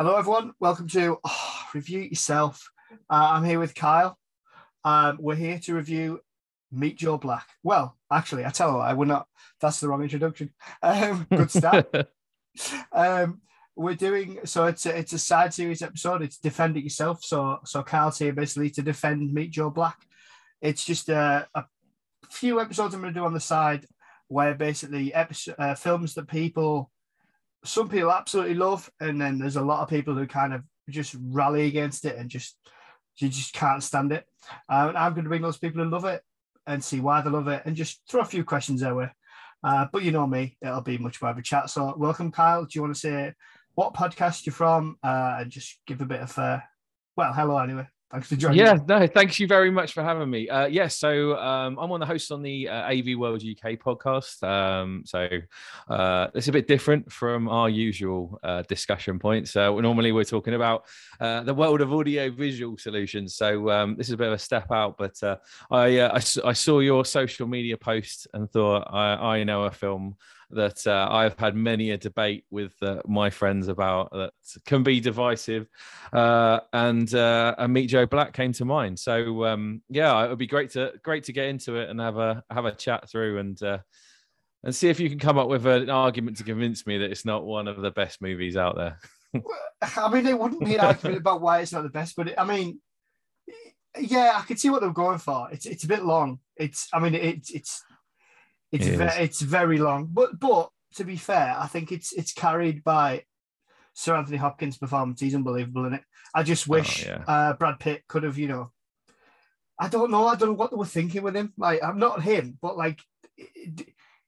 Hello, 0.00 0.16
everyone. 0.16 0.54
Welcome 0.58 0.88
to 0.88 1.18
oh, 1.22 1.62
Review 1.74 2.00
Yourself. 2.00 2.70
Uh, 2.90 3.32
I'm 3.32 3.44
here 3.44 3.58
with 3.58 3.74
Kiel. 3.74 4.16
Um, 4.82 5.18
we're 5.20 5.34
here 5.34 5.58
to 5.58 5.74
review 5.74 6.20
Meet 6.72 6.96
Joe 6.96 7.18
Black. 7.18 7.46
Well, 7.62 7.98
actually, 8.10 8.46
I 8.46 8.48
tell 8.48 8.72
you, 8.72 8.78
I 8.78 8.94
would 8.94 9.08
not. 9.08 9.26
That's 9.60 9.78
the 9.78 9.88
wrong 9.88 10.02
introduction. 10.02 10.54
Um, 10.82 11.26
good 11.30 11.50
start. 11.50 11.94
um, 12.92 13.42
we're 13.76 13.94
doing 13.94 14.38
so. 14.46 14.64
It's 14.64 14.86
a, 14.86 14.96
it's 14.96 15.12
a 15.12 15.18
side 15.18 15.52
series 15.52 15.82
episode. 15.82 16.22
It's 16.22 16.38
defend 16.38 16.78
it 16.78 16.84
yourself. 16.84 17.22
So 17.22 17.58
so 17.66 17.82
Kiel's 17.82 18.18
here 18.18 18.32
basically 18.32 18.70
to 18.70 18.82
defend 18.82 19.34
Meet 19.34 19.50
Joe 19.50 19.68
Black. 19.68 19.98
It's 20.62 20.82
just 20.82 21.10
a, 21.10 21.46
a 21.54 21.64
few 22.30 22.58
episodes 22.58 22.94
I'm 22.94 23.02
going 23.02 23.12
to 23.12 23.20
do 23.20 23.26
on 23.26 23.34
the 23.34 23.38
side 23.38 23.84
where 24.28 24.54
basically 24.54 25.12
episode, 25.12 25.56
uh, 25.58 25.74
films 25.74 26.14
that 26.14 26.26
people 26.26 26.90
some 27.64 27.88
people 27.88 28.12
absolutely 28.12 28.54
love, 28.54 28.90
and 29.00 29.20
then 29.20 29.38
there's 29.38 29.56
a 29.56 29.62
lot 29.62 29.82
of 29.82 29.88
people 29.88 30.14
who 30.14 30.26
kind 30.26 30.54
of 30.54 30.62
just 30.88 31.14
rally 31.20 31.66
against 31.66 32.04
it 32.04 32.16
and 32.16 32.30
just 32.30 32.56
you 33.18 33.28
just 33.28 33.52
can't 33.52 33.82
stand 33.82 34.12
it. 34.12 34.24
Uh, 34.68 34.92
I'm 34.96 35.12
going 35.12 35.24
to 35.24 35.28
bring 35.28 35.42
those 35.42 35.58
people 35.58 35.82
who 35.82 35.90
love 35.90 36.04
it 36.06 36.22
and 36.66 36.82
see 36.82 37.00
why 37.00 37.20
they 37.20 37.30
love 37.30 37.48
it, 37.48 37.62
and 37.64 37.76
just 37.76 38.02
throw 38.08 38.22
a 38.22 38.24
few 38.24 38.44
questions 38.44 38.80
their 38.80 38.94
way. 38.94 39.10
Uh, 39.62 39.86
but 39.92 40.02
you 40.02 40.10
know 40.10 40.26
me, 40.26 40.56
it'll 40.62 40.80
be 40.80 40.98
much 40.98 41.20
more 41.20 41.30
of 41.30 41.38
a 41.38 41.42
chat. 41.42 41.68
So 41.68 41.94
welcome, 41.96 42.32
Kiel. 42.32 42.64
Do 42.64 42.70
you 42.74 42.82
want 42.82 42.94
to 42.94 43.00
say 43.00 43.34
what 43.74 43.94
podcast 43.94 44.46
you're 44.46 44.52
from, 44.52 44.96
uh, 45.02 45.38
and 45.40 45.50
just 45.50 45.80
give 45.86 46.00
a 46.00 46.06
bit 46.06 46.20
of 46.20 46.38
uh, 46.38 46.60
well, 47.16 47.32
hello 47.32 47.58
anyway. 47.58 47.86
Thanks 48.10 48.26
for 48.26 48.34
joining. 48.34 48.58
Yeah, 48.58 48.74
me. 48.74 48.80
no, 48.88 49.06
thanks 49.06 49.38
you 49.38 49.46
very 49.46 49.70
much 49.70 49.92
for 49.92 50.02
having 50.02 50.28
me. 50.28 50.48
Uh, 50.48 50.66
yes, 50.66 50.72
yeah, 50.72 50.88
so 50.88 51.36
um, 51.36 51.78
I'm 51.78 51.88
one 51.88 52.02
of 52.02 52.08
the 52.08 52.12
hosts 52.12 52.32
on 52.32 52.42
the 52.42 52.68
uh, 52.68 52.90
AV 52.90 53.16
World 53.16 53.40
UK 53.40 53.78
podcast. 53.78 54.42
Um, 54.42 55.04
so 55.06 55.28
uh, 55.88 56.26
it's 56.34 56.48
a 56.48 56.52
bit 56.52 56.66
different 56.66 57.12
from 57.12 57.48
our 57.48 57.68
usual 57.68 58.40
uh, 58.42 58.62
discussion 58.62 59.20
points. 59.20 59.54
Uh, 59.54 59.70
normally 59.78 60.10
we're 60.10 60.24
talking 60.24 60.54
about 60.54 60.86
uh, 61.20 61.44
the 61.44 61.54
world 61.54 61.80
of 61.80 61.92
audio 61.92 62.32
visual 62.32 62.76
solutions. 62.76 63.36
So 63.36 63.70
um, 63.70 63.96
this 63.96 64.08
is 64.08 64.14
a 64.14 64.16
bit 64.16 64.26
of 64.26 64.34
a 64.34 64.38
step 64.38 64.72
out, 64.72 64.96
but 64.98 65.22
uh, 65.22 65.36
I, 65.70 66.00
I, 66.00 66.20
I 66.44 66.52
saw 66.52 66.80
your 66.80 67.04
social 67.04 67.46
media 67.46 67.76
post 67.76 68.26
and 68.34 68.50
thought 68.50 68.88
I, 68.92 69.36
I 69.38 69.44
know 69.44 69.64
a 69.64 69.70
film 69.70 70.16
that 70.50 70.86
uh, 70.86 71.08
I've 71.10 71.38
had 71.38 71.54
many 71.54 71.90
a 71.90 71.98
debate 71.98 72.44
with 72.50 72.72
uh, 72.82 73.02
my 73.06 73.30
friends 73.30 73.68
about 73.68 74.10
that 74.12 74.32
can 74.66 74.82
be 74.82 75.00
divisive, 75.00 75.68
uh, 76.12 76.60
and 76.72 77.12
uh, 77.14 77.54
and 77.58 77.72
Meet 77.72 77.86
Joe 77.86 78.06
Black 78.06 78.32
came 78.32 78.52
to 78.54 78.64
mind. 78.64 78.98
So 78.98 79.44
um, 79.44 79.82
yeah, 79.88 80.24
it 80.24 80.28
would 80.28 80.38
be 80.38 80.46
great 80.46 80.70
to 80.70 80.92
great 81.02 81.24
to 81.24 81.32
get 81.32 81.46
into 81.46 81.76
it 81.76 81.88
and 81.88 82.00
have 82.00 82.18
a 82.18 82.42
have 82.50 82.64
a 82.64 82.72
chat 82.72 83.08
through 83.08 83.38
and 83.38 83.62
uh, 83.62 83.78
and 84.64 84.74
see 84.74 84.88
if 84.88 85.00
you 85.00 85.08
can 85.08 85.18
come 85.18 85.38
up 85.38 85.48
with 85.48 85.66
an 85.66 85.90
argument 85.90 86.36
to 86.38 86.44
convince 86.44 86.86
me 86.86 86.98
that 86.98 87.10
it's 87.10 87.24
not 87.24 87.44
one 87.44 87.68
of 87.68 87.80
the 87.80 87.90
best 87.90 88.20
movies 88.20 88.56
out 88.56 88.76
there. 88.76 88.98
I 89.96 90.10
mean, 90.12 90.26
it 90.26 90.38
wouldn't 90.38 90.64
be 90.64 90.74
an 90.74 90.80
argument 90.80 91.18
about 91.18 91.40
why 91.40 91.60
it's 91.60 91.72
not 91.72 91.82
the 91.82 91.88
best, 91.88 92.16
but 92.16 92.28
it, 92.28 92.34
I 92.36 92.44
mean, 92.44 92.80
yeah, 93.98 94.32
I 94.36 94.42
can 94.42 94.56
see 94.56 94.70
what 94.70 94.80
they're 94.80 94.90
going 94.90 95.18
for. 95.18 95.48
It's 95.50 95.66
it's 95.66 95.84
a 95.84 95.88
bit 95.88 96.04
long. 96.04 96.40
It's 96.56 96.88
I 96.92 97.00
mean, 97.00 97.14
it's 97.14 97.50
it's 97.50 97.82
it's 98.72 98.86
it 98.86 98.96
ve- 98.96 99.22
it's 99.22 99.40
very 99.40 99.78
long, 99.78 100.08
but 100.12 100.38
but 100.38 100.70
to 100.94 101.04
be 101.04 101.16
fair, 101.16 101.56
I 101.58 101.66
think 101.66 101.92
it's 101.92 102.12
it's 102.12 102.32
carried 102.32 102.84
by 102.84 103.24
Sir 103.94 104.14
Anthony 104.16 104.36
Hopkins' 104.36 104.78
performance. 104.78 105.20
He's 105.20 105.34
unbelievable 105.34 105.86
in 105.86 105.94
it. 105.94 106.02
I 106.34 106.42
just 106.42 106.68
oh, 106.68 106.72
wish 106.72 107.06
oh, 107.06 107.10
yeah. 107.10 107.24
uh, 107.26 107.52
Brad 107.54 107.78
Pitt 107.80 108.02
could 108.08 108.22
have, 108.22 108.38
you 108.38 108.48
know, 108.48 108.70
I 109.78 109.88
don't 109.88 110.10
know. 110.10 110.26
I 110.26 110.36
don't 110.36 110.50
know 110.50 110.54
what 110.54 110.70
they 110.70 110.76
were 110.76 110.84
thinking 110.84 111.22
with 111.22 111.34
him. 111.34 111.52
Like 111.56 111.82
I'm 111.82 111.98
not 111.98 112.22
him, 112.22 112.58
but 112.60 112.76
like 112.76 113.00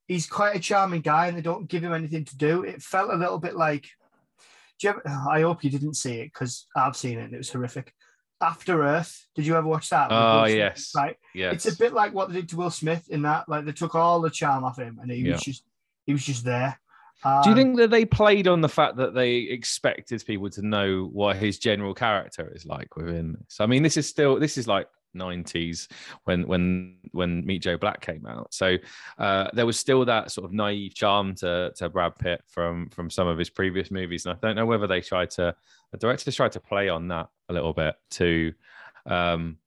he's 0.07 0.27
quite 0.27 0.55
a 0.55 0.59
charming 0.59 1.01
guy, 1.01 1.27
and 1.27 1.37
they 1.37 1.41
don't 1.41 1.69
give 1.69 1.83
him 1.83 1.93
anything 1.93 2.25
to 2.25 2.37
do. 2.37 2.63
It 2.63 2.81
felt 2.81 3.13
a 3.13 3.17
little 3.17 3.39
bit 3.39 3.55
like. 3.55 3.87
Ever, 4.85 5.01
I 5.07 5.43
hope 5.43 5.63
you 5.63 5.69
didn't 5.69 5.93
see 5.93 6.19
it 6.19 6.33
because 6.33 6.67
I've 6.75 6.97
seen 6.97 7.17
it 7.17 7.23
and 7.23 7.33
it 7.33 7.37
was 7.37 7.49
horrific. 7.49 7.93
After 8.43 8.83
Earth. 8.83 9.25
Did 9.35 9.47
you 9.47 9.55
ever 9.55 9.67
watch 9.67 9.89
that? 9.89 10.09
Oh 10.11 10.45
yes, 10.45 10.91
right. 10.95 11.17
Yes, 11.33 11.65
it's 11.65 11.75
a 11.75 11.77
bit 11.77 11.93
like 11.93 12.13
what 12.13 12.29
they 12.29 12.35
did 12.35 12.49
to 12.49 12.57
Will 12.57 12.69
Smith 12.69 13.09
in 13.09 13.23
that. 13.23 13.49
Like 13.49 13.65
they 13.65 13.71
took 13.71 13.95
all 13.95 14.21
the 14.21 14.29
charm 14.29 14.63
off 14.63 14.77
him, 14.77 14.99
and 15.01 15.09
he 15.09 15.19
yeah. 15.19 15.33
was 15.33 15.41
just 15.41 15.63
he 16.05 16.13
was 16.13 16.25
just 16.25 16.43
there. 16.43 16.79
Um, 17.23 17.41
Do 17.43 17.49
you 17.49 17.55
think 17.55 17.77
that 17.77 17.89
they 17.89 18.05
played 18.05 18.47
on 18.47 18.61
the 18.61 18.69
fact 18.69 18.97
that 18.97 19.13
they 19.13 19.37
expected 19.37 20.23
people 20.25 20.49
to 20.51 20.61
know 20.61 21.09
what 21.13 21.37
his 21.37 21.57
general 21.57 21.93
character 21.93 22.51
is 22.53 22.65
like 22.65 22.95
within 22.95 23.33
this? 23.33 23.57
I 23.59 23.65
mean, 23.65 23.81
this 23.81 23.97
is 23.97 24.07
still 24.07 24.39
this 24.39 24.57
is 24.57 24.67
like 24.67 24.87
90s 25.15 25.87
when 26.25 26.47
when 26.47 26.97
when 27.11 27.45
Meet 27.45 27.59
Joe 27.59 27.77
Black 27.77 28.01
came 28.01 28.25
out. 28.25 28.53
So 28.53 28.77
uh, 29.17 29.49
there 29.53 29.65
was 29.65 29.79
still 29.79 30.05
that 30.05 30.31
sort 30.31 30.45
of 30.45 30.53
naive 30.53 30.95
charm 30.95 31.35
to 31.35 31.71
to 31.77 31.89
Brad 31.89 32.15
Pitt 32.17 32.41
from 32.47 32.89
from 32.89 33.09
some 33.09 33.27
of 33.27 33.37
his 33.37 33.49
previous 33.49 33.91
movies, 33.91 34.25
and 34.25 34.35
I 34.35 34.45
don't 34.45 34.55
know 34.55 34.65
whether 34.65 34.87
they 34.87 35.01
tried 35.01 35.31
to 35.31 35.55
the 35.93 35.97
directors 35.99 36.35
tried 36.35 36.51
to 36.51 36.59
play 36.59 36.89
on 36.89 37.07
that 37.07 37.29
a 37.49 37.53
little 37.53 37.71
bit 37.71 37.95
to 38.09 38.51
um, 39.05 39.57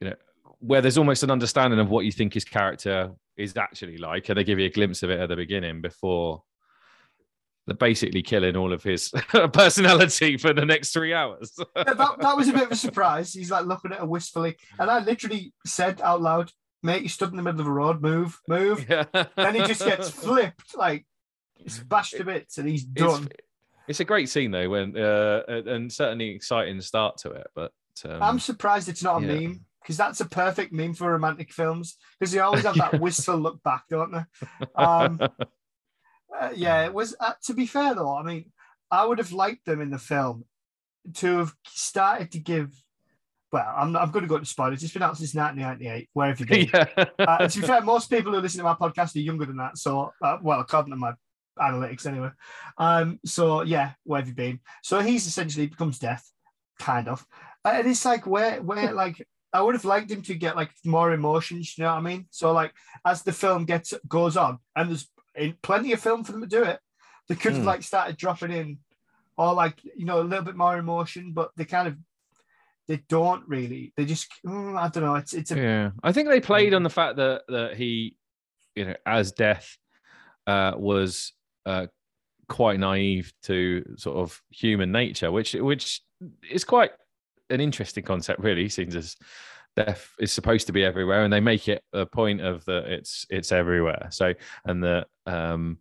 you 0.00 0.08
know 0.08 0.16
where 0.58 0.80
there's 0.80 0.98
almost 0.98 1.22
an 1.22 1.30
understanding 1.30 1.78
of 1.78 1.90
what 1.90 2.04
you 2.04 2.12
think 2.12 2.34
his 2.34 2.44
character 2.44 3.12
is 3.36 3.56
actually 3.56 3.98
like, 3.98 4.28
and 4.28 4.38
they 4.38 4.44
give 4.44 4.58
you 4.58 4.66
a 4.66 4.70
glimpse 4.70 5.02
of 5.02 5.10
it 5.10 5.20
at 5.20 5.28
the 5.28 5.36
beginning 5.36 5.80
before 5.82 6.42
they're 7.66 7.76
basically 7.76 8.22
killing 8.22 8.56
all 8.56 8.72
of 8.72 8.82
his 8.82 9.10
personality 9.52 10.36
for 10.36 10.52
the 10.52 10.64
next 10.64 10.92
three 10.92 11.14
hours. 11.14 11.52
yeah, 11.76 11.84
that, 11.84 12.16
that 12.18 12.36
was 12.36 12.48
a 12.48 12.52
bit 12.52 12.64
of 12.64 12.72
a 12.72 12.76
surprise. 12.76 13.32
He's 13.32 13.50
like 13.50 13.64
looking 13.66 13.92
at 13.92 14.00
her 14.00 14.06
wistfully. 14.06 14.56
And 14.78 14.90
I 14.90 14.98
literally 14.98 15.52
said 15.64 16.00
out 16.02 16.20
loud, 16.20 16.50
mate, 16.82 17.02
you 17.02 17.08
stood 17.08 17.30
in 17.30 17.36
the 17.36 17.42
middle 17.42 17.62
of 17.62 17.66
a 17.66 17.72
road, 17.72 18.02
move, 18.02 18.38
move. 18.48 18.86
Yeah. 18.90 19.04
then 19.36 19.54
he 19.54 19.62
just 19.62 19.84
gets 19.84 20.10
flipped, 20.10 20.76
like 20.76 21.06
bashed 21.86 22.16
to 22.16 22.24
bits, 22.24 22.58
and 22.58 22.68
he's 22.68 22.84
done. 22.84 23.28
It's, 23.88 24.00
a 24.00 24.04
great 24.04 24.28
scene 24.28 24.50
though, 24.50 24.68
when 24.68 24.96
uh, 24.96 25.42
and 25.48 25.92
certainly 25.92 26.30
exciting 26.30 26.80
start 26.80 27.18
to 27.18 27.30
it. 27.30 27.46
But 27.54 27.72
um, 28.04 28.22
I'm 28.22 28.38
surprised 28.38 28.88
it's 28.88 29.02
not 29.02 29.22
a 29.22 29.26
yeah. 29.26 29.34
meme 29.34 29.64
because 29.82 29.96
that's 29.96 30.20
a 30.20 30.24
perfect 30.24 30.72
meme 30.72 30.94
for 30.94 31.10
romantic 31.12 31.52
films 31.52 31.96
because 32.18 32.32
they 32.32 32.40
always 32.40 32.64
have 32.64 32.74
that 32.76 33.00
wistful 33.00 33.36
look 33.36 33.62
back, 33.62 33.84
don't 33.90 34.12
they? 34.12 34.66
Um, 34.74 35.20
uh, 36.40 36.50
yeah, 36.54 36.84
it 36.84 36.94
was. 36.94 37.14
Uh, 37.20 37.32
to 37.44 37.54
be 37.54 37.66
fair 37.66 37.94
though, 37.94 38.16
I 38.16 38.22
mean, 38.22 38.50
I 38.90 39.04
would 39.04 39.18
have 39.18 39.32
liked 39.32 39.66
them 39.66 39.80
in 39.80 39.90
the 39.90 39.98
film 39.98 40.44
to 41.14 41.38
have 41.38 41.54
started 41.66 42.32
to 42.32 42.38
give. 42.38 42.72
Well, 43.52 43.72
I'm, 43.76 43.94
I'm 43.94 44.10
going 44.10 44.24
to 44.24 44.28
go 44.28 44.38
to 44.38 44.44
spoilers. 44.44 44.82
It's 44.82 44.92
been 44.92 45.02
out 45.02 45.16
since 45.16 45.32
1998. 45.32 46.08
Where 46.12 46.28
have 46.28 46.40
you 46.40 46.46
been? 46.46 46.70
Yeah. 46.74 47.04
uh, 47.20 47.46
to 47.46 47.60
be 47.60 47.66
fair, 47.66 47.82
most 47.82 48.10
people 48.10 48.32
who 48.32 48.40
listen 48.40 48.58
to 48.58 48.64
my 48.64 48.74
podcast 48.74 49.14
are 49.14 49.20
younger 49.20 49.46
than 49.46 49.58
that. 49.58 49.78
So, 49.78 50.10
uh, 50.20 50.38
well, 50.42 50.58
according 50.58 50.90
to 50.90 50.96
my 50.96 51.12
analytics, 51.58 52.06
anyway. 52.06 52.30
Um, 52.78 53.20
so 53.24 53.62
yeah, 53.62 53.92
where 54.04 54.20
have 54.20 54.28
you 54.28 54.34
been? 54.34 54.60
So 54.82 55.00
he's 55.00 55.26
essentially 55.26 55.66
becomes 55.66 55.98
death, 55.98 56.28
kind 56.78 57.08
of, 57.08 57.26
and 57.64 57.86
it's 57.86 58.04
like 58.04 58.26
where, 58.26 58.62
where, 58.62 58.92
like 59.04 59.26
I 59.52 59.62
would 59.62 59.74
have 59.74 59.84
liked 59.84 60.10
him 60.10 60.22
to 60.22 60.34
get 60.34 60.56
like 60.56 60.70
more 60.84 61.12
emotions. 61.12 61.78
You 61.78 61.84
know 61.84 61.92
what 61.92 61.98
I 61.98 62.02
mean? 62.02 62.26
So 62.30 62.52
like 62.52 62.72
as 63.04 63.22
the 63.22 63.32
film 63.32 63.64
gets 63.64 63.94
goes 64.08 64.36
on, 64.36 64.58
and 64.74 64.90
there's 64.90 65.08
in 65.34 65.54
plenty 65.62 65.92
of 65.92 66.00
film 66.00 66.24
for 66.24 66.32
them 66.32 66.42
to 66.42 66.46
do 66.46 66.64
it. 66.64 66.80
They 67.28 67.34
could 67.34 67.54
have 67.54 67.62
mm. 67.62 67.66
like 67.66 67.82
started 67.82 68.16
dropping 68.16 68.52
in, 68.52 68.78
or 69.36 69.54
like 69.54 69.82
you 69.84 70.04
know 70.04 70.20
a 70.20 70.22
little 70.22 70.44
bit 70.44 70.56
more 70.56 70.76
emotion, 70.76 71.32
but 71.32 71.50
they 71.56 71.64
kind 71.64 71.88
of 71.88 71.96
they 72.88 73.02
don't 73.08 73.46
really. 73.46 73.92
They 73.96 74.04
just 74.04 74.28
mm, 74.44 74.78
I 74.78 74.88
don't 74.88 75.04
know. 75.04 75.14
It's 75.14 75.32
it's 75.32 75.50
a, 75.50 75.56
yeah. 75.56 75.90
I 76.02 76.12
think 76.12 76.28
they 76.28 76.40
played 76.40 76.72
mm. 76.72 76.76
on 76.76 76.82
the 76.82 76.90
fact 76.90 77.16
that 77.16 77.42
that 77.48 77.76
he, 77.76 78.16
you 78.74 78.86
know, 78.86 78.94
as 79.06 79.32
death, 79.32 79.76
uh, 80.46 80.72
was 80.76 81.32
uh, 81.66 81.86
quite 82.48 82.78
naive 82.78 83.32
to 83.42 83.84
sort 83.96 84.16
of 84.16 84.40
human 84.50 84.92
nature, 84.92 85.30
which 85.30 85.54
which 85.54 86.02
is 86.50 86.64
quite 86.64 86.92
an 87.50 87.60
interesting 87.60 88.04
concept, 88.04 88.40
really. 88.40 88.68
Seems 88.68 88.96
as 88.96 89.16
death 89.76 90.10
is 90.18 90.32
supposed 90.32 90.66
to 90.66 90.72
be 90.72 90.84
everywhere 90.84 91.24
and 91.24 91.32
they 91.32 91.40
make 91.40 91.68
it 91.68 91.82
a 91.92 92.06
point 92.06 92.40
of 92.40 92.64
that 92.64 92.84
it's 92.84 93.26
it's 93.28 93.50
everywhere 93.50 94.08
so 94.10 94.32
and 94.66 94.84
that 94.84 95.06
um 95.26 95.78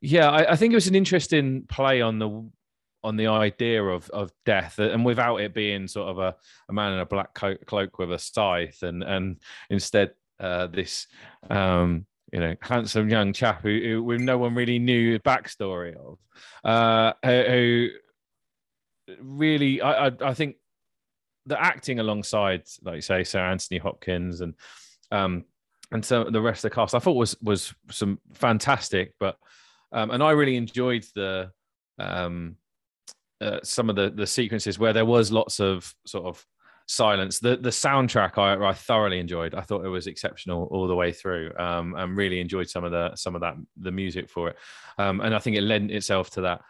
yeah 0.00 0.28
I, 0.30 0.52
I, 0.52 0.56
think 0.56 0.72
it 0.72 0.76
was 0.76 0.88
an 0.88 0.94
interesting 0.94 1.64
play 1.68 2.00
on 2.00 2.18
the 2.18 2.50
on 3.04 3.16
the 3.16 3.28
idea 3.28 3.82
of 3.82 4.10
of 4.10 4.32
death 4.44 4.78
and 4.78 5.04
without 5.04 5.36
it 5.36 5.54
being 5.54 5.86
sort 5.86 6.08
of 6.08 6.18
a, 6.18 6.34
a 6.68 6.72
man 6.72 6.94
in 6.94 6.98
a 6.98 7.06
black 7.06 7.34
coat, 7.34 7.60
cloak 7.66 7.98
with 7.98 8.12
a 8.12 8.18
scythe 8.18 8.82
and 8.82 9.02
and 9.02 9.40
instead 9.70 10.12
uh 10.40 10.66
this 10.66 11.06
um 11.50 12.06
you 12.34 12.40
know 12.40 12.54
handsome 12.60 13.08
young 13.08 13.32
chap 13.32 13.62
who, 13.62 14.02
who 14.04 14.18
no 14.18 14.36
one 14.36 14.54
really 14.54 14.78
knew 14.78 15.14
the 15.14 15.20
backstory 15.20 15.94
of 15.96 16.18
uh 16.64 17.12
who 17.24 17.88
really 19.20 19.80
I, 19.80 20.08
I 20.08 20.10
i 20.22 20.34
think 20.34 20.56
the 21.46 21.60
acting 21.60 22.00
alongside, 22.00 22.62
like 22.82 22.96
you 22.96 23.00
say, 23.02 23.24
Sir 23.24 23.40
Anthony 23.40 23.78
Hopkins 23.78 24.40
and 24.40 24.54
um, 25.10 25.44
and 25.92 26.04
so 26.04 26.24
the 26.24 26.40
rest 26.40 26.64
of 26.64 26.70
the 26.70 26.74
cast, 26.74 26.94
I 26.94 26.98
thought 26.98 27.16
was 27.16 27.36
was 27.42 27.74
some 27.90 28.18
fantastic. 28.32 29.12
But 29.20 29.36
um, 29.92 30.10
and 30.10 30.22
I 30.22 30.30
really 30.30 30.56
enjoyed 30.56 31.04
the 31.14 31.50
um, 31.98 32.56
uh, 33.40 33.60
some 33.62 33.90
of 33.90 33.96
the 33.96 34.10
the 34.10 34.26
sequences 34.26 34.78
where 34.78 34.92
there 34.92 35.04
was 35.04 35.30
lots 35.30 35.60
of 35.60 35.94
sort 36.06 36.24
of 36.24 36.44
silence. 36.86 37.38
The 37.38 37.56
the 37.56 37.70
soundtrack 37.70 38.38
I, 38.38 38.68
I 38.68 38.72
thoroughly 38.72 39.18
enjoyed. 39.18 39.54
I 39.54 39.62
thought 39.62 39.84
it 39.84 39.88
was 39.88 40.06
exceptional 40.06 40.68
all 40.70 40.86
the 40.86 40.94
way 40.94 41.12
through, 41.12 41.52
um, 41.58 41.94
and 41.96 42.16
really 42.16 42.40
enjoyed 42.40 42.68
some 42.68 42.84
of 42.84 42.92
the 42.92 43.14
some 43.16 43.34
of 43.34 43.40
that 43.40 43.54
the 43.76 43.92
music 43.92 44.28
for 44.28 44.50
it. 44.50 44.56
Um, 44.98 45.20
and 45.20 45.34
I 45.34 45.38
think 45.38 45.56
it 45.56 45.62
lent 45.62 45.90
itself 45.90 46.30
to 46.30 46.42
that 46.42 46.62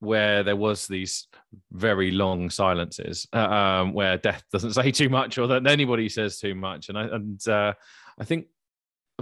where 0.00 0.42
there 0.42 0.56
was 0.56 0.86
these 0.86 1.26
very 1.72 2.10
long 2.10 2.50
silences 2.50 3.26
uh, 3.32 3.38
um, 3.38 3.92
where 3.92 4.16
death 4.16 4.44
doesn't 4.52 4.74
say 4.74 4.90
too 4.90 5.08
much 5.08 5.38
or 5.38 5.46
that 5.46 5.66
anybody 5.66 6.08
says 6.08 6.38
too 6.38 6.54
much 6.54 6.88
and 6.88 6.98
i 6.98 7.04
and 7.04 7.48
uh, 7.48 7.72
i 8.18 8.24
think 8.24 8.46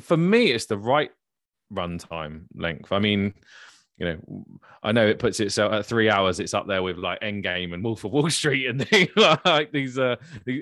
for 0.00 0.16
me 0.16 0.52
it's 0.52 0.66
the 0.66 0.76
right 0.76 1.10
runtime 1.72 2.42
length 2.54 2.92
i 2.92 2.98
mean 2.98 3.32
you 3.98 4.06
know, 4.06 4.44
I 4.82 4.92
know 4.92 5.06
it 5.06 5.18
puts 5.18 5.40
itself 5.40 5.72
at 5.72 5.86
three 5.86 6.10
hours. 6.10 6.38
It's 6.38 6.54
up 6.54 6.66
there 6.66 6.82
with 6.82 6.98
like 6.98 7.20
Endgame 7.20 7.72
and 7.72 7.82
Wolf 7.82 8.04
of 8.04 8.12
Wall 8.12 8.28
Street 8.30 8.66
and 8.66 8.86
things 8.88 9.10
like 9.16 9.72
these, 9.72 9.98
uh, 9.98 10.16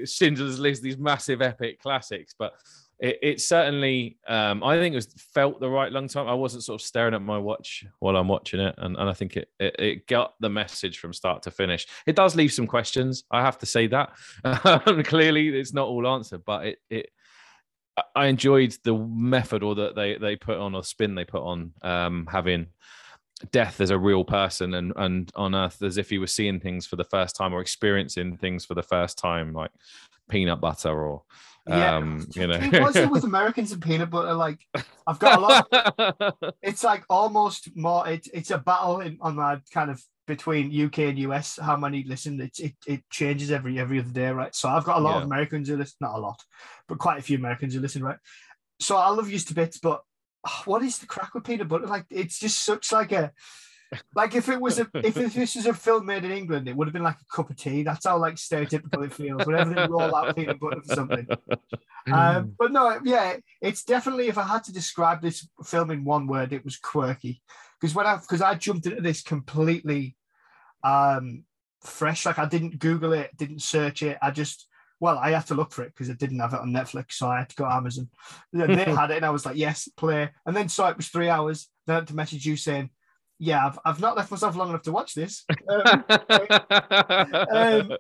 Schindler's 0.05 0.59
List, 0.59 0.83
these 0.83 0.99
massive 0.99 1.43
epic 1.43 1.81
classics. 1.81 2.35
But 2.39 2.55
it, 3.01 3.19
it 3.23 3.41
certainly, 3.41 4.19
um, 4.29 4.63
I 4.63 4.77
think 4.77 4.93
it 4.93 4.97
was 4.97 5.13
felt 5.33 5.59
the 5.59 5.69
right 5.69 5.91
long 5.91 6.07
time. 6.07 6.29
I 6.29 6.35
wasn't 6.35 6.63
sort 6.63 6.81
of 6.81 6.87
staring 6.87 7.15
at 7.15 7.23
my 7.23 7.39
watch 7.39 7.85
while 7.99 8.17
I'm 8.17 8.29
watching 8.29 8.61
it, 8.61 8.75
and, 8.79 8.97
and 8.97 9.11
I 9.11 9.13
think 9.13 9.37
it, 9.37 9.49
it, 9.59 9.75
it 9.79 10.07
got 10.07 10.35
the 10.39 10.49
message 10.49 10.99
from 10.99 11.13
start 11.13 11.43
to 11.43 11.51
finish. 11.51 11.87
It 12.07 12.15
does 12.15 12.37
leave 12.37 12.53
some 12.53 12.69
questions. 12.69 13.25
I 13.33 13.43
have 13.43 13.59
to 13.59 13.67
say 13.67 13.89
that. 13.89 14.13
clearly, 15.07 15.49
it's 15.49 15.75
not 15.75 15.89
all 15.89 16.07
answered, 16.07 16.45
but 16.47 16.67
it 16.67 16.79
it 16.89 17.11
I 18.15 18.27
enjoyed 18.27 18.77
the 18.85 18.95
method 18.95 19.63
or 19.63 19.75
that 19.77 19.95
they 19.95 20.17
they 20.17 20.37
put 20.37 20.59
on 20.59 20.75
or 20.75 20.85
spin 20.85 21.15
they 21.15 21.25
put 21.25 21.43
on 21.43 21.73
um, 21.83 22.29
having 22.31 22.69
death 23.51 23.81
as 23.81 23.91
a 23.91 23.99
real 23.99 24.25
person 24.25 24.75
and 24.75 24.93
and 24.97 25.31
on 25.35 25.55
earth 25.55 25.83
as 25.83 25.99
if 25.99 26.09
he 26.09 26.19
was 26.19 26.35
seeing 26.35 26.61
things 26.61 26.87
for 26.87 26.97
the 26.97 27.05
first 27.05 27.35
time 27.35 27.53
or 27.53 27.61
experiencing 27.61 28.37
things 28.37 28.65
for 28.65 28.75
the 28.75 28.83
first 28.83 29.19
time 29.19 29.53
like 29.53 29.73
peanut 30.31 30.61
butter 30.61 31.05
or 31.05 31.23
yeah. 31.67 31.97
um 31.97 32.27
you 32.35 32.47
know 32.47 32.59
it 32.61 32.83
was 32.83 32.97
it 32.97 33.11
with 33.11 33.25
americans 33.25 33.73
and 33.73 33.83
peanut 33.83 34.09
butter 34.09 34.35
like 34.35 34.61
i've 35.07 35.19
got 35.19 35.39
a 35.39 35.41
lot 35.41 36.55
it's 36.63 36.85
like 36.85 37.03
almost 37.11 37.69
more 37.75 38.07
it, 38.09 38.27
it's 38.33 38.51
a 38.51 38.59
battle 38.59 39.01
in, 39.01 39.19
on 39.21 39.35
my 39.35 39.59
kind 39.73 39.91
of 39.91 40.01
between 40.27 40.85
uk 40.85 40.99
and 40.99 41.19
us 41.19 41.59
how 41.61 41.77
many 41.77 42.05
listen 42.05 42.41
it, 42.41 42.59
it, 42.59 42.75
it 42.87 43.01
changes 43.11 43.51
every 43.51 43.79
every 43.79 43.99
other 43.99 44.11
day 44.11 44.31
right 44.31 44.55
so 44.55 44.69
i've 44.69 44.85
got 44.85 44.99
a 44.99 45.01
lot 45.01 45.13
yeah. 45.13 45.19
of 45.19 45.25
americans 45.25 45.69
who 45.69 45.77
listen 45.77 45.97
not 46.01 46.17
a 46.17 46.21
lot 46.21 46.41
but 46.87 46.99
quite 46.99 47.19
a 47.19 47.23
few 47.23 47.37
americans 47.37 47.75
who 47.75 47.81
listen 47.81 48.03
right 48.03 48.19
so 48.79 48.97
i 48.97 49.09
love 49.09 49.31
used 49.31 49.49
to 49.49 49.55
bits 49.55 49.79
but 49.79 50.03
oh, 50.47 50.63
what 50.65 50.83
is 50.83 50.99
the 50.99 51.07
crack 51.07 51.35
with 51.35 51.45
peanut 51.45 51.69
butter? 51.69 51.87
Like 51.87 52.07
it's 52.11 52.39
just 52.39 52.65
such 52.65 52.93
like 52.93 53.13
a 53.13 53.33
like 54.15 54.35
if 54.35 54.49
it 54.49 54.61
was 54.61 54.79
a 54.79 54.89
if 54.95 55.15
this 55.15 55.57
was 55.57 55.67
a 55.67 55.75
film 55.75 56.07
made 56.07 56.25
in 56.25 56.33
England, 56.33 56.69
it 56.69 56.77
would 56.77 56.89
have 56.89 56.93
been 56.93 57.03
like 57.03 57.21
a 57.21 57.35
cup 57.37 57.51
of 57.51 57.57
tea. 57.57 57.83
That's 57.83 58.07
how 58.07 58.19
like 58.19 58.35
stereotypical 58.35 59.05
it 59.05 59.13
feels. 59.13 59.47
Whenever 59.47 59.75
they 59.75 59.87
roll 59.87 60.15
out 60.15 60.37
peanut 60.37 60.61
butter 60.61 60.83
for 60.87 60.95
something. 60.95 61.27
Um, 62.13 62.53
but 62.59 62.71
no, 62.71 63.01
yeah, 63.03 63.37
it's 63.63 63.83
definitely 63.83 64.29
if 64.29 64.37
I 64.37 64.43
had 64.43 64.63
to 64.65 64.75
describe 64.75 65.23
this 65.23 65.49
film 65.65 65.91
in 65.91 66.05
one 66.05 66.27
word, 66.27 66.53
it 66.53 66.63
was 66.63 66.77
quirky. 66.77 67.41
Because 67.81 67.95
when 67.95 68.07
I 68.07 68.17
because 68.17 68.43
I 68.43 68.57
jumped 68.57 68.85
into 68.85 69.01
this 69.01 69.23
completely 69.23 70.15
um 70.83 71.45
fresh, 71.81 72.27
like 72.27 72.39
I 72.39 72.45
didn't 72.45 72.79
Google 72.79 73.15
it, 73.15 73.35
didn't 73.39 73.63
search 73.63 74.03
it. 74.03 74.19
I 74.21 74.33
just 74.33 74.67
well, 75.05 75.19
I 75.19 75.33
had 75.33 75.47
to 75.49 75.55
look 75.55 75.71
for 75.71 75.83
it 75.83 75.93
because 75.93 76.09
I 76.09 76.15
didn't 76.15 76.39
have 76.39 76.55
it 76.55 76.61
on 76.61 76.73
Netflix, 76.73 77.13
so 77.13 77.29
I 77.29 77.41
had 77.41 77.51
to 77.51 77.57
go 77.57 77.65
to 77.67 77.75
Amazon. 77.75 78.09
They 78.55 78.67
had 78.85 79.11
it, 79.11 79.17
and 79.17 79.27
I 79.27 79.29
was 79.29 79.45
like, 79.45 79.55
"Yes, 79.55 79.87
play." 79.99 80.31
And 80.47 80.57
then 80.57 80.71
saw 80.71 80.89
it 80.89 80.97
was 80.97 81.09
three 81.09 81.29
hours. 81.29 81.69
Then 81.87 81.97
I 81.97 81.99
had 81.99 82.09
to 82.09 82.17
message 82.17 82.47
you 82.47 82.57
saying, 82.57 82.89
"Yeah, 83.39 83.67
I've, 83.67 83.79
I've 83.85 84.01
not 84.01 84.17
left 84.17 84.31
myself 84.31 84.57
long 84.57 84.71
enough 84.71 84.81
to 84.85 84.93
watch 84.93 85.13
this." 85.13 85.45
Um, 85.69 86.05
um, 87.53 87.97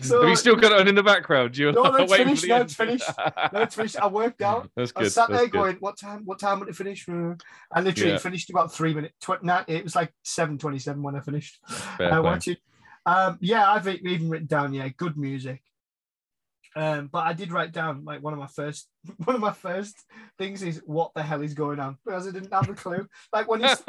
so, 0.00 0.20
have 0.22 0.30
you 0.30 0.36
still 0.36 0.56
got 0.56 0.72
it 0.72 0.80
on 0.80 0.88
in 0.88 0.94
the 0.94 1.02
background? 1.02 1.54
You 1.58 1.70
no, 1.72 2.06
finished. 2.06 2.46
No, 2.46 2.62
it's 2.62 2.74
finished. 2.74 3.10
No, 3.52 3.60
it's 3.60 3.74
finished. 3.74 4.00
I 4.00 4.06
worked 4.06 4.40
out. 4.40 4.70
That's 4.76 4.92
good. 4.92 5.04
I 5.04 5.08
sat 5.08 5.28
there 5.28 5.48
going, 5.48 5.76
"What 5.80 5.98
time? 5.98 6.22
What 6.24 6.38
time 6.38 6.60
would 6.60 6.70
it 6.70 6.76
finish?" 6.76 7.06
And 7.08 7.42
literally 7.76 8.12
yeah. 8.12 8.18
finished 8.18 8.48
about 8.48 8.72
three 8.72 8.94
minutes. 8.94 9.14
Tw- 9.20 9.44
it 9.68 9.84
was 9.84 9.94
like 9.94 10.14
seven 10.22 10.56
twenty-seven 10.56 11.02
when 11.02 11.14
I 11.14 11.20
finished. 11.20 11.58
I 12.00 12.20
watched 12.20 12.48
it. 12.48 12.58
Um, 13.04 13.36
yeah, 13.42 13.70
I've 13.70 13.86
even 13.86 14.30
written 14.30 14.46
down. 14.46 14.72
Yeah, 14.72 14.88
good 14.88 15.18
music. 15.18 15.62
Um, 16.78 17.08
but 17.10 17.26
I 17.26 17.32
did 17.32 17.50
write 17.50 17.72
down 17.72 18.04
like 18.04 18.22
one 18.22 18.32
of 18.32 18.38
my 18.38 18.46
first 18.46 18.88
one 19.24 19.34
of 19.34 19.42
my 19.42 19.52
first 19.52 19.96
things 20.38 20.62
is 20.62 20.80
what 20.86 21.10
the 21.12 21.24
hell 21.24 21.42
is 21.42 21.52
going 21.52 21.80
on 21.80 21.98
because 22.04 22.28
I 22.28 22.30
didn't 22.30 22.52
have 22.52 22.68
a 22.68 22.74
clue. 22.74 23.04
Like 23.32 23.48
when 23.48 23.64
it's, 23.64 23.82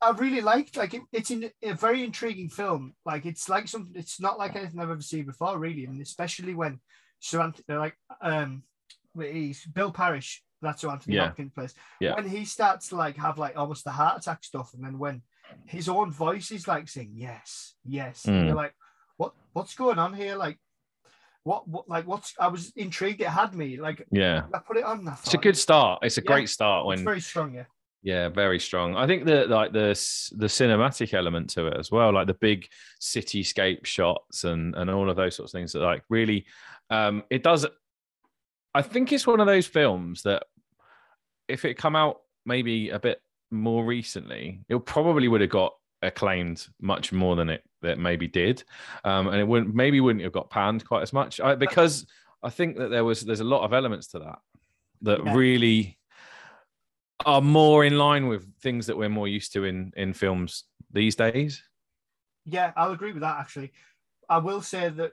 I 0.00 0.10
really 0.16 0.40
liked 0.40 0.78
like 0.78 0.94
it, 0.94 1.02
it's 1.12 1.30
in 1.30 1.50
a 1.62 1.74
very 1.74 2.02
intriguing 2.02 2.48
film. 2.48 2.94
Like 3.04 3.26
it's 3.26 3.50
like 3.50 3.68
something. 3.68 3.92
It's 3.94 4.18
not 4.18 4.38
like 4.38 4.56
anything 4.56 4.80
I've 4.80 4.90
ever 4.90 5.02
seen 5.02 5.26
before, 5.26 5.58
really, 5.58 5.84
and 5.84 6.00
especially 6.00 6.54
when 6.54 6.80
Sir 7.18 7.42
Anthony, 7.42 7.76
like 7.76 7.96
um, 8.22 8.62
he's 9.20 9.66
Bill 9.66 9.92
Parrish. 9.92 10.42
That's 10.62 10.80
who 10.80 10.90
Anthony 10.90 11.16
yeah. 11.16 11.26
Hopkins 11.26 11.52
plays. 11.54 11.74
Yeah. 12.00 12.14
When 12.14 12.26
he 12.26 12.46
starts 12.46 12.88
to 12.88 12.96
like 12.96 13.18
have 13.18 13.36
like 13.36 13.58
almost 13.58 13.84
the 13.84 13.90
heart 13.90 14.18
attack 14.18 14.42
stuff, 14.42 14.72
and 14.72 14.82
then 14.82 14.98
when 14.98 15.20
his 15.66 15.86
own 15.86 16.12
voice 16.12 16.50
is 16.50 16.66
like 16.66 16.88
saying 16.88 17.12
yes, 17.14 17.74
yes, 17.84 18.22
mm. 18.22 18.46
you're 18.46 18.54
like, 18.54 18.74
what 19.18 19.34
what's 19.52 19.74
going 19.74 19.98
on 19.98 20.14
here? 20.14 20.36
Like 20.36 20.58
what, 21.44 21.66
what 21.68 21.88
like 21.88 22.06
what's 22.06 22.34
I 22.38 22.48
was 22.48 22.72
intrigued. 22.76 23.20
It 23.20 23.28
had 23.28 23.54
me 23.54 23.78
like 23.80 24.06
yeah. 24.10 24.42
I 24.52 24.58
put 24.58 24.76
it 24.76 24.84
on. 24.84 25.06
I 25.08 25.12
it's 25.12 25.34
a 25.34 25.38
good 25.38 25.56
start. 25.56 26.00
It's 26.02 26.18
a 26.18 26.22
yeah, 26.22 26.26
great 26.26 26.48
start 26.48 26.86
when 26.86 26.98
it's 26.98 27.04
very 27.04 27.20
strong. 27.20 27.54
Yeah. 27.54 27.64
Yeah, 28.02 28.30
very 28.30 28.58
strong. 28.58 28.96
I 28.96 29.06
think 29.06 29.26
that 29.26 29.50
like 29.50 29.72
the 29.72 29.88
the 30.36 30.46
cinematic 30.46 31.12
element 31.12 31.50
to 31.50 31.66
it 31.66 31.76
as 31.76 31.90
well, 31.90 32.14
like 32.14 32.26
the 32.26 32.34
big 32.34 32.66
cityscape 32.98 33.84
shots 33.84 34.44
and 34.44 34.74
and 34.74 34.90
all 34.90 35.10
of 35.10 35.16
those 35.16 35.36
sorts 35.36 35.52
of 35.52 35.58
things 35.58 35.72
that 35.72 35.80
like 35.80 36.02
really, 36.08 36.46
um, 36.88 37.24
it 37.28 37.42
does. 37.42 37.66
I 38.74 38.80
think 38.82 39.12
it's 39.12 39.26
one 39.26 39.40
of 39.40 39.46
those 39.46 39.66
films 39.66 40.22
that 40.22 40.44
if 41.46 41.66
it 41.66 41.74
come 41.74 41.94
out 41.94 42.20
maybe 42.46 42.88
a 42.88 42.98
bit 42.98 43.20
more 43.50 43.84
recently, 43.84 44.62
it 44.68 44.86
probably 44.86 45.28
would 45.28 45.42
have 45.42 45.50
got 45.50 45.74
acclaimed 46.02 46.66
much 46.80 47.12
more 47.12 47.36
than 47.36 47.48
it 47.48 47.62
that 47.82 47.98
maybe 47.98 48.26
did, 48.26 48.62
um, 49.04 49.28
and 49.28 49.36
it 49.36 49.46
wouldn't 49.46 49.74
maybe 49.74 50.00
wouldn't 50.00 50.24
have 50.24 50.32
got 50.32 50.50
panned 50.50 50.84
quite 50.86 51.02
as 51.02 51.12
much 51.12 51.40
I, 51.40 51.54
because 51.54 52.06
I 52.42 52.50
think 52.50 52.76
that 52.78 52.88
there 52.88 53.04
was 53.04 53.22
there's 53.22 53.40
a 53.40 53.44
lot 53.44 53.64
of 53.64 53.72
elements 53.72 54.08
to 54.08 54.20
that 54.20 54.38
that 55.02 55.24
yeah. 55.24 55.34
really 55.34 55.98
are 57.26 57.42
more 57.42 57.84
in 57.84 57.98
line 57.98 58.28
with 58.28 58.46
things 58.60 58.86
that 58.86 58.96
we're 58.96 59.08
more 59.08 59.28
used 59.28 59.52
to 59.52 59.64
in 59.64 59.92
in 59.96 60.12
films 60.12 60.64
these 60.92 61.16
days. 61.16 61.62
Yeah, 62.44 62.72
I'll 62.76 62.92
agree 62.92 63.12
with 63.12 63.22
that. 63.22 63.38
Actually, 63.38 63.72
I 64.28 64.38
will 64.38 64.62
say 64.62 64.88
that 64.88 65.12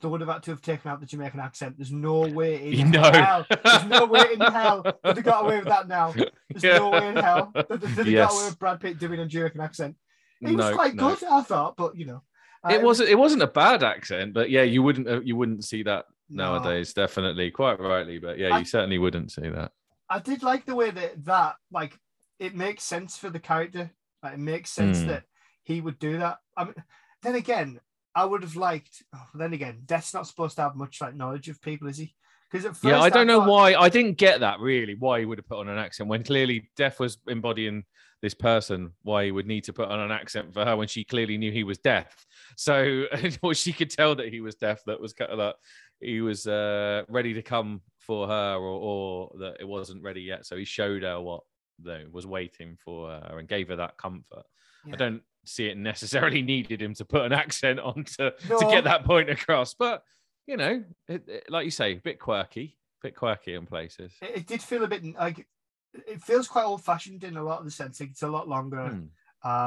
they 0.00 0.08
would 0.08 0.20
have 0.20 0.30
had 0.30 0.42
to 0.44 0.50
have 0.52 0.62
taken 0.62 0.90
out 0.90 1.00
the 1.00 1.06
Jamaican 1.06 1.40
accent. 1.40 1.76
There's 1.76 1.92
no 1.92 2.20
way 2.20 2.72
in 2.72 2.90
no. 2.90 3.02
hell. 3.02 3.46
There's 3.64 3.84
no 3.84 4.06
way 4.06 4.24
in 4.32 4.40
hell 4.40 4.82
that 4.82 5.14
they 5.14 5.22
got 5.22 5.44
away 5.44 5.58
with 5.58 5.68
that 5.68 5.88
now. 5.88 6.12
There's 6.12 6.30
yeah. 6.62 6.78
no 6.78 6.90
way 6.90 7.08
in 7.08 7.16
hell 7.16 7.52
that 7.54 7.68
they 7.68 8.10
yes. 8.10 8.30
got 8.30 8.34
away 8.34 8.44
with 8.46 8.58
Brad 8.58 8.80
Pitt 8.80 8.98
doing 8.98 9.20
a 9.20 9.26
Jamaican 9.26 9.60
accent. 9.60 9.96
It 10.42 10.56
was 10.56 10.74
quite 10.74 10.94
no. 10.94 11.10
good, 11.14 11.24
I 11.24 11.42
thought, 11.42 11.76
but 11.76 11.96
you 11.96 12.06
know, 12.06 12.22
it 12.68 12.78
um, 12.78 12.84
wasn't. 12.84 13.08
It 13.08 13.18
wasn't 13.18 13.42
a 13.42 13.48
bad 13.48 13.82
accent, 13.82 14.34
but 14.34 14.50
yeah, 14.50 14.62
you 14.62 14.82
wouldn't. 14.82 15.08
Uh, 15.08 15.20
you 15.20 15.36
wouldn't 15.36 15.64
see 15.64 15.82
that 15.84 16.06
nowadays. 16.28 16.92
No. 16.96 17.04
Definitely, 17.04 17.50
quite 17.50 17.80
rightly, 17.80 18.18
but 18.18 18.38
yeah, 18.38 18.54
I, 18.54 18.58
you 18.60 18.64
certainly 18.64 18.98
wouldn't 18.98 19.32
see 19.32 19.48
that. 19.48 19.72
I 20.08 20.18
did 20.18 20.42
like 20.42 20.66
the 20.66 20.74
way 20.74 20.90
that 20.90 21.24
that 21.24 21.54
like 21.70 21.98
it 22.38 22.54
makes 22.54 22.82
sense 22.84 23.16
for 23.16 23.30
the 23.30 23.40
character. 23.40 23.90
Like 24.22 24.34
it 24.34 24.40
makes 24.40 24.70
sense 24.70 24.98
mm. 24.98 25.08
that 25.08 25.24
he 25.62 25.80
would 25.80 25.98
do 25.98 26.18
that. 26.18 26.38
I 26.56 26.64
mean, 26.64 26.74
then 27.22 27.34
again, 27.34 27.80
I 28.14 28.24
would 28.24 28.42
have 28.42 28.56
liked. 28.56 29.02
Oh, 29.14 29.26
then 29.34 29.52
again, 29.52 29.82
Death's 29.86 30.14
not 30.14 30.26
supposed 30.26 30.56
to 30.56 30.62
have 30.62 30.76
much 30.76 31.00
like 31.00 31.14
knowledge 31.14 31.48
of 31.48 31.62
people, 31.62 31.88
is 31.88 31.98
he? 31.98 32.14
Because 32.52 32.78
yeah, 32.84 33.00
I 33.00 33.08
don't 33.08 33.26
know 33.26 33.40
thought... 33.40 33.48
why. 33.48 33.74
I 33.74 33.88
didn't 33.88 34.18
get 34.18 34.40
that 34.40 34.60
really. 34.60 34.94
Why 34.94 35.20
he 35.20 35.24
would 35.24 35.38
have 35.38 35.48
put 35.48 35.58
on 35.58 35.68
an 35.68 35.78
accent 35.78 36.08
when 36.08 36.22
clearly 36.22 36.68
Death 36.76 37.00
was 37.00 37.18
embodying 37.26 37.84
this 38.20 38.34
person 38.34 38.92
why 39.02 39.24
he 39.24 39.32
would 39.32 39.46
need 39.46 39.64
to 39.64 39.72
put 39.72 39.88
on 39.88 39.98
an 39.98 40.12
accent 40.12 40.54
for 40.54 40.64
her 40.64 40.76
when 40.76 40.86
she 40.86 41.02
clearly 41.02 41.36
knew 41.36 41.50
he 41.50 41.64
was 41.64 41.78
deaf. 41.78 42.24
So, 42.56 43.04
or 43.42 43.54
she 43.54 43.72
could 43.72 43.90
tell 43.90 44.14
that 44.16 44.28
he 44.28 44.40
was 44.40 44.54
deaf. 44.54 44.82
That 44.86 45.00
was 45.00 45.12
kind 45.12 45.30
of 45.30 45.38
like 45.38 45.56
he 46.00 46.20
was 46.20 46.46
uh, 46.46 47.02
ready 47.08 47.34
to 47.34 47.42
come 47.42 47.80
for 47.98 48.28
her, 48.28 48.54
or, 48.56 48.60
or 48.60 49.32
that 49.38 49.56
it 49.60 49.66
wasn't 49.66 50.02
ready 50.02 50.22
yet. 50.22 50.46
So 50.46 50.56
he 50.56 50.64
showed 50.64 51.02
her 51.02 51.20
what 51.20 51.42
though 51.78 52.04
was 52.12 52.26
waiting 52.26 52.76
for 52.84 53.08
her 53.08 53.38
and 53.38 53.48
gave 53.48 53.68
her 53.68 53.76
that 53.76 53.96
comfort. 53.96 54.44
Yeah. 54.86 54.94
I 54.94 54.96
don't 54.96 55.22
see 55.44 55.66
it 55.66 55.76
necessarily 55.76 56.42
needed 56.42 56.80
him 56.80 56.94
to 56.94 57.04
put 57.04 57.22
an 57.22 57.32
accent 57.32 57.80
on 57.80 58.04
to, 58.04 58.34
no. 58.48 58.58
to 58.58 58.66
get 58.66 58.84
that 58.84 59.04
point 59.04 59.30
across, 59.30 59.74
but 59.74 60.04
you 60.46 60.56
know, 60.56 60.82
it, 61.08 61.28
it, 61.28 61.44
like 61.48 61.64
you 61.64 61.70
say, 61.70 61.92
a 61.92 61.96
bit 61.96 62.18
quirky, 62.18 62.76
a 63.02 63.08
bit 63.08 63.16
quirky 63.16 63.54
in 63.54 63.66
places. 63.66 64.12
It, 64.20 64.36
it 64.36 64.46
did 64.46 64.62
feel 64.62 64.84
a 64.84 64.88
bit 64.88 65.04
like 65.16 65.46
it 65.94 66.22
feels 66.22 66.48
quite 66.48 66.64
old 66.64 66.84
fashioned 66.84 67.24
in 67.24 67.36
a 67.36 67.42
lot 67.42 67.58
of 67.58 67.64
the 67.64 67.70
sense. 67.70 68.00
Like 68.00 68.10
it's 68.10 68.22
a 68.22 68.28
lot 68.28 68.48
longer, 68.48 68.90
mm. 68.92 69.08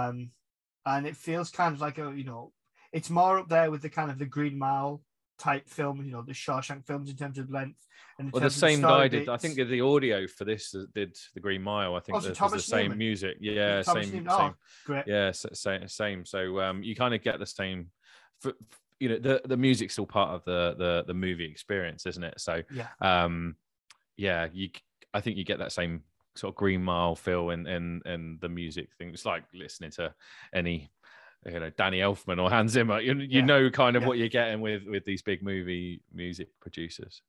um, 0.10 0.32
and 0.86 1.08
it 1.08 1.16
feels 1.16 1.52
kind 1.52 1.74
of 1.74 1.82
like 1.82 1.98
a 1.98 2.14
you 2.16 2.24
know, 2.24 2.52
it's 2.92 3.10
more 3.10 3.40
up 3.40 3.50
there 3.50 3.72
with 3.72 3.82
the 3.82 3.90
kind 3.90 4.12
of 4.12 4.20
the 4.20 4.26
Green 4.26 4.58
Mile 4.58 5.02
type 5.38 5.68
film, 5.68 6.04
you 6.04 6.12
know, 6.12 6.22
the 6.22 6.34
Shawshank 6.34 6.86
films 6.86 7.10
in 7.10 7.16
terms 7.16 7.38
of 7.38 7.52
length. 7.52 7.80
And 8.18 8.32
well, 8.32 8.42
the 8.42 8.50
same 8.50 8.82
the 8.82 8.88
guy 8.88 9.08
did. 9.08 9.28
I 9.30 9.38
think 9.38 9.56
the 9.56 9.82
audio 9.82 10.26
for 10.28 10.46
this 10.46 10.74
did 10.94 11.18
the 11.34 11.40
Green 11.40 11.62
Mile. 11.62 11.96
I 11.96 12.00
think 12.00 12.18
oh, 12.18 12.22
the, 12.22 12.30
the 12.30 12.60
same 12.60 12.84
Newman. 12.84 12.98
music. 12.98 13.38
Yeah, 13.42 13.82
same, 13.82 14.04
same. 14.04 14.28
Oh. 14.30 14.54
Yeah, 15.06 15.32
same, 15.32 15.88
same. 15.88 16.26
So 16.26 16.62
um, 16.62 16.84
you 16.84 16.96
kind 16.96 17.14
of 17.14 17.22
get 17.22 17.40
the 17.40 17.46
same. 17.46 17.90
For, 18.40 18.54
you 19.00 19.10
know, 19.10 19.20
the 19.20 19.42
the 19.46 19.58
music's 19.58 19.94
still 19.94 20.06
part 20.06 20.32
of 20.32 20.44
the 20.46 20.76
the 20.78 21.04
the 21.08 21.14
movie 21.14 21.46
experience, 21.46 22.06
isn't 22.06 22.24
it? 22.24 22.40
So 22.40 22.62
yeah, 22.72 22.88
um, 23.02 23.56
yeah, 24.18 24.48
you. 24.54 24.70
I 25.14 25.22
think 25.22 25.38
you 25.38 25.44
get 25.46 25.60
that 25.60 25.72
same 25.72 26.02
sort 26.36 26.52
of 26.54 26.56
Green 26.58 26.84
Mile 26.84 27.16
feel 27.16 27.50
and 27.52 27.68
and 27.68 28.02
and 28.06 28.40
the 28.42 28.50
music 28.50 28.90
thing. 28.98 29.10
It's 29.10 29.26
like 29.26 29.44
listening 29.54 29.92
to 29.92 30.14
any 30.54 30.92
you 31.46 31.60
know 31.60 31.70
Danny 31.78 32.00
Elfman 32.00 32.42
or 32.42 32.50
Hans 32.50 32.72
Zimmer. 32.72 33.00
You, 33.00 33.14
you 33.16 33.40
Yeah. 33.40 33.46
know 33.46 33.70
kind 33.70 33.96
of 33.96 34.02
Yeah. 34.04 34.08
what 34.08 34.18
you're 34.18 34.28
getting 34.30 34.62
with 34.62 34.84
with 34.86 35.06
these 35.06 35.22
big 35.22 35.44
movie 35.44 36.02
music 36.14 36.50
producers. 36.60 37.22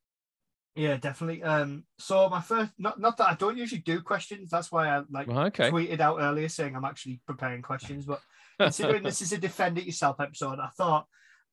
Yeah, 0.74 0.96
definitely. 0.98 1.42
Um, 1.42 1.84
so 1.98 2.28
my 2.28 2.40
first, 2.42 2.72
not 2.78 3.00
not 3.00 3.16
that 3.16 3.28
I 3.30 3.34
don't 3.34 3.56
usually 3.56 3.80
do 3.80 4.00
questions. 4.02 4.50
That's 4.50 4.70
why 4.70 4.88
I 4.88 5.02
like 5.10 5.26
Well, 5.26 5.46
okay. 5.46 5.70
tweeted 5.70 6.00
out 6.00 6.18
earlier 6.20 6.48
saying 6.48 6.76
I'm 6.76 6.84
actually 6.84 7.20
preparing 7.26 7.62
questions. 7.62 8.04
But 8.04 8.20
considering 8.60 9.02
this 9.02 9.22
is 9.22 9.32
a 9.32 9.38
defend 9.38 9.78
it 9.78 9.84
yourself 9.84 10.20
episode, 10.20 10.58
I 10.58 10.68
thought. 10.68 11.06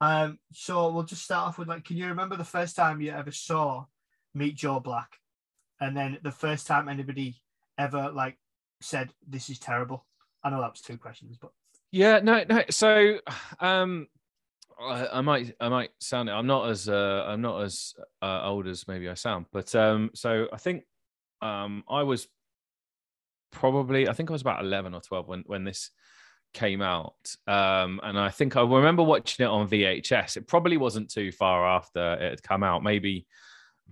Um, 0.03 0.37
so 0.51 0.91
we'll 0.91 1.03
just 1.03 1.23
start 1.23 1.47
off 1.47 1.57
with 1.57 1.69
like, 1.69 1.85
can 1.85 1.95
you 1.95 2.07
remember 2.07 2.35
the 2.35 2.43
first 2.43 2.75
time 2.75 2.99
you 2.99 3.11
ever 3.11 3.31
saw 3.31 3.85
Meet 4.33 4.55
Joe 4.55 4.81
Black, 4.81 5.17
and 5.79 5.95
then 5.95 6.17
the 6.21 6.31
first 6.31 6.67
time 6.67 6.89
anybody 6.89 7.41
ever 7.77 8.11
like 8.11 8.37
said 8.81 9.11
this 9.25 9.49
is 9.49 9.59
terrible? 9.59 10.05
I 10.43 10.49
know 10.49 10.59
that 10.59 10.71
was 10.71 10.81
two 10.81 10.97
questions, 10.97 11.37
but 11.39 11.51
Yeah, 11.89 12.19
no, 12.19 12.43
no. 12.49 12.63
So, 12.69 13.19
um, 13.61 14.07
I, 14.77 15.07
I 15.07 15.21
might, 15.21 15.55
I 15.61 15.69
might 15.69 15.91
sound. 16.01 16.29
I'm 16.29 16.47
not 16.47 16.69
as, 16.69 16.89
uh, 16.89 17.23
I'm 17.25 17.39
not 17.39 17.61
as 17.61 17.93
uh, 18.21 18.41
old 18.43 18.67
as 18.67 18.85
maybe 18.89 19.07
I 19.07 19.13
sound, 19.13 19.45
but 19.53 19.73
um, 19.73 20.11
so 20.13 20.47
I 20.51 20.57
think, 20.57 20.83
um, 21.41 21.85
I 21.89 22.03
was 22.03 22.27
probably, 23.53 24.09
I 24.09 24.13
think 24.13 24.29
I 24.29 24.33
was 24.33 24.41
about 24.41 24.65
11 24.65 24.93
or 24.93 24.99
12 24.99 25.29
when 25.29 25.43
when 25.45 25.63
this 25.63 25.91
came 26.53 26.81
out, 26.81 27.35
um, 27.47 27.99
and 28.03 28.17
I 28.19 28.29
think 28.29 28.55
I 28.55 28.61
remember 28.61 29.03
watching 29.03 29.45
it 29.45 29.49
on 29.49 29.67
VHS. 29.67 30.37
It 30.37 30.47
probably 30.47 30.77
wasn't 30.77 31.09
too 31.09 31.31
far 31.31 31.67
after 31.67 32.13
it 32.13 32.29
had 32.31 32.43
come 32.43 32.63
out, 32.63 32.83
maybe, 32.83 33.25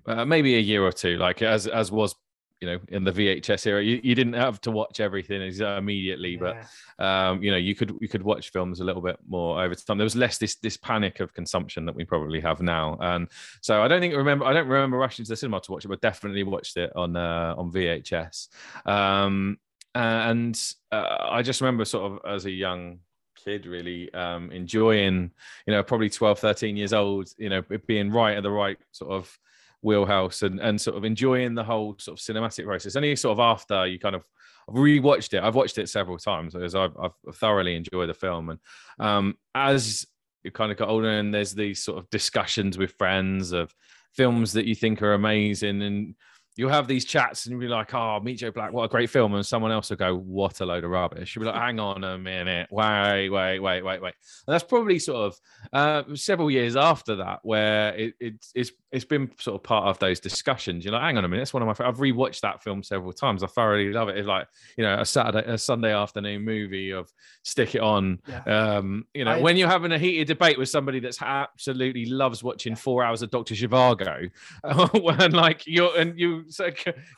uh, 0.05 0.25
maybe 0.25 0.55
a 0.55 0.59
year 0.59 0.83
or 0.83 0.91
two, 0.91 1.17
like 1.17 1.41
as 1.41 1.67
as 1.67 1.91
was. 1.91 2.15
You 2.59 2.67
know, 2.67 2.79
in 2.89 3.03
the 3.03 3.11
VHS 3.11 3.65
era, 3.65 3.83
you, 3.83 3.99
you 4.03 4.13
didn't 4.13 4.33
have 4.33 4.61
to 4.61 4.69
watch 4.69 4.99
everything 4.99 5.41
immediately, 5.41 6.37
but 6.37 6.57
um, 7.03 7.41
you 7.41 7.49
know, 7.49 7.57
you 7.57 7.73
could 7.73 7.97
you 7.99 8.07
could 8.07 8.21
watch 8.21 8.51
films 8.51 8.81
a 8.81 8.83
little 8.83 9.01
bit 9.01 9.17
more 9.27 9.63
over 9.63 9.73
time. 9.73 9.97
There 9.97 10.05
was 10.05 10.15
less 10.15 10.37
this 10.37 10.57
this 10.57 10.77
panic 10.77 11.21
of 11.21 11.33
consumption 11.33 11.87
that 11.87 11.95
we 11.95 12.05
probably 12.05 12.39
have 12.41 12.61
now, 12.61 12.99
and 13.01 13.27
so 13.61 13.81
I 13.81 13.87
don't 13.87 13.99
think 13.99 14.15
remember 14.15 14.45
I 14.45 14.53
don't 14.53 14.67
remember 14.67 14.97
rushing 14.97 15.25
to 15.25 15.29
the 15.29 15.35
cinema 15.35 15.59
to 15.61 15.71
watch 15.71 15.85
it, 15.85 15.87
but 15.87 16.01
definitely 16.01 16.43
watched 16.43 16.77
it 16.77 16.91
on 16.95 17.15
uh, 17.15 17.55
on 17.57 17.71
VHS. 17.71 18.49
Um, 18.85 19.57
and 19.95 20.59
uh, 20.91 21.17
I 21.29 21.41
just 21.41 21.61
remember 21.61 21.85
sort 21.85 22.11
of 22.11 22.31
as 22.31 22.45
a 22.45 22.51
young 22.51 22.99
kid 23.43 23.65
really 23.65 24.13
um, 24.13 24.51
enjoying, 24.51 25.31
you 25.65 25.73
know, 25.73 25.83
probably 25.83 26.09
12, 26.09 26.39
13 26.39 26.77
years 26.77 26.93
old, 26.93 27.29
you 27.37 27.49
know, 27.49 27.61
being 27.87 28.11
right 28.11 28.37
at 28.37 28.43
the 28.43 28.51
right 28.51 28.77
sort 28.91 29.11
of 29.11 29.37
wheelhouse 29.81 30.43
and, 30.43 30.59
and 30.59 30.79
sort 30.79 30.95
of 30.95 31.03
enjoying 31.03 31.55
the 31.55 31.63
whole 31.63 31.95
sort 31.99 32.19
of 32.19 32.23
cinematic 32.23 32.65
process. 32.65 32.95
Only 32.95 33.15
sort 33.15 33.33
of 33.33 33.39
after 33.39 33.87
you 33.87 33.99
kind 33.99 34.15
of 34.15 34.23
I've 34.69 34.75
rewatched 34.75 35.33
it. 35.33 35.43
I've 35.43 35.55
watched 35.55 35.77
it 35.77 35.89
several 35.89 36.17
times 36.17 36.53
because 36.53 36.75
I've, 36.75 36.95
I've 37.01 37.35
thoroughly 37.35 37.75
enjoyed 37.75 38.09
the 38.09 38.13
film. 38.13 38.49
And 38.49 38.59
um, 38.99 39.37
as 39.55 40.05
you 40.43 40.51
kind 40.51 40.71
of 40.71 40.77
got 40.77 40.89
older, 40.89 41.09
and 41.09 41.33
there's 41.33 41.53
these 41.53 41.83
sort 41.83 41.97
of 41.97 42.09
discussions 42.09 42.77
with 42.77 42.93
friends 42.97 43.51
of 43.51 43.73
films 44.13 44.53
that 44.53 44.65
you 44.65 44.75
think 44.75 45.01
are 45.01 45.13
amazing, 45.13 45.81
and 45.81 46.15
you'll 46.57 46.69
have 46.69 46.87
these 46.87 47.05
chats 47.05 47.45
and 47.45 47.51
you'll 47.53 47.61
be 47.61 47.67
like, 47.67 47.93
"Oh, 47.93 48.19
Meet 48.19 48.35
Joe 48.35 48.51
Black, 48.51 48.73
what 48.73 48.83
a 48.83 48.87
great 48.87 49.09
film!" 49.09 49.33
And 49.35 49.45
someone 49.45 49.71
else 49.71 49.89
will 49.89 49.97
go, 49.97 50.15
"What 50.15 50.59
a 50.61 50.65
load 50.65 50.83
of 50.83 50.89
rubbish." 50.91 51.35
You'll 51.35 51.43
be 51.45 51.51
like, 51.51 51.59
"Hang 51.61 51.79
on 51.79 52.03
a 52.03 52.17
minute, 52.17 52.67
wait, 52.71 53.29
wait, 53.29 53.59
wait, 53.59 53.81
wait, 53.81 54.01
wait." 54.01 54.13
And 54.47 54.53
that's 54.53 54.63
probably 54.63 54.99
sort 54.99 55.17
of 55.33 55.39
uh, 55.73 56.15
several 56.15 56.51
years 56.51 56.75
after 56.75 57.15
that 57.17 57.39
where 57.43 57.95
it, 57.95 58.13
it's 58.19 58.51
it's 58.55 58.71
it's 58.91 59.05
been 59.05 59.31
sort 59.39 59.55
of 59.55 59.63
part 59.63 59.85
of 59.87 59.97
those 59.99 60.19
discussions. 60.19 60.83
You're 60.83 60.93
like, 60.93 61.03
"Hang 61.03 61.17
on 61.17 61.25
a 61.25 61.27
minute, 61.27 61.43
it's 61.43 61.53
one 61.53 61.63
of 61.67 61.79
my. 61.79 61.87
I've 61.87 61.97
rewatched 61.97 62.41
that 62.41 62.61
film 62.61 62.83
several 62.83 63.13
times. 63.13 63.43
I 63.43 63.47
thoroughly 63.47 63.91
love 63.91 64.09
it. 64.09 64.17
It's 64.17 64.27
like 64.27 64.47
you 64.77 64.83
know 64.83 64.95
a 64.99 65.05
Saturday, 65.05 65.49
a 65.49 65.57
Sunday 65.57 65.93
afternoon 65.93 66.43
movie 66.43 66.91
of 66.91 67.11
stick 67.43 67.75
it 67.75 67.81
on. 67.81 68.19
Yeah. 68.27 68.43
Um, 68.77 69.05
you 69.13 69.23
know, 69.25 69.31
I- 69.31 69.41
when 69.41 69.55
you're 69.57 69.69
having 69.69 69.91
a 69.93 69.97
heated 69.97 70.27
debate 70.27 70.57
with 70.57 70.69
somebody 70.69 70.99
that's 70.99 71.21
absolutely 71.21 72.05
loves 72.05 72.43
watching 72.43 72.75
four 72.75 73.03
hours 73.03 73.21
of 73.21 73.31
Doctor 73.31 73.55
Zhivago, 73.55 74.29
when 75.01 75.31
like 75.31 75.63
you're 75.65 75.97
and 75.97 76.19
you 76.19 76.40
so, 76.49 76.69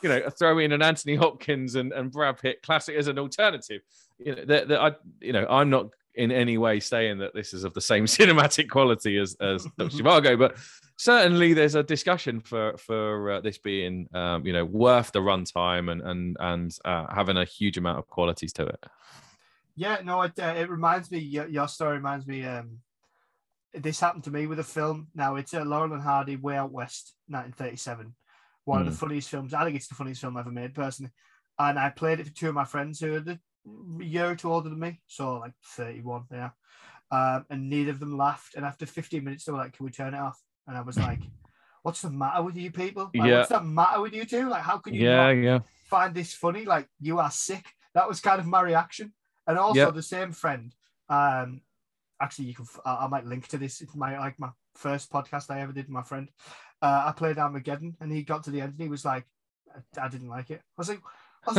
you 0.01 0.09
know 0.09 0.29
throw 0.29 0.59
in 0.59 0.71
an 0.71 0.81
Anthony 0.81 1.15
Hopkins 1.15 1.75
and, 1.75 1.91
and 1.93 2.11
Brad 2.11 2.37
Pitt 2.37 2.61
classic 2.61 2.95
as 2.95 3.07
an 3.07 3.19
alternative. 3.19 3.81
You 4.19 4.35
know, 4.35 4.45
that, 4.45 4.67
that 4.67 4.81
I 4.81 4.91
you 5.21 5.33
know 5.33 5.45
I'm 5.49 5.69
not 5.69 5.89
in 6.15 6.31
any 6.31 6.57
way 6.57 6.79
saying 6.79 7.17
that 7.17 7.33
this 7.33 7.53
is 7.53 7.63
of 7.63 7.73
the 7.73 7.81
same 7.81 8.05
cinematic 8.05 8.69
quality 8.69 9.17
as 9.17 9.35
as 9.41 9.63
Doctor 9.77 9.97
Zhivago, 9.97 10.37
but 10.37 10.57
certainly 10.97 11.53
there's 11.53 11.75
a 11.75 11.83
discussion 11.83 12.39
for 12.39 12.77
for 12.77 13.31
uh, 13.31 13.41
this 13.41 13.57
being 13.57 14.07
um, 14.13 14.45
you 14.45 14.53
know 14.53 14.65
worth 14.65 15.11
the 15.11 15.19
runtime 15.19 15.91
and 15.91 16.01
and 16.01 16.37
and 16.39 16.77
uh, 16.85 17.13
having 17.13 17.37
a 17.37 17.45
huge 17.45 17.77
amount 17.77 17.99
of 17.99 18.07
qualities 18.07 18.53
to 18.53 18.65
it. 18.65 18.85
Yeah, 19.75 19.97
no, 20.03 20.21
it, 20.21 20.33
uh, 20.39 20.53
it 20.55 20.69
reminds 20.69 21.09
me. 21.09 21.19
Your, 21.19 21.47
your 21.47 21.67
story 21.67 21.97
reminds 21.97 22.27
me. 22.27 22.45
Um, 22.45 22.79
this 23.73 23.99
happened 23.99 24.23
to 24.25 24.31
me 24.31 24.45
with 24.45 24.59
a 24.59 24.63
film. 24.63 25.07
Now 25.15 25.35
it's 25.35 25.53
uh, 25.53 25.63
Laurel 25.63 25.93
and 25.93 26.03
Hardy, 26.03 26.35
Way 26.35 26.57
Out 26.57 26.71
West, 26.71 27.15
1937. 27.27 28.13
One 28.65 28.81
of 28.81 28.87
Hmm. 28.87 28.91
the 28.91 28.97
funniest 28.97 29.29
films. 29.29 29.53
I 29.53 29.63
think 29.63 29.75
it's 29.75 29.87
the 29.87 29.95
funniest 29.95 30.21
film 30.21 30.37
ever 30.37 30.51
made, 30.51 30.73
personally. 30.73 31.11
And 31.59 31.77
I 31.77 31.89
played 31.89 32.19
it 32.19 32.27
for 32.27 32.33
two 32.33 32.49
of 32.49 32.55
my 32.55 32.65
friends 32.65 32.99
who 32.99 33.15
are 33.15 33.19
the 33.19 33.39
a 33.65 34.03
year 34.03 34.29
or 34.29 34.35
two 34.35 34.51
older 34.51 34.69
than 34.69 34.79
me, 34.79 35.01
so 35.07 35.35
like 35.39 35.53
31 35.77 36.25
yeah. 36.31 36.49
Um, 37.11 37.45
and 37.49 37.69
neither 37.69 37.91
of 37.91 37.99
them 37.99 38.17
laughed. 38.17 38.55
And 38.55 38.65
after 38.65 38.85
15 38.85 39.23
minutes, 39.23 39.45
they 39.45 39.51
were 39.51 39.59
like, 39.59 39.73
"Can 39.73 39.85
we 39.85 39.91
turn 39.91 40.13
it 40.13 40.19
off?" 40.19 40.41
And 40.67 40.75
I 40.75 40.81
was 40.81 40.97
like, 40.97 41.21
"What's 41.83 42.01
the 42.01 42.09
matter 42.09 42.41
with 42.41 42.57
you 42.57 42.71
people? 42.71 43.11
Like, 43.13 43.27
Yeah. 43.29 43.37
What's 43.37 43.49
the 43.49 43.61
matter 43.61 44.01
with 44.01 44.13
you 44.13 44.25
two? 44.25 44.49
Like, 44.49 44.63
how 44.63 44.79
can 44.79 44.93
you 44.95 45.01
Yeah, 45.01 45.29
yeah. 45.31 45.59
find 45.85 46.13
this 46.15 46.33
funny? 46.33 46.65
Like, 46.65 46.89
you 46.99 47.19
are 47.19 47.31
sick." 47.31 47.65
That 47.93 48.07
was 48.07 48.19
kind 48.19 48.39
of 48.39 48.47
my 48.47 48.61
reaction. 48.61 49.13
And 49.45 49.57
also 49.59 49.85
Yep. 49.85 49.93
the 49.93 50.03
same 50.03 50.31
friend. 50.31 50.73
Um, 51.09 51.61
actually, 52.19 52.45
you 52.47 52.55
can. 52.55 52.65
I, 52.83 53.05
I 53.05 53.07
might 53.07 53.25
link 53.25 53.47
to 53.49 53.57
this. 53.57 53.79
It's 53.81 53.95
my 53.95 54.17
like 54.17 54.39
my 54.39 54.49
first 54.75 55.11
podcast 55.11 55.51
I 55.51 55.61
ever 55.61 55.71
did 55.71 55.85
with 55.85 55.93
my 55.93 56.01
friend. 56.01 56.29
Uh, 56.83 57.05
I 57.07 57.13
played 57.13 57.37
Armageddon, 57.37 57.95
and 58.01 58.11
he 58.11 58.23
got 58.23 58.43
to 58.43 58.51
the 58.51 58.59
end, 58.59 58.73
and 58.73 58.81
he 58.81 58.89
was 58.89 59.05
like, 59.05 59.25
"I, 59.73 60.05
I 60.05 60.09
didn't 60.09 60.27
like 60.27 60.51
it." 60.51 60.61
I 60.77 60.81
was 60.81 60.89
like, 60.89 61.01
"I 61.47 61.51
was 61.51 61.57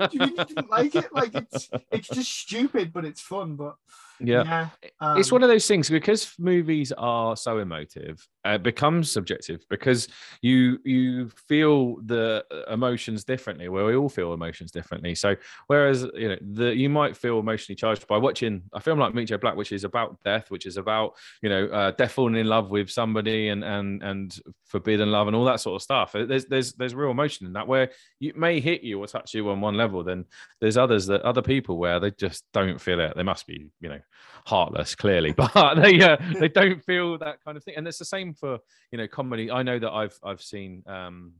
like, 0.00 0.12
you 0.12 0.26
didn't 0.44 0.68
like 0.68 0.96
it? 0.96 1.12
Like 1.12 1.36
it's 1.36 1.70
it's 1.92 2.08
just 2.08 2.32
stupid, 2.36 2.92
but 2.92 3.04
it's 3.04 3.20
fun." 3.20 3.54
But 3.54 3.76
yeah. 4.20 4.68
um, 5.00 5.18
it's 5.18 5.32
one 5.32 5.42
of 5.42 5.48
those 5.48 5.66
things 5.66 5.88
because 5.88 6.34
movies 6.38 6.92
are 6.92 7.36
so 7.36 7.58
emotive 7.58 8.26
uh, 8.46 8.50
it 8.50 8.62
becomes 8.62 9.10
subjective 9.10 9.64
because 9.68 10.08
you 10.40 10.78
you 10.84 11.28
feel 11.48 11.96
the 12.06 12.44
emotions 12.70 13.24
differently 13.24 13.68
well 13.68 13.86
we 13.86 13.94
all 13.94 14.08
feel 14.08 14.32
emotions 14.32 14.70
differently. 14.70 15.14
So 15.14 15.36
whereas 15.66 16.06
you 16.14 16.28
know 16.28 16.36
the 16.52 16.74
you 16.74 16.88
might 16.88 17.16
feel 17.16 17.38
emotionally 17.38 17.76
charged 17.76 18.06
by 18.06 18.16
watching 18.16 18.62
a 18.72 18.80
film 18.80 18.98
like 18.98 19.14
meet 19.14 19.26
joe 19.26 19.38
black 19.38 19.56
which 19.56 19.72
is 19.72 19.84
about 19.84 20.18
death 20.24 20.50
which 20.50 20.66
is 20.66 20.76
about 20.76 21.14
you 21.42 21.48
know 21.48 21.66
uh, 21.66 21.90
death 21.92 22.12
falling 22.12 22.36
in 22.36 22.46
love 22.46 22.70
with 22.70 22.90
somebody 22.90 23.48
and 23.48 23.62
and 23.64 24.02
and 24.02 24.40
forbidden 24.64 25.10
love 25.10 25.26
and 25.26 25.36
all 25.36 25.44
that 25.44 25.60
sort 25.60 25.76
of 25.76 25.82
stuff. 25.82 26.12
There's 26.12 26.46
there's 26.46 26.72
there's 26.74 26.94
real 26.94 27.10
emotion 27.10 27.46
in 27.46 27.52
that 27.54 27.66
where 27.66 27.90
you 28.18 28.32
may 28.36 28.60
hit 28.60 28.82
you 28.82 29.00
or 29.00 29.06
touch 29.06 29.34
you 29.34 29.48
on 29.50 29.60
one 29.60 29.76
level 29.76 30.02
then 30.04 30.24
there's 30.60 30.76
others 30.76 31.06
that 31.06 31.22
other 31.22 31.42
people 31.42 31.76
where 31.76 32.00
they 32.00 32.10
just 32.12 32.44
don't 32.52 32.80
feel 32.80 33.00
it. 33.00 33.14
They 33.16 33.22
must 33.22 33.46
be 33.46 33.70
you 33.80 33.88
know 33.88 34.00
heartless 34.46 34.94
clearly 34.94 35.32
but 35.36 35.74
they 35.74 36.00
uh, 36.00 36.16
they 36.38 36.48
don't 36.48 36.84
feel 36.84 37.18
that 37.18 37.42
kind 37.44 37.56
of 37.56 37.64
thing. 37.64 37.74
And 37.76 37.86
it's 37.86 37.98
the 37.98 38.04
same 38.04 38.34
for 38.34 38.58
you 38.90 38.98
know 38.98 39.08
comedy. 39.08 39.50
I 39.50 39.62
know 39.62 39.78
that 39.78 39.90
i've 39.90 40.18
i've 40.22 40.42
seen 40.42 40.82
um 40.86 41.32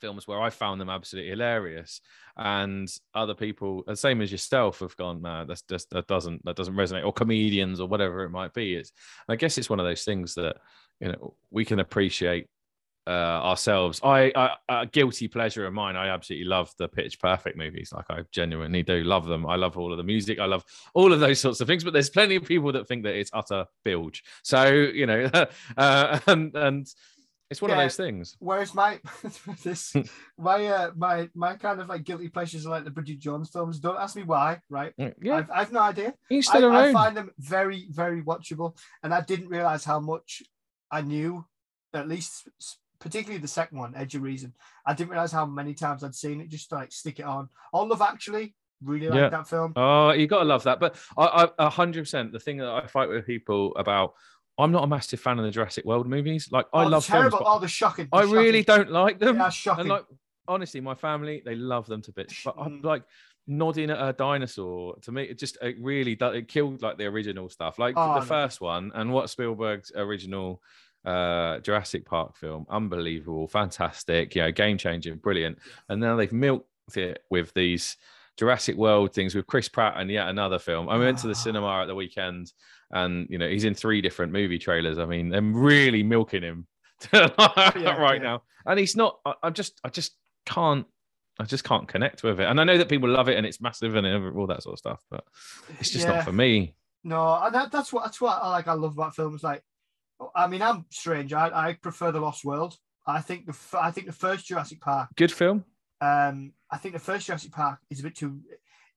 films 0.00 0.26
where 0.26 0.40
i 0.40 0.50
found 0.50 0.80
them 0.80 0.90
absolutely 0.90 1.30
hilarious 1.30 2.00
and 2.36 2.88
other 3.14 3.34
people 3.34 3.84
the 3.86 3.94
same 3.94 4.20
as 4.20 4.32
yourself 4.32 4.80
have 4.80 4.96
gone 4.96 5.22
no 5.22 5.44
that's 5.44 5.62
just 5.62 5.88
that 5.90 6.08
doesn't 6.08 6.44
that 6.44 6.56
doesn't 6.56 6.74
resonate 6.74 7.06
or 7.06 7.12
comedians 7.12 7.78
or 7.78 7.86
whatever 7.86 8.24
it 8.24 8.30
might 8.30 8.52
be. 8.52 8.74
It's 8.74 8.92
i 9.28 9.36
guess 9.36 9.58
it's 9.58 9.70
one 9.70 9.78
of 9.80 9.86
those 9.86 10.04
things 10.04 10.34
that 10.34 10.56
you 11.00 11.08
know 11.08 11.34
we 11.50 11.64
can 11.64 11.78
appreciate 11.78 12.48
uh, 13.06 13.10
ourselves. 13.10 14.00
I, 14.02 14.32
I 14.36 14.50
a 14.82 14.86
guilty 14.86 15.28
pleasure 15.28 15.66
of 15.66 15.72
mine. 15.72 15.96
I 15.96 16.08
absolutely 16.08 16.46
love 16.48 16.72
the 16.78 16.88
Pitch 16.88 17.18
Perfect 17.18 17.56
movies. 17.56 17.92
Like 17.92 18.06
I 18.10 18.20
genuinely 18.30 18.82
do 18.82 19.02
love 19.02 19.26
them. 19.26 19.46
I 19.46 19.56
love 19.56 19.76
all 19.76 19.90
of 19.92 19.98
the 19.98 20.04
music. 20.04 20.38
I 20.38 20.46
love 20.46 20.64
all 20.94 21.12
of 21.12 21.20
those 21.20 21.40
sorts 21.40 21.60
of 21.60 21.66
things. 21.66 21.84
But 21.84 21.92
there's 21.92 22.10
plenty 22.10 22.36
of 22.36 22.44
people 22.44 22.72
that 22.72 22.86
think 22.86 23.02
that 23.04 23.14
it's 23.16 23.30
utter 23.32 23.66
bilge. 23.84 24.22
So 24.42 24.66
you 24.70 25.06
know, 25.06 25.28
uh, 25.76 26.18
and 26.26 26.54
and 26.54 26.86
it's 27.50 27.60
one 27.60 27.70
Yeah. 27.70 27.76
of 27.78 27.82
those 27.84 27.96
things. 27.96 28.36
Whereas 28.38 28.74
my 28.74 28.98
this 29.62 29.94
my 30.38 30.66
uh 30.66 30.90
my 30.96 31.28
my 31.34 31.56
kind 31.56 31.80
of 31.80 31.88
like 31.88 32.04
guilty 32.04 32.28
pleasures 32.28 32.66
are 32.66 32.70
like 32.70 32.84
the 32.84 32.90
Bridget 32.90 33.18
Jones 33.18 33.50
films. 33.50 33.78
Don't 33.78 33.98
ask 33.98 34.16
me 34.16 34.22
why, 34.22 34.60
right? 34.70 34.94
Yeah, 34.96 35.36
I've, 35.36 35.50
I've 35.50 35.72
no 35.72 35.80
idea. 35.80 36.14
each 36.30 36.48
I, 36.50 36.58
I 36.58 36.86
own. 36.86 36.92
find 36.94 37.16
them 37.16 37.30
very, 37.38 37.88
very 37.90 38.22
watchable, 38.22 38.76
and 39.02 39.12
I 39.12 39.20
didn't 39.20 39.48
realize 39.48 39.84
how 39.84 40.00
much 40.00 40.42
I 40.90 41.02
knew. 41.02 41.44
At 41.94 42.08
least, 42.08 42.48
particularly 43.02 43.40
the 43.40 43.48
second 43.48 43.78
one, 43.78 43.94
Edge 43.96 44.14
of 44.14 44.22
Reason. 44.22 44.54
I 44.86 44.94
didn't 44.94 45.10
realize 45.10 45.32
how 45.32 45.44
many 45.44 45.74
times 45.74 46.02
I'd 46.04 46.14
seen 46.14 46.40
it. 46.40 46.48
Just 46.48 46.70
to, 46.70 46.76
like 46.76 46.92
stick 46.92 47.18
it 47.18 47.24
on. 47.26 47.48
All 47.72 47.86
Love 47.86 48.00
Actually, 48.00 48.54
really 48.82 49.08
like 49.08 49.18
Yeah. 49.18 49.28
that 49.28 49.48
film. 49.48 49.72
Oh, 49.76 50.12
you 50.12 50.26
gotta 50.26 50.44
love 50.44 50.62
that. 50.64 50.80
But 50.80 50.96
I, 51.18 51.24
I, 51.24 51.48
a 51.66 51.70
hundred 51.70 52.02
percent. 52.02 52.32
The 52.32 52.40
thing 52.40 52.58
that 52.58 52.68
I 52.68 52.86
fight 52.86 53.08
with 53.08 53.26
people 53.26 53.74
about, 53.76 54.14
I'm 54.58 54.72
not 54.72 54.84
a 54.84 54.86
massive 54.86 55.20
fan 55.20 55.38
of 55.38 55.44
the 55.44 55.50
Jurassic 55.50 55.84
World 55.84 56.08
movies. 56.08 56.48
Like 56.52 56.66
I 56.72 56.84
oh, 56.84 56.88
love 56.88 57.04
terrible. 57.04 57.38
films, 57.38 57.44
oh, 57.48 57.58
the 57.58 57.68
shocking. 57.68 58.08
I 58.12 58.24
the 58.24 58.32
really 58.32 58.62
shocking. 58.62 58.84
don't 58.84 58.92
like 58.92 59.18
them. 59.18 59.42
Shocking. 59.50 59.80
And 59.80 59.88
like 59.90 60.04
honestly, 60.48 60.80
my 60.80 60.94
family 60.94 61.42
they 61.44 61.54
love 61.56 61.86
them 61.86 62.02
to 62.02 62.12
bits. 62.12 62.40
But 62.44 62.54
I'm 62.58 62.80
Mm. 62.80 62.84
like, 62.84 63.02
nodding 63.48 63.90
at 63.90 63.98
a 64.00 64.12
dinosaur 64.12 64.94
to 65.02 65.10
me 65.10 65.24
it 65.24 65.36
just 65.36 65.58
it 65.60 65.74
really 65.80 66.14
does 66.14 66.36
it 66.36 66.46
killed 66.46 66.80
like 66.80 66.96
the 66.96 67.04
original 67.04 67.48
stuff 67.48 67.76
like 67.76 67.92
Oh, 67.96 68.14
the 68.14 68.20
no. 68.20 68.24
first 68.24 68.60
one 68.60 68.92
and 68.94 69.12
what 69.12 69.30
spielberg's 69.30 69.90
original 69.96 70.62
uh 71.04 71.58
jurassic 71.60 72.04
park 72.04 72.36
film 72.36 72.64
unbelievable 72.70 73.48
fantastic 73.48 74.34
you 74.34 74.42
know, 74.42 74.52
game 74.52 74.78
changing 74.78 75.16
brilliant 75.16 75.58
and 75.88 76.00
now 76.00 76.14
they've 76.16 76.32
milked 76.32 76.96
it 76.96 77.24
with 77.30 77.52
these 77.54 77.96
jurassic 78.36 78.76
world 78.76 79.12
things 79.12 79.34
with 79.34 79.46
chris 79.46 79.68
pratt 79.68 79.94
and 79.96 80.10
yet 80.10 80.28
another 80.28 80.58
film 80.58 80.88
i 80.88 80.96
went 80.96 81.18
to 81.18 81.26
the 81.26 81.32
Ah. 81.32 81.36
cinema 81.36 81.82
at 81.82 81.86
the 81.86 81.94
weekend 81.94 82.52
and 82.92 83.26
you 83.30 83.36
know 83.38 83.48
he's 83.48 83.64
in 83.64 83.74
three 83.74 84.00
different 84.00 84.32
movie 84.32 84.58
trailers 84.58 84.98
i 84.98 85.04
mean 85.04 85.28
they're 85.28 85.42
really 85.42 86.02
milking 86.02 86.42
him 86.42 86.66
right 87.12 87.76
yeah. 87.76 88.18
now 88.22 88.42
and 88.66 88.78
he's 88.78 88.94
not 88.96 89.18
I, 89.26 89.34
I 89.44 89.50
just 89.50 89.80
i 89.84 89.88
just 89.88 90.12
can't 90.46 90.86
I 91.40 91.44
just 91.44 91.64
can't 91.64 91.88
connect 91.88 92.22
with 92.22 92.40
it. 92.40 92.44
And 92.44 92.60
I 92.60 92.64
know 92.64 92.76
that 92.76 92.90
people 92.90 93.08
love 93.08 93.26
it 93.30 93.38
and 93.38 93.46
it's 93.46 93.58
massive 93.58 93.94
and 93.96 94.06
all 94.36 94.46
that 94.48 94.62
sort 94.62 94.74
of 94.74 94.78
stuff, 94.78 95.02
but 95.10 95.24
it's 95.80 95.88
just 95.88 96.06
Yeah. 96.06 96.16
not 96.16 96.24
for 96.26 96.32
me. 96.32 96.74
No, 97.04 97.40
and 97.42 97.54
that, 97.54 97.72
that's 97.72 97.90
what 97.90 98.04
that's 98.04 98.20
what 98.20 98.38
I 98.42 98.50
like. 98.50 98.68
I 98.68 98.74
love 98.74 98.92
about 98.92 99.16
films. 99.16 99.42
Like, 99.42 99.62
I 100.34 100.46
mean, 100.46 100.62
I'm 100.62 100.86
strange. 100.90 101.32
I, 101.32 101.68
I 101.68 101.72
prefer 101.74 102.12
the 102.12 102.20
Lost 102.20 102.44
World. 102.44 102.76
I 103.06 103.20
think 103.20 103.46
the 103.46 103.56
I 103.80 103.90
think 103.90 104.06
the 104.06 104.12
first 104.12 104.46
Jurassic 104.46 104.80
Park. 104.80 105.10
Good 105.16 105.32
film. 105.32 105.64
Um, 106.00 106.52
I 106.70 106.78
think 106.78 106.94
the 106.94 107.00
first 107.00 107.26
Jurassic 107.26 107.52
Park 107.52 107.78
is 107.90 108.00
a 108.00 108.04
bit 108.04 108.16
too. 108.16 108.40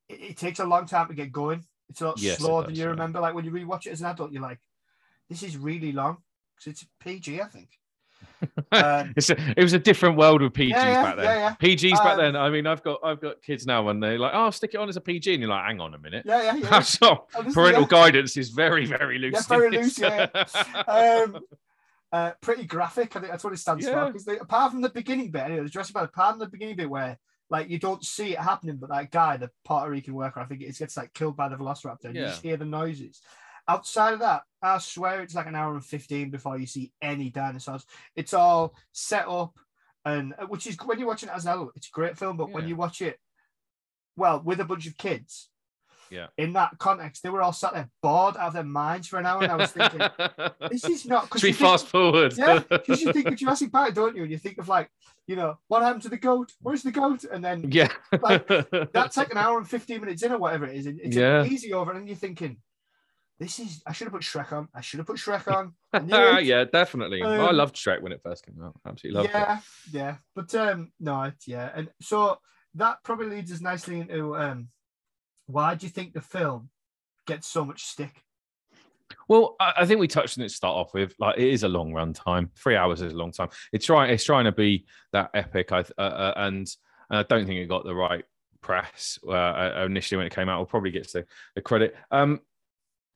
It, 0.10 0.22
it 0.22 0.38
takes 0.38 0.60
a 0.60 0.66
long 0.66 0.86
time 0.86 1.08
to 1.08 1.14
get 1.14 1.32
going. 1.32 1.64
It's 1.90 2.02
a 2.02 2.08
lot 2.08 2.20
Yes, 2.20 2.40
slower 2.40 2.62
does, 2.62 2.68
than 2.68 2.76
you 2.76 2.84
yeah. 2.84 2.90
remember. 2.90 3.20
Like 3.20 3.36
when 3.36 3.46
you 3.46 3.52
rewatch 3.52 3.86
it 3.88 3.92
as 3.92 4.02
an 4.02 4.08
adult, 4.08 4.32
you're 4.32 4.42
like, 4.42 4.60
this 5.30 5.44
is 5.44 5.58
really 5.58 5.92
long. 5.92 6.18
Because 6.56 6.72
it's 6.72 6.88
PG, 7.00 7.42
I 7.42 7.46
think. 7.46 7.70
Um, 8.72 9.14
a, 9.18 9.54
it 9.58 9.64
was 9.64 9.74
a 9.74 9.80
different 9.80 10.18
world 10.18 10.42
with 10.42 10.54
PGs 10.54 10.70
yeah, 10.70 11.04
back 11.04 11.16
then. 11.18 11.26
yeah, 11.26 11.36
yeah. 11.38 11.56
PGs 11.76 11.92
back 11.94 12.14
Um, 12.14 12.18
then. 12.18 12.36
I 12.36 12.50
mean, 12.50 12.68
I've 12.68 12.84
got 12.84 13.00
I've 13.04 13.22
got 13.22 13.42
kids 13.42 13.66
now 13.66 13.88
and 13.90 14.02
they're 14.02 14.20
like, 14.20 14.32
oh, 14.34 14.50
stick 14.52 14.74
it 14.74 14.78
on 14.78 14.90
as 14.90 14.98
a 14.98 15.02
PG, 15.02 15.34
and 15.34 15.42
you're 15.42 15.50
like, 15.50 15.66
hang 15.66 15.80
on 15.82 15.94
a 15.94 15.98
minute. 16.00 16.24
Yeah, 16.26 16.42
yeah, 16.44 16.56
yeah. 16.72 16.80
so 16.82 17.26
Honestly, 17.36 17.54
parental 17.54 17.82
yeah. 17.84 17.88
guidance 17.90 18.38
is 18.38 18.50
very 18.50 18.86
very 18.86 19.18
loose. 19.20 19.34
Yeah, 19.34 19.42
very 19.58 19.70
loose, 19.78 20.00
yeah. 20.00 20.28
um, 20.88 21.40
uh, 22.12 22.32
pretty 22.42 22.66
graphic. 22.66 23.16
I 23.16 23.20
think 23.20 23.32
that's 23.32 23.44
what 23.44 23.54
it 23.54 23.58
stands 23.58 23.86
Yeah. 23.86 24.06
for. 24.06 24.14
Because 24.14 24.28
apart 24.42 24.72
from 24.72 24.82
the 24.82 24.90
beginning 24.90 25.32
bit, 25.32 25.42
anyway, 25.44 25.64
the 25.64 25.70
Jurassic 25.70 25.96
Park, 25.96 26.10
apart 26.10 26.32
from 26.34 26.40
the 26.40 26.48
beginning 26.48 26.76
bit 26.78 26.90
where 26.90 27.18
like 27.50 27.70
you 27.70 27.78
don't 27.78 28.04
see 28.04 28.32
it 28.34 28.40
happening, 28.40 28.78
but 28.78 28.90
that 28.90 29.12
guy, 29.12 29.38
the 29.38 29.52
Puerto 29.66 29.90
Rican 29.90 30.14
worker, 30.16 30.40
I 30.40 30.46
think 30.46 30.62
it 30.62 30.76
gets 30.78 30.98
like 30.98 31.14
killed 31.14 31.38
by 31.38 31.48
the 31.50 31.56
Velociraptor. 31.56 32.06
and 32.06 32.16
You 32.16 32.22
Yeah. 32.22 32.28
just 32.30 32.42
hear 32.42 32.58
the 32.58 32.66
noises. 32.66 33.22
Outside 33.68 34.14
of 34.14 34.20
that, 34.20 34.44
I 34.62 34.78
swear 34.78 35.22
it's 35.22 35.36
like 35.36 35.48
an 35.48 35.56
hour 35.56 35.74
and 35.74 35.84
fifteen 35.86 36.30
before 36.30 36.58
you 36.58 36.68
see 36.68 36.92
any 37.02 37.30
dinosaurs. 37.30 37.86
It's 38.16 38.34
all 38.34 38.76
set 38.92 39.28
up, 39.28 39.54
and 40.06 40.34
uh, 40.38 40.46
which 40.46 40.68
is 40.68 40.78
when 40.86 41.00
you're 41.00 41.08
watching 41.08 41.30
it 41.30 41.36
as 41.36 41.46
an 41.46 41.54
adult, 41.54 41.72
it's 41.76 41.88
a 41.88 41.92
great 41.92 42.18
film. 42.18 42.38
But 42.38 42.52
when 42.52 42.68
you 42.68 42.76
watch 42.76 43.02
it, 43.02 43.20
well, 44.16 44.42
with 44.44 44.60
a 44.60 44.66
bunch 44.66 44.86
of 44.88 44.98
kids, 44.98 45.50
Yeah. 46.12 46.28
in 46.38 46.54
that 46.54 46.78
context, 46.78 47.24
they 47.24 47.30
were 47.30 47.42
all 47.42 47.54
sat 47.54 47.74
there 47.74 47.90
bored 48.02 48.38
out 48.38 48.48
of 48.50 48.54
their 48.54 48.64
minds 48.64 49.08
for 49.08 49.18
an 49.18 49.26
hour, 49.26 49.42
and 49.44 49.52
I 49.52 49.56
was 49.56 49.72
thinking, 49.72 50.00
this 50.72 50.86
is 50.86 51.06
not 51.08 51.24
because 51.26 51.42
we 51.44 51.52
fast 51.52 51.88
forward? 51.88 52.36
yeah, 52.38 52.60
because 52.70 53.02
you 53.02 53.12
think 53.12 53.26
of 53.30 53.36
Jurassic 53.36 53.72
Park, 53.72 53.94
don't 53.96 54.16
you? 54.16 54.22
And 54.24 54.32
you 54.32 54.38
think 54.38 54.58
of 54.60 54.70
like, 54.70 54.90
you 55.28 55.36
know, 55.36 55.58
what 55.70 55.82
happened 55.82 56.04
to 56.04 56.10
the 56.10 56.18
goat? 56.18 56.54
Where's 56.62 56.84
the 56.84 56.92
goat? 56.92 57.24
And 57.24 57.44
then 57.44 57.72
yeah. 57.72 57.92
Like, 58.22 58.48
that's 58.94 59.18
like 59.18 59.32
an 59.32 59.38
hour 59.38 59.58
and 59.58 59.68
15 59.68 60.02
minutes 60.02 60.22
in 60.22 60.32
or 60.32 60.38
whatever 60.38 60.66
it 60.66 60.76
is. 60.78 60.86
and 60.86 61.00
It's 61.02 61.18
Yeah. 61.18 61.44
easy 61.44 61.74
over, 61.74 61.92
and 61.94 62.08
you're 62.08 62.16
thinking, 62.16 62.58
this 63.40 63.60
is, 63.60 63.82
I 63.86 63.92
should 63.94 64.06
have 64.06 64.14
put 64.14 64.22
Shrek 64.24 64.54
on. 64.54 64.68
I 64.74 64.82
should 64.82 65.00
have 65.00 65.08
put 65.08 65.18
Shrek 65.18 65.48
on. 65.56 65.74
I 65.94 66.40
yeah, 66.40 66.64
definitely. 66.64 67.22
I 67.22 67.48
Um, 67.48 67.56
loved 67.56 67.76
Shrek 67.76 68.02
when 68.02 68.12
it 68.12 68.22
first 68.24 68.46
came 68.46 68.62
out. 68.64 68.76
Absolutely 68.86 69.22
loved 69.22 69.30
it. 69.30 69.34
yeah, 69.36 69.60
yeah. 69.92 70.16
But 70.36 70.56
um, 70.56 70.92
no, 71.00 71.32
yeah. 71.46 71.72
And 71.76 71.90
so 72.02 72.38
that 72.76 72.98
probably 73.04 73.28
leads 73.28 73.52
us 73.52 73.62
nicely 73.62 74.00
into 74.00 74.36
um, 74.38 74.70
why 75.48 75.76
do 75.76 75.86
you 75.86 75.92
think 75.92 76.14
the 76.14 76.22
film 76.22 76.70
gets 77.28 77.48
so 77.48 77.66
much 77.66 77.84
stick? 77.84 78.22
Well, 79.28 79.56
I, 79.60 79.74
I 79.80 79.86
think 79.86 80.00
we 80.00 80.08
touched 80.08 80.38
on 80.38 80.44
it 80.46 80.50
to 80.50 80.54
start 80.56 80.76
off 80.76 80.94
with. 80.94 81.14
Like, 81.20 81.38
it 81.38 81.48
is 81.48 81.64
a 81.64 81.68
long 81.68 81.94
run 81.94 82.14
time. 82.14 82.50
Three 82.58 82.76
hours 82.76 83.02
is 83.02 83.14
a 83.14 83.18
long 83.18 83.32
time. 83.32 83.50
It's 83.72 83.86
trying. 83.86 84.12
It's 84.12 84.24
trying 84.24 84.46
to 84.46 84.52
be 84.52 84.86
that 85.12 85.30
epic. 85.34 85.72
I 85.72 85.80
uh, 85.98 86.02
uh, 86.02 86.34
and 86.38 86.68
and 87.10 87.20
I 87.20 87.24
don't 87.24 87.46
think 87.46 87.60
it 87.60 87.68
got 87.68 87.84
the 87.86 87.94
right 87.94 88.24
press 88.62 89.20
uh, 89.30 89.84
initially 89.86 90.18
when 90.18 90.26
it 90.26 90.34
came 90.34 90.50
out. 90.50 90.58
We'll 90.58 90.66
probably 90.66 90.92
get 90.92 91.12
the 91.14 91.62
credit. 91.62 91.96
Um, 92.12 92.40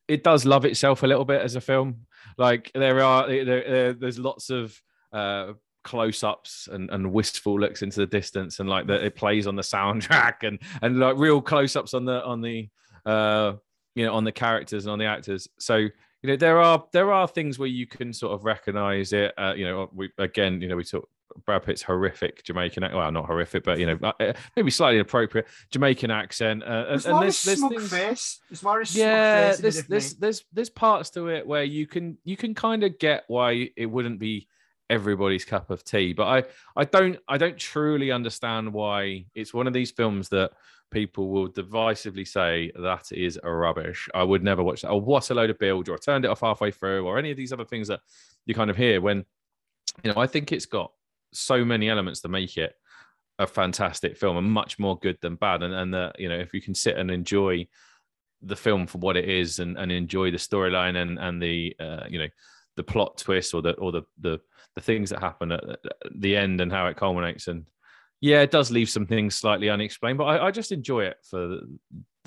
it 0.10 0.24
does 0.24 0.44
love 0.44 0.66
itself 0.66 1.04
a 1.04 1.08
little 1.08 1.24
bit 1.24 1.42
as 1.42 1.56
a 1.56 1.62
film. 1.62 2.08
Like 2.38 2.72
there 2.74 3.02
are 3.02 3.28
there, 3.28 3.46
there, 3.46 3.94
there's 3.94 4.20
lots 4.20 4.50
of 4.50 4.76
uh, 5.14 5.54
close-ups 5.84 6.68
and, 6.72 6.90
and 6.90 7.14
wistful 7.14 7.60
looks 7.60 7.84
into 7.84 8.00
the 8.00 8.08
distance, 8.08 8.60
and 8.60 8.68
like 8.68 8.88
that 8.88 9.04
it 9.04 9.16
plays 9.16 9.48
on 9.48 9.56
the 9.56 9.62
soundtrack 9.62 10.36
and 10.44 10.60
and 10.82 11.00
like 11.00 11.18
real 11.18 11.42
close-ups 11.42 11.94
on 11.94 12.06
the 12.06 12.24
on 12.26 12.42
the 12.42 12.68
uh, 13.06 13.54
you 13.96 14.06
know 14.06 14.14
on 14.14 14.24
the 14.24 14.32
characters 14.32 14.86
and 14.86 14.92
on 14.92 15.00
the 15.00 15.06
actors. 15.06 15.48
So 15.60 15.76
you 15.76 15.92
know 16.24 16.36
there 16.36 16.60
are 16.60 16.84
there 16.92 17.12
are 17.12 17.28
things 17.28 17.60
where 17.60 17.70
you 17.70 17.86
can 17.86 18.12
sort 18.12 18.34
of 18.34 18.46
recognize 18.46 19.14
it. 19.14 19.34
Uh, 19.38 19.54
you 19.56 19.66
know, 19.66 19.90
we 19.94 20.10
again, 20.18 20.60
you 20.60 20.68
know, 20.68 20.76
we 20.76 20.84
talk 20.84 21.08
Brad 21.46 21.64
Pitt's 21.64 21.82
horrific 21.82 22.44
Jamaican, 22.44 22.84
ac- 22.84 22.96
well, 22.96 23.12
not 23.12 23.26
horrific, 23.26 23.64
but 23.64 23.80
you 23.80 23.86
know, 23.86 24.00
uh, 24.02 24.34
maybe 24.56 24.72
slightly 24.72 24.98
inappropriate 24.98 25.48
Jamaican 25.72 26.12
accent. 26.12 26.64
Uh, 26.64 26.86
and, 26.90 27.06
and 27.06 27.22
there's, 27.22 27.44
a 27.44 27.46
there's 27.46 27.60
smug 27.60 27.72
things, 27.72 27.90
face. 27.90 28.40
It's 28.52 28.60
smug 28.62 28.86
yeah, 28.92 29.56
there's 29.56 29.84
there's 29.86 30.14
there's 30.16 30.46
there's 30.54 30.70
parts 30.70 31.10
to 31.12 31.28
it 31.30 31.46
where 31.46 31.64
you 31.64 31.88
can 31.88 32.18
you 32.24 32.38
can 32.38 32.54
kind 32.54 32.84
of 32.84 32.98
get 33.00 33.24
why 33.28 33.70
it 33.76 33.86
wouldn't 33.86 34.20
be 34.20 34.48
everybody's 34.90 35.46
cup 35.46 35.70
of 35.70 35.84
tea, 35.84 36.14
but 36.14 36.26
I 36.26 36.44
I 36.76 36.86
don't 36.86 37.18
I 37.28 37.38
don't 37.38 37.58
truly 37.58 38.12
understand 38.12 38.74
why 38.74 39.26
it's 39.36 39.54
one 39.54 39.68
of 39.68 39.74
these 39.74 39.92
films 39.92 40.30
that 40.30 40.52
people 40.92 41.30
will 41.30 41.48
divisively 41.48 42.28
say 42.28 42.72
that 42.76 43.12
is 43.12 43.40
a 43.44 43.52
rubbish. 43.52 44.10
I 44.14 44.24
would 44.24 44.44
never 44.44 44.64
watch 44.64 44.82
that. 44.82 44.90
Or 44.90 45.00
what 45.00 45.30
a 45.30 45.34
load 45.34 45.50
of 45.50 45.60
bilge, 45.60 45.90
or 45.90 45.96
I 45.96 45.98
turned 45.98 46.26
it 46.26 46.32
off 46.32 46.42
halfway 46.42 46.72
through, 46.72 47.06
or 47.06 47.18
any 47.18 47.32
of 47.32 47.38
these 47.38 47.54
other 47.54 47.66
things 47.66 47.88
that 47.90 48.02
you 48.46 48.56
kind 48.56 48.70
of 48.70 48.78
hear 48.78 49.02
when 49.02 49.26
you 50.04 50.12
know 50.12 50.20
I 50.20 50.28
think 50.28 50.52
it's 50.52 50.66
got 50.66 50.92
so 51.34 51.64
many 51.66 51.90
elements 51.90 52.22
to 52.22 52.28
make 52.30 52.58
it 52.58 52.74
a 53.38 53.48
fantastic 53.48 54.18
film 54.18 54.38
and 54.38 54.52
much 54.52 54.78
more 54.80 54.98
good 55.00 55.18
than 55.22 55.36
bad. 55.36 55.64
And 55.64 55.74
and 55.74 55.94
that 55.94 56.20
you 56.20 56.30
know 56.30 56.38
if 56.38 56.54
you 56.54 56.62
can 56.62 56.76
sit 56.76 56.98
and 56.98 57.10
enjoy 57.12 57.68
the 58.42 58.56
film 58.56 58.88
for 58.88 59.00
what 59.00 59.18
it 59.18 59.28
is 59.28 59.60
and, 59.60 59.78
and 59.78 59.92
enjoy 59.92 60.32
the 60.32 60.38
storyline 60.38 60.96
and 61.02 61.20
and 61.20 61.42
the 61.42 61.76
uh, 61.80 62.04
you 62.10 62.20
know 62.20 62.28
the 62.76 62.84
plot 62.84 63.18
twist 63.18 63.54
or 63.54 63.62
the 63.62 63.74
or 63.74 63.92
the 63.92 64.04
the 64.20 64.40
the 64.76 64.82
things 64.82 65.10
that 65.10 65.20
happen 65.20 65.52
at 65.52 65.64
the 66.16 66.36
end 66.38 66.62
and 66.62 66.72
how 66.72 66.88
it 66.88 66.96
culminates 66.96 67.48
and 67.50 67.66
yeah 68.22 68.42
it 68.42 68.52
does 68.52 68.72
leave 68.72 68.90
some 68.90 69.06
things 69.06 69.36
slightly 69.36 69.70
unexplained 69.70 70.18
but 70.18 70.26
I, 70.26 70.48
I 70.48 70.52
just 70.52 70.72
enjoy 70.72 71.06
it 71.06 71.18
for 71.30 71.48
the- 71.48 71.80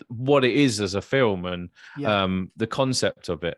what 0.09 0.45
it 0.45 0.55
is 0.55 0.81
as 0.81 0.95
a 0.95 1.01
film 1.01 1.47
and 1.47 1.71
Yeah. 1.97 2.25
um 2.25 2.51
the 2.57 2.67
concept 2.67 3.29
of 3.31 3.45
it 3.45 3.57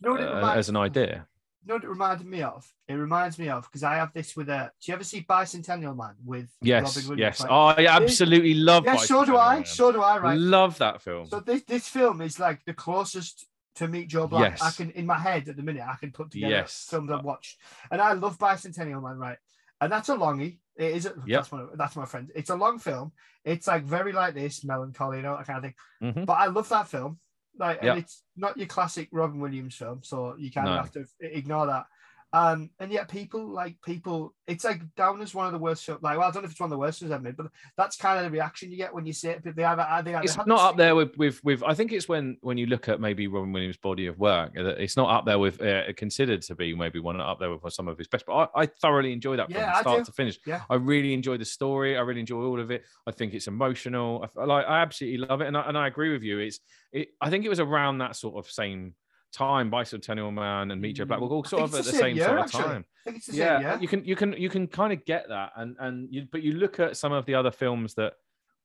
You 0.00 0.14
know 0.14 0.16
uh, 0.16 0.54
as 0.54 0.68
an 0.68 0.76
idea 0.76 1.26
You 1.64 1.68
know 1.68 1.74
what 1.74 1.84
it 1.84 1.88
reminded 1.88 2.26
me 2.26 2.42
of? 2.42 2.68
It 2.88 2.94
reminds 2.94 3.38
me 3.38 3.48
of 3.48 3.64
because 3.64 3.84
I 3.84 3.94
have 3.94 4.12
this 4.12 4.34
with 4.36 4.48
a. 4.48 4.72
Do 4.80 4.90
you 4.90 4.94
ever 4.94 5.04
see 5.04 5.22
Bicentennial 5.22 5.96
Man 5.96 6.14
with 6.24 6.50
yes 6.60 6.96
Robin 6.96 7.10
Williams? 7.10 7.20
yes 7.38 7.40
Like, 7.40 7.50
oh, 7.50 7.66
I 7.82 7.86
absolutely 7.86 8.54
love 8.54 8.84
yeah, 8.84 8.96
so 8.96 9.24
do 9.24 9.36
I. 9.36 9.56
Man. 9.56 9.64
So 9.64 9.92
do 9.92 10.02
I. 10.02 10.18
Right. 10.18 10.38
love 10.38 10.78
that 10.78 11.00
film 11.02 11.26
So 11.28 11.38
this 11.40 11.62
this 11.62 11.86
film 11.86 12.20
is 12.20 12.40
like 12.40 12.64
the 12.64 12.74
closest 12.74 13.46
to 13.76 13.86
Meet 13.86 14.08
Joe 14.08 14.26
Black 14.26 14.50
Yes. 14.58 14.62
I 14.62 14.70
can 14.72 14.90
in 14.90 15.06
my 15.06 15.18
head 15.18 15.48
at 15.48 15.56
the 15.56 15.62
minute. 15.62 15.84
I 15.88 15.94
can 15.96 16.10
put 16.10 16.32
together 16.32 16.52
Yes. 16.52 16.88
films 16.90 17.10
I've 17.12 17.24
watched, 17.24 17.58
and 17.90 18.00
I 18.02 18.12
love 18.14 18.38
Bicentennial 18.38 19.02
Man. 19.02 19.18
Right, 19.18 19.38
and 19.80 19.92
that's 19.92 20.08
a 20.08 20.16
longie. 20.16 20.58
It 20.76 20.96
is. 20.96 21.06
A, 21.06 21.10
Yep. 21.10 21.26
That's 21.26 21.52
my 21.52 21.64
that's 21.76 21.96
my 21.96 22.06
friend. 22.06 22.30
It's 22.34 22.50
a 22.50 22.56
long 22.56 22.78
film. 22.80 23.12
It's 23.44 23.66
like 23.68 23.84
very 23.84 24.12
like 24.12 24.34
this, 24.34 24.64
melancholy, 24.64 25.18
you 25.18 25.22
know, 25.22 25.36
that 25.36 25.46
kind 25.46 25.58
of 25.58 25.62
thing. 25.64 25.74
Mhm. 26.12 26.26
But 26.26 26.34
I 26.34 26.46
love 26.46 26.68
that 26.70 26.88
film. 26.88 27.18
Like, 27.58 27.82
Yep. 27.82 27.90
and 27.96 27.98
it's 28.02 28.22
not 28.36 28.56
your 28.56 28.66
classic 28.66 29.08
Robin 29.12 29.38
Williams 29.40 29.76
film, 29.76 30.02
so 30.02 30.34
you 30.36 30.50
kind 30.50 30.68
of 30.68 30.74
No. 30.74 30.80
have 30.82 30.92
to 30.92 31.06
ignore 31.20 31.66
that. 31.66 31.86
Um, 32.34 32.70
and 32.80 32.90
yet 32.90 33.10
people 33.10 33.46
like 33.46 33.76
people, 33.84 34.34
it's 34.46 34.64
like 34.64 34.80
down 34.96 35.20
as 35.20 35.34
one 35.34 35.46
of 35.46 35.52
the 35.52 35.58
worst. 35.58 35.84
shows. 35.84 35.98
Like, 36.00 36.16
well, 36.18 36.28
I 36.28 36.30
don't 36.30 36.42
know 36.42 36.46
if 36.46 36.52
it's 36.52 36.60
one 36.60 36.68
of 36.68 36.70
the 36.70 36.78
worst 36.78 37.00
films 37.00 37.12
I've 37.12 37.22
made, 37.22 37.36
but 37.36 37.48
that's 37.76 37.96
kind 37.96 38.18
of 38.18 38.24
the 38.24 38.30
reaction 38.30 38.70
you 38.70 38.78
get 38.78 38.94
when 38.94 39.04
you 39.04 39.12
see 39.12 39.28
it. 39.28 39.42
But 39.44 39.54
they 39.54 39.64
either, 39.64 39.86
they 40.02 40.14
either 40.14 40.24
it's 40.24 40.38
not 40.46 40.60
up 40.60 40.76
there 40.78 40.94
with, 40.94 41.14
with 41.18 41.44
with 41.44 41.62
I 41.62 41.74
think 41.74 41.92
it's 41.92 42.08
when 42.08 42.38
when 42.40 42.56
you 42.56 42.66
look 42.66 42.88
at 42.88 43.00
maybe 43.00 43.26
Robin 43.26 43.52
Williams' 43.52 43.76
body 43.76 44.06
of 44.06 44.18
work, 44.18 44.52
it's 44.54 44.96
not 44.96 45.10
up 45.10 45.26
there 45.26 45.38
with 45.38 45.60
uh, 45.60 45.92
considered 45.94 46.40
to 46.42 46.54
be 46.54 46.74
maybe 46.74 47.00
one 47.00 47.20
up 47.20 47.38
there 47.38 47.54
with 47.54 47.72
some 47.72 47.86
of 47.86 47.98
his 47.98 48.08
best. 48.08 48.24
But 48.26 48.50
I, 48.54 48.62
I 48.62 48.66
thoroughly 48.66 49.12
enjoy 49.12 49.36
that 49.36 49.50
Yeah, 49.50 49.72
from 49.74 49.82
start 49.82 49.98
do. 49.98 50.04
to 50.06 50.12
finish. 50.12 50.38
Yeah. 50.46 50.62
I 50.70 50.76
really 50.76 51.12
enjoy 51.12 51.36
the 51.36 51.44
story. 51.44 51.98
I 51.98 52.00
really 52.00 52.20
enjoy 52.20 52.42
all 52.42 52.60
of 52.60 52.70
it. 52.70 52.84
I 53.06 53.10
think 53.10 53.34
it's 53.34 53.46
emotional. 53.46 54.26
I, 54.38 54.44
like 54.44 54.66
I 54.66 54.80
absolutely 54.80 55.26
love 55.26 55.42
it, 55.42 55.48
and 55.48 55.56
I, 55.56 55.62
and 55.68 55.76
I 55.76 55.86
agree 55.86 56.12
with 56.12 56.22
you. 56.22 56.38
It's 56.38 56.60
it. 56.92 57.08
I 57.20 57.28
think 57.28 57.44
it 57.44 57.50
was 57.50 57.60
around 57.60 57.98
that 57.98 58.16
sort 58.16 58.36
of 58.36 58.50
same 58.50 58.94
time. 59.32 59.70
Bicentennial 59.70 60.32
Man 60.32 60.70
and 60.70 60.80
Meet 60.80 60.94
Joe 60.94 61.04
Black 61.04 61.20
were 61.20 61.28
all 61.28 61.44
sort 61.44 61.62
of 61.62 61.74
at 61.74 61.84
the 61.84 61.92
same 61.92 62.16
year, 62.16 62.26
sort 62.26 62.38
of 62.38 62.44
actually. 62.44 62.62
time 62.62 62.84
I 63.00 63.04
think 63.04 63.16
it's 63.16 63.26
the 63.26 63.36
yeah, 63.36 63.72
same 63.72 63.82
you 63.82 63.88
can 63.88 64.04
you 64.04 64.16
can 64.16 64.32
you 64.34 64.48
can 64.48 64.66
kind 64.66 64.92
of 64.92 65.04
get 65.04 65.28
that, 65.28 65.52
and 65.56 65.76
and 65.80 66.12
you 66.12 66.26
but 66.30 66.42
you 66.42 66.52
look 66.52 66.80
at 66.80 66.96
some 66.96 67.12
of 67.12 67.26
the 67.26 67.34
other 67.34 67.50
films 67.50 67.94
that 67.94 68.14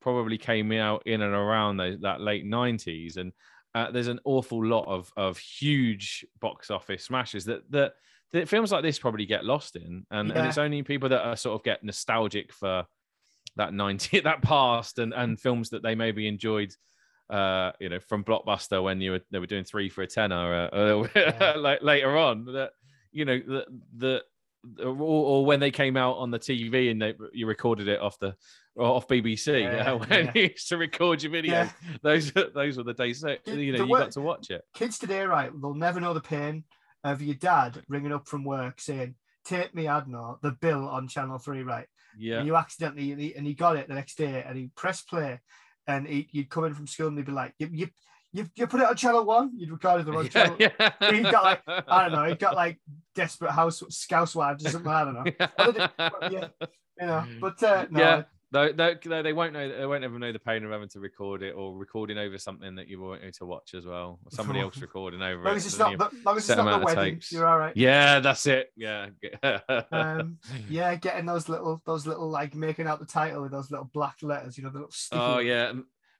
probably 0.02 0.38
came 0.38 0.72
out 0.72 1.04
in 1.06 1.22
and 1.22 1.34
around 1.34 1.78
those, 1.78 2.00
that 2.02 2.22
late 2.22 2.46
'90s, 2.46 3.18
and 3.18 3.32
uh, 3.74 3.92
there's 3.92 4.08
an 4.08 4.20
awful 4.26 4.64
lot 4.64 4.86
of 4.88 5.12
of 5.18 5.38
huge 5.38 6.26
box 6.40 6.70
office 6.70 7.06
smashes 7.06 7.46
that 7.46 7.70
that 7.72 7.94
that 8.32 8.48
films 8.48 8.72
like 8.72 8.84
this 8.84 9.00
probably 9.00 9.26
get 9.26 9.46
lost 9.46 9.76
in, 9.76 10.06
and 10.12 10.32
and 10.32 10.48
it's 10.48 10.58
only 10.58 10.84
people 10.84 11.10
that 11.10 11.26
are 11.26 11.36
sort 11.36 11.60
of 11.60 11.64
get 11.64 11.84
nostalgic 11.84 12.54
for 12.54 12.86
that 13.56 13.74
90 13.74 14.20
that 14.24 14.42
past 14.42 15.00
and 15.00 15.14
and 15.14 15.40
films 15.40 15.70
that 15.70 15.82
they 15.82 15.96
maybe 15.96 16.28
enjoyed 16.28 16.74
uh 17.30 17.72
you 17.80 17.90
know 17.90 18.00
from 18.00 18.24
blockbuster 18.24 18.82
when 18.82 19.02
you 19.02 19.12
were 19.12 19.22
they 19.32 19.40
were 19.40 19.46
doing 19.46 19.66
three 19.66 19.90
for 19.90 20.02
a 20.02 20.08
tenner 20.08 20.70
uh, 20.72 21.08
Yeah. 21.16 21.54
like 21.58 21.82
later 21.82 22.18
on 22.18 22.46
that 22.46 22.72
you 23.12 23.26
know 23.26 23.38
the 23.40 23.66
the 23.98 24.24
or, 24.80 24.96
or 24.96 25.46
when 25.46 25.60
they 25.60 25.72
came 25.72 25.98
out 25.98 26.18
on 26.18 26.32
the 26.32 26.40
TV 26.40 26.92
and 26.92 27.02
they, 27.02 27.14
you 27.32 27.48
recorded 27.48 27.88
it 27.88 28.02
off 28.02 28.20
the 28.20 28.36
or 28.76 28.86
off 28.86 29.08
BBC 29.08 29.62
Yeah, 29.62 29.94
uh, 29.94 29.98
when 29.98 30.26
yeah. 30.26 30.32
you 30.36 30.42
used 30.44 30.70
to 30.70 30.78
record 30.78 31.24
your 31.24 31.32
videos. 31.32 31.48
Yeah. 31.48 31.72
Those 32.02 32.32
those 32.32 32.78
were 32.78 32.84
the 32.84 32.94
days. 32.94 33.22
So, 33.22 33.36
you 33.46 33.74
know, 33.74 33.86
you 33.86 33.98
got 33.98 34.12
to 34.12 34.22
watch 34.22 34.50
it. 34.50 34.64
Kids 34.74 34.98
today, 34.98 35.24
right, 35.24 35.52
they'll 35.62 35.74
never 35.74 36.00
know 36.00 36.14
the 36.14 36.22
pain 36.22 36.64
of 37.04 37.22
your 37.22 37.36
dad 37.36 37.82
ringing 37.88 38.14
up 38.14 38.28
from 38.28 38.44
work 38.44 38.82
saying, 38.82 39.16
"Take 39.46 39.74
me, 39.74 39.86
Adnor, 39.86 40.40
the 40.42 40.52
bill 40.52 40.88
on 40.88 41.08
Channel 41.08 41.38
Three, 41.38 41.64
right?" 41.64 41.88
Yeah, 42.18 42.40
And 42.40 42.48
you 42.48 42.56
accidentally 42.56 43.12
and 43.12 43.22
he, 43.22 43.36
and 43.36 43.46
he 43.46 43.54
got 43.54 43.78
it 43.78 43.88
the 43.88 43.94
next 43.94 44.18
day, 44.18 44.44
and 44.46 44.58
he 44.58 44.70
pressed 44.76 45.08
play, 45.08 45.40
and 45.88 46.08
he, 46.08 46.28
you'd 46.32 46.50
come 46.50 46.66
in 46.66 46.74
from 46.74 46.88
school 46.88 47.08
and 47.08 47.18
he'd 47.18 47.26
be 47.26 47.32
like, 47.32 47.54
"You 47.60 47.70
you 47.72 47.88
you, 48.34 48.46
you 48.56 48.68
put 48.68 48.82
it 48.82 48.88
on 48.88 48.96
Channel 48.96 49.26
One." 49.26 49.52
You'd 49.58 49.72
recorded 49.72 50.06
the 50.06 50.12
wrong 50.12 50.28
channel. 50.30 50.56
yeah. 50.60 50.72
He 51.12 51.22
got 51.22 51.44
like 51.44 51.62
I 51.68 52.04
don't 52.04 52.12
know. 52.14 52.26
He 52.30 52.36
got 52.36 52.56
like 52.56 52.80
desperate 53.16 53.52
house 53.52 53.82
scouse 53.90 54.36
wives 54.36 54.66
or 54.66 54.70
something. 54.70 54.92
I 54.92 55.04
don't 55.06 55.14
know. 55.14 55.48
Well, 55.58 55.72
they 55.72 55.80
did- 55.80 56.32
yeah, 56.34 56.48
you 57.00 57.08
know. 57.08 57.26
But 57.40 57.64
uh, 57.64 57.86
no, 57.90 58.00
Yeah. 58.00 58.24
Though, 58.52 58.72
though, 58.72 58.94
though 59.04 59.22
they 59.22 59.34
won't 59.34 59.52
know, 59.52 59.68
they 59.78 59.86
won't 59.86 60.06
ever 60.06 60.18
know 60.18 60.32
the 60.32 60.40
pain 60.40 60.64
of 60.64 60.72
having 60.72 60.88
to 60.90 61.02
record 61.02 61.44
it 61.44 61.52
or 61.54 61.76
recording 61.76 62.18
over 62.18 62.38
something 62.38 62.76
that 62.76 62.88
you 62.88 63.02
want 63.02 63.22
to 63.34 63.46
watch 63.46 63.74
as 63.74 63.86
well, 63.86 64.20
or 64.24 64.32
somebody 64.32 64.62
else 64.62 64.78
recording 64.82 65.22
over 65.22 65.46
it. 65.50 65.58
it's 65.58 65.78
not, 65.78 66.00
long 66.24 66.38
as 66.38 66.50
it's 66.50 66.58
not 66.58 66.80
the 66.80 66.86
wedding, 66.86 67.22
you're 67.30 67.46
all 67.46 67.58
right. 67.58 67.76
Yeah, 67.76 68.20
that's 68.22 68.46
it. 68.48 68.72
Yeah. 68.78 69.08
Um, 69.92 70.38
yeah, 70.70 70.96
getting 70.96 71.26
those 71.26 71.50
little, 71.50 71.82
those 71.86 72.08
little 72.08 72.30
like 72.30 72.56
making 72.56 72.88
out 72.88 73.00
the 73.00 73.06
title 73.06 73.42
with 73.42 73.52
those 73.52 73.70
little 73.72 73.90
black 73.94 74.16
letters, 74.22 74.58
you 74.58 74.64
know, 74.64 74.70
the 74.70 74.78
little 74.80 74.92
sticky. 74.92 75.22
oh 75.22 75.40
yeah. 75.40 75.74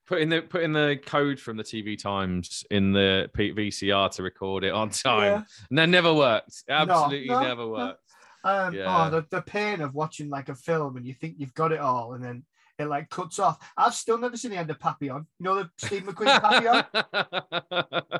Putting 0.06 0.30
the 0.30 0.40
putting 0.40 0.72
the 0.72 0.98
code 1.04 1.38
from 1.38 1.56
the 1.58 1.62
TV 1.62 1.98
Times 1.98 2.64
in 2.70 2.92
the 2.92 3.30
VCR 3.36 4.10
to 4.12 4.22
record 4.22 4.64
it 4.64 4.72
on 4.72 4.88
time, 4.90 5.22
Yeah. 5.22 5.42
and 5.68 5.78
that 5.78 5.88
never 5.90 6.14
worked. 6.14 6.64
Absolutely 6.68 7.28
no, 7.28 7.40
never 7.42 7.62
no. 7.62 7.94
Um, 8.44 8.74
Yeah. 8.74 9.06
Oh, 9.06 9.10
the, 9.10 9.26
the 9.30 9.42
pain 9.42 9.80
of 9.80 9.94
watching 9.94 10.28
like 10.28 10.48
a 10.48 10.54
film 10.54 10.96
and 10.96 11.06
you 11.06 11.14
think 11.14 11.36
you've 11.38 11.54
got 11.54 11.72
it 11.72 11.80
all, 11.80 12.14
and 12.14 12.22
then 12.22 12.44
it 12.78 12.86
like 12.86 13.10
cuts 13.10 13.38
off. 13.38 13.58
I've 13.76 13.94
still 13.94 14.18
never 14.18 14.36
seen 14.36 14.52
the 14.52 14.56
end 14.56 14.70
of 14.70 14.78
Papillon. 14.78 15.26
You 15.38 15.44
know 15.44 15.54
the 15.56 15.70
Steve 15.78 16.04
McQueen 16.04 16.40
Papillon. 16.40 16.84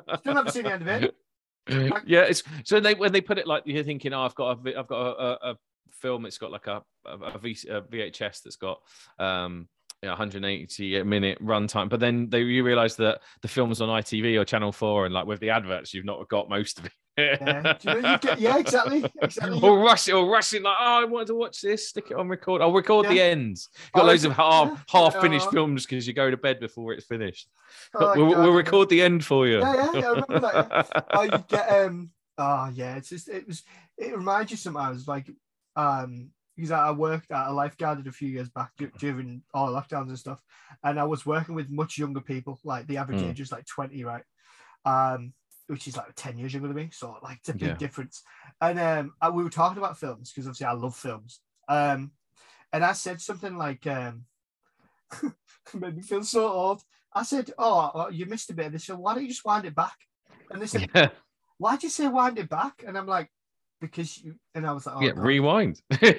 Still 0.19 0.33
never 0.33 0.51
seen 0.51 0.63
the 0.63 0.73
end 0.73 0.81
of 0.81 0.87
it. 0.87 1.15
yeah, 2.05 2.21
it's 2.21 2.43
so 2.63 2.79
they 2.79 2.93
when 2.95 3.11
they 3.11 3.21
put 3.21 3.37
it 3.37 3.47
like 3.47 3.63
you're 3.65 3.83
thinking, 3.83 4.13
oh, 4.13 4.23
I've 4.23 4.35
got 4.35 4.57
a, 4.65 4.79
I've 4.79 4.87
got 4.87 4.99
a, 4.99 5.49
a, 5.51 5.55
film. 5.91 6.25
It's 6.25 6.37
got 6.37 6.51
like 6.51 6.67
a 6.67 6.81
a, 7.05 7.17
a, 7.17 7.37
v, 7.37 7.57
a 7.69 7.81
VHS 7.81 8.43
that's 8.43 8.55
got 8.57 8.79
um 9.17 9.67
you 10.01 10.07
know, 10.07 10.13
180 10.13 11.03
minute 11.03 11.43
runtime, 11.43 11.89
but 11.89 11.99
then 11.99 12.29
they 12.29 12.41
you 12.41 12.63
realize 12.63 12.95
that 12.97 13.21
the 13.41 13.47
film's 13.47 13.81
on 13.81 13.89
ITV 13.89 14.39
or 14.39 14.45
Channel 14.45 14.71
Four, 14.71 15.05
and 15.05 15.13
like 15.13 15.25
with 15.25 15.39
the 15.39 15.49
adverts, 15.49 15.93
you've 15.93 16.05
not 16.05 16.27
got 16.29 16.49
most 16.49 16.79
of 16.79 16.85
it. 16.85 16.91
Yeah, 17.19 17.73
Do 17.73 17.89
you 17.95 18.01
know, 18.01 18.11
you 18.13 18.17
get- 18.19 18.39
yeah, 18.39 18.57
exactly, 18.57 19.03
exactly. 19.21 19.59
or 19.61 19.79
rushing, 19.79 20.15
or 20.15 20.29
rushing, 20.29 20.63
like, 20.63 20.77
oh, 20.79 21.01
I 21.01 21.05
wanted 21.05 21.27
to 21.27 21.35
watch 21.35 21.61
this, 21.61 21.89
stick 21.89 22.11
it 22.11 22.17
on 22.17 22.27
record. 22.27 22.61
I'll 22.61 22.71
record 22.73 23.07
the 23.07 23.15
Yeah. 23.15 23.23
ends. 23.23 23.69
Got 23.93 24.03
Oh, 24.03 24.07
loads 24.07 24.25
of 24.25 24.33
half, 24.33 24.83
half 24.89 25.15
finished 25.21 25.47
Oh. 25.47 25.51
films 25.51 25.85
because 25.85 26.07
you 26.07 26.13
go 26.13 26.29
to 26.31 26.37
bed 26.37 26.59
before 26.59 26.93
it's 26.93 27.05
finished. 27.05 27.49
Oh, 27.95 28.13
we'll, 28.15 28.27
we'll 28.29 28.53
record 28.53 28.89
the 28.89 29.01
end 29.01 29.23
for 29.25 29.47
you. 29.47 29.59
Yeah, 29.59 29.73
yeah, 29.75 29.91
yeah, 29.99 30.05
I 30.07 30.09
remember 30.11 30.39
that, 30.39 31.05
oh, 31.13 31.21
you 31.23 31.43
get 31.47 31.69
um 31.85 32.11
oh 32.37 32.69
yeah, 32.73 32.95
it's 32.95 33.09
just 33.09 33.27
it 33.29 33.45
was 33.47 33.63
it 33.97 34.15
reminds 34.15 34.49
you 34.51 34.57
sometimes 34.57 35.07
like 35.07 35.29
um 35.75 36.31
because 36.55 36.71
I 36.71 36.91
worked 36.91 37.31
at 37.31 37.47
a 37.47 37.51
lifeguarded 37.51 38.07
a 38.07 38.11
few 38.11 38.27
years 38.27 38.49
back 38.49 38.71
during 38.97 39.43
all 39.53 39.71
lockdowns 39.71 40.09
and 40.09 40.19
stuff, 40.19 40.41
and 40.83 40.99
I 40.99 41.05
was 41.05 41.25
working 41.25 41.55
with 41.55 41.69
much 41.69 41.97
younger 41.97 42.19
people, 42.21 42.59
like 42.65 42.85
the 42.87 42.97
average 42.97 43.19
Mm. 43.21 43.29
age 43.29 43.39
is 43.39 43.51
like 43.51 43.65
20, 43.65 44.03
right? 44.03 44.23
Um, 44.83 45.33
which 45.69 45.87
is 45.87 45.95
like 45.95 46.07
10 46.15 46.37
years 46.37 46.53
younger 46.53 46.67
than 46.67 46.77
me, 46.77 46.89
so 46.91 47.17
like 47.21 47.37
it's 47.37 47.49
a 47.49 47.53
big 47.53 47.61
Yeah. 47.61 47.75
difference. 47.77 48.23
And 48.59 48.79
um 48.79 49.13
I- 49.21 49.29
we 49.29 49.43
were 49.43 49.49
talking 49.49 49.77
about 49.77 49.97
films 49.99 50.31
because 50.31 50.47
obviously 50.47 50.65
I 50.65 50.73
love 50.73 50.95
films. 50.95 51.41
Um 51.67 52.11
and 52.73 52.83
I 52.83 52.93
said 52.93 53.21
something 53.21 53.55
like 53.57 53.85
um 53.87 54.25
made 55.73 55.95
me 55.95 56.01
feel 56.01 56.23
so 56.23 56.47
old. 56.47 56.81
I 57.13 57.23
said, 57.23 57.51
Oh, 57.57 57.91
oh, 57.93 58.09
you 58.09 58.25
missed 58.25 58.49
a 58.49 58.53
bit 58.53 58.67
of 58.67 58.71
this 58.73 58.85
film. 58.85 58.99
Why 59.01 59.13
don't 59.13 59.23
you 59.23 59.29
just 59.29 59.45
wind 59.45 59.65
it 59.65 59.75
back? 59.75 59.97
And 60.51 60.61
they 60.61 60.67
said, 60.67 60.89
Yeah, 60.95 61.09
why'd 61.57 61.83
you 61.83 61.89
say 61.89 62.07
wind 62.07 62.39
it 62.39 62.49
back? 62.49 62.83
And 62.85 62.97
I'm 62.97 63.07
like, 63.07 63.29
because 63.81 64.17
you, 64.17 64.35
and 64.59 64.67
I 64.67 64.73
was 64.73 64.85
like, 64.85 64.95
oh, 64.95 65.01
yeah 65.01 65.11
God. 65.11 65.19
rewind. 65.23 65.81
yeah, 66.01 66.09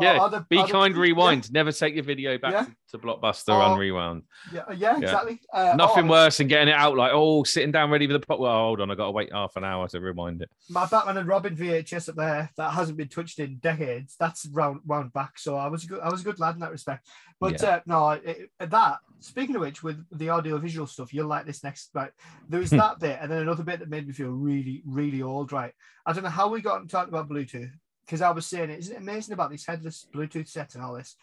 yeah. 0.00 0.28
The- 0.28 0.46
Be 0.48 0.56
the- 0.58 0.66
kind, 0.66 0.94
yeah, 0.94 1.00
rewind. 1.00 1.52
Never 1.52 1.72
take 1.72 1.94
your 1.94 2.04
video 2.04 2.38
back 2.38 2.52
Yeah. 2.52 2.64
to, 2.64 2.74
to 2.92 2.98
Blockbuster 2.98 3.50
Oh, 3.50 3.60
on 3.60 3.78
rewound. 3.78 4.22
Yeah, 4.52 4.62
yeah, 4.76 4.98
exactly. 4.98 5.40
Uh, 5.52 5.74
Nothing 5.76 6.06
oh, 6.08 6.10
worse 6.10 6.36
than 6.38 6.48
getting 6.48 6.68
it 6.68 6.74
out 6.76 6.96
like, 6.96 7.12
oh, 7.14 7.42
sitting 7.44 7.72
down 7.72 7.90
ready 7.90 8.06
for 8.06 8.12
the 8.12 8.20
pop. 8.20 8.38
Well, 8.38 8.52
hold 8.52 8.80
on, 8.80 8.90
I 8.90 8.94
got 8.94 9.06
to 9.06 9.10
wait 9.12 9.32
half 9.32 9.56
an 9.56 9.64
hour 9.64 9.88
to 9.88 10.00
rewind 10.00 10.42
it. 10.42 10.50
My 10.68 10.86
Batman 10.86 11.16
and 11.16 11.28
Robin 11.28 11.56
VHS 11.56 12.08
up 12.10 12.16
there 12.16 12.50
that 12.56 12.70
hasn't 12.72 12.98
been 12.98 13.08
touched 13.08 13.38
in 13.38 13.56
decades. 13.56 14.16
That's 14.18 14.46
round 14.46 14.80
wound 14.84 15.12
back. 15.12 15.38
So 15.38 15.56
I 15.56 15.68
was 15.68 15.84
a 15.84 15.86
good, 15.86 16.00
I 16.00 16.10
was 16.10 16.20
a 16.20 16.24
good 16.24 16.40
lad 16.40 16.54
in 16.54 16.60
that 16.60 16.70
respect. 16.72 17.06
But 17.40 17.60
Yeah. 17.62 17.68
uh, 17.68 17.80
no, 17.86 18.10
it, 18.10 18.50
that. 18.60 18.98
Speaking 19.20 19.54
of 19.54 19.60
which, 19.62 19.84
with 19.84 20.04
the 20.10 20.30
audio 20.30 20.58
visual 20.58 20.86
stuff, 20.86 21.14
you'll 21.14 21.28
like 21.28 21.46
this 21.46 21.62
next. 21.62 21.90
Right, 21.94 22.10
there 22.48 22.58
was 22.60 22.70
that 22.70 22.98
bit, 22.98 23.18
and 23.20 23.30
then 23.30 23.42
another 23.42 23.62
bit 23.62 23.78
that 23.78 23.88
made 23.88 24.06
me 24.06 24.12
feel 24.12 24.30
really, 24.30 24.82
really 24.84 25.22
old. 25.22 25.52
Right, 25.52 25.72
I 26.04 26.12
don't 26.12 26.24
know 26.24 26.30
how 26.30 26.48
we 26.48 26.60
got 26.60 26.80
on 26.80 26.88
talking 26.88 27.11
about 27.12 27.28
Bluetooth 27.28 27.70
because 28.04 28.20
I 28.20 28.30
was 28.30 28.46
saying, 28.46 28.70
isn't 28.70 28.94
it 28.94 29.00
amazing 29.00 29.34
about 29.34 29.50
these 29.50 29.66
headless 29.66 30.06
Bluetooth 30.14 30.48
sets 30.48 30.74
and 30.74 30.84
all 30.84 30.94
this? 30.94 31.16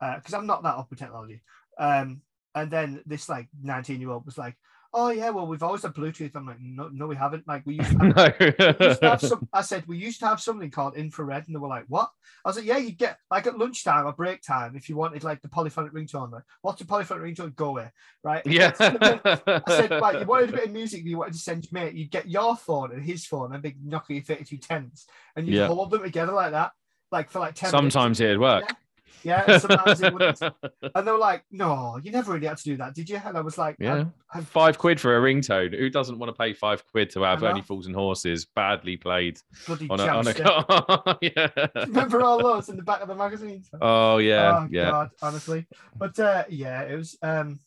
Because 0.00 0.34
I'm 0.34 0.46
not 0.46 0.62
that 0.62 0.76
up 0.76 0.90
with 0.90 0.98
technology. 0.98 1.42
Um, 1.78 2.20
and 2.54 2.70
then 2.70 3.02
this 3.06 3.28
like 3.28 3.48
19 3.62 4.00
year 4.00 4.10
old 4.10 4.26
was 4.26 4.38
like, 4.38 4.56
"Oh 4.92 5.10
yeah, 5.10 5.30
well 5.30 5.46
we've 5.46 5.62
always 5.62 5.82
had 5.82 5.94
Bluetooth." 5.94 6.34
I'm 6.34 6.46
like, 6.46 6.60
"No, 6.60 6.88
no, 6.88 7.06
we 7.06 7.16
haven't." 7.16 7.46
Like 7.46 7.64
we 7.66 7.74
used 7.74 7.90
to 7.90 7.98
have 8.16 8.38
we 8.80 8.86
used 8.86 9.00
to 9.00 9.10
have 9.10 9.20
some, 9.20 9.48
I 9.52 9.62
said 9.62 9.86
we 9.86 9.98
used 9.98 10.20
to 10.20 10.26
have 10.26 10.40
something 10.40 10.70
called 10.70 10.96
infrared, 10.96 11.46
and 11.46 11.54
they 11.54 11.60
were 11.60 11.68
like, 11.68 11.84
"What?" 11.88 12.10
I 12.44 12.48
was 12.48 12.56
like, 12.56 12.66
"Yeah, 12.66 12.78
you 12.78 12.92
get 12.92 13.18
like 13.30 13.46
at 13.46 13.58
lunchtime 13.58 14.06
or 14.06 14.12
break 14.12 14.42
time 14.42 14.76
if 14.76 14.88
you 14.88 14.96
wanted 14.96 15.24
like 15.24 15.42
the 15.42 15.48
polyphonic 15.48 15.92
ringtone. 15.92 16.32
Like, 16.32 16.44
what's 16.62 16.80
a 16.80 16.86
polyphonic 16.86 17.36
ringtone? 17.36 17.54
Go 17.56 17.68
away, 17.70 17.90
right?" 18.22 18.42
yeah. 18.46 18.72
I 18.78 19.62
said, 19.68 19.90
like 20.00 20.20
you 20.20 20.26
wanted 20.26 20.50
a 20.50 20.52
bit 20.52 20.66
of 20.66 20.72
music, 20.72 21.04
you 21.04 21.18
wanted 21.18 21.34
to 21.34 21.38
send 21.38 21.64
your 21.64 21.82
mate. 21.82 21.94
You'd 21.94 22.10
get 22.10 22.28
your 22.28 22.56
phone 22.56 22.92
and 22.92 23.02
his 23.02 23.26
phone, 23.26 23.52
and 23.52 23.62
big 23.62 23.84
Nokia 23.84 24.24
3210s, 24.24 25.04
and 25.34 25.46
you 25.46 25.54
Yeah. 25.54 25.66
hold 25.66 25.90
them 25.90 26.02
together 26.02 26.32
like 26.32 26.52
that, 26.52 26.72
like 27.10 27.30
for 27.30 27.40
like 27.40 27.54
10 27.54 27.72
minutes. 27.72 27.94
Sometimes 27.94 28.20
it'd 28.20 28.38
work. 28.38 28.64
Yeah, 28.68 28.74
and 29.24 29.60
sometimes 29.60 30.00
it 30.02 30.12
wouldn't. 30.12 30.40
And 30.94 31.06
they 31.06 31.10
were 31.12 31.18
like, 31.18 31.44
"No, 31.50 31.98
you 32.02 32.10
never 32.12 32.32
really 32.32 32.46
had 32.46 32.56
to 32.58 32.64
do 32.64 32.76
that, 32.78 32.94
did 32.94 33.08
you?" 33.08 33.20
And 33.24 33.36
I 33.36 33.40
was 33.40 33.58
like, 33.58 33.76
Yeah. 33.78 34.04
I'm- 34.32 34.44
Five 34.44 34.78
quid 34.78 35.00
for 35.00 35.16
a 35.16 35.20
ringtone. 35.20 35.76
Who 35.76 35.88
doesn't 35.90 36.18
want 36.18 36.28
to 36.34 36.38
pay 36.38 36.52
five 36.52 36.86
quid 36.86 37.10
to 37.10 37.22
have 37.22 37.42
Only 37.42 37.62
Fools 37.62 37.86
and 37.86 37.94
Horses 37.94 38.44
badly 38.44 38.96
played 38.96 39.38
bloody 39.66 39.88
on 39.90 40.00
a, 40.00 40.06
on 40.06 40.26
a 40.28 41.18
yeah. 41.22 41.48
Remember 41.86 42.22
all 42.22 42.42
those 42.42 42.68
in 42.68 42.76
the 42.76 42.82
back 42.82 43.00
of 43.00 43.08
the 43.08 43.14
magazine? 43.14 43.62
Oh 43.80 44.18
yeah, 44.18 44.60
oh, 44.64 44.68
yeah. 44.70 44.90
God, 44.90 45.10
honestly. 45.22 45.66
But 45.96 46.18
uh, 46.18 46.44
yeah, 46.48 46.82
it 46.82 46.96
was. 46.96 47.16
um 47.22 47.60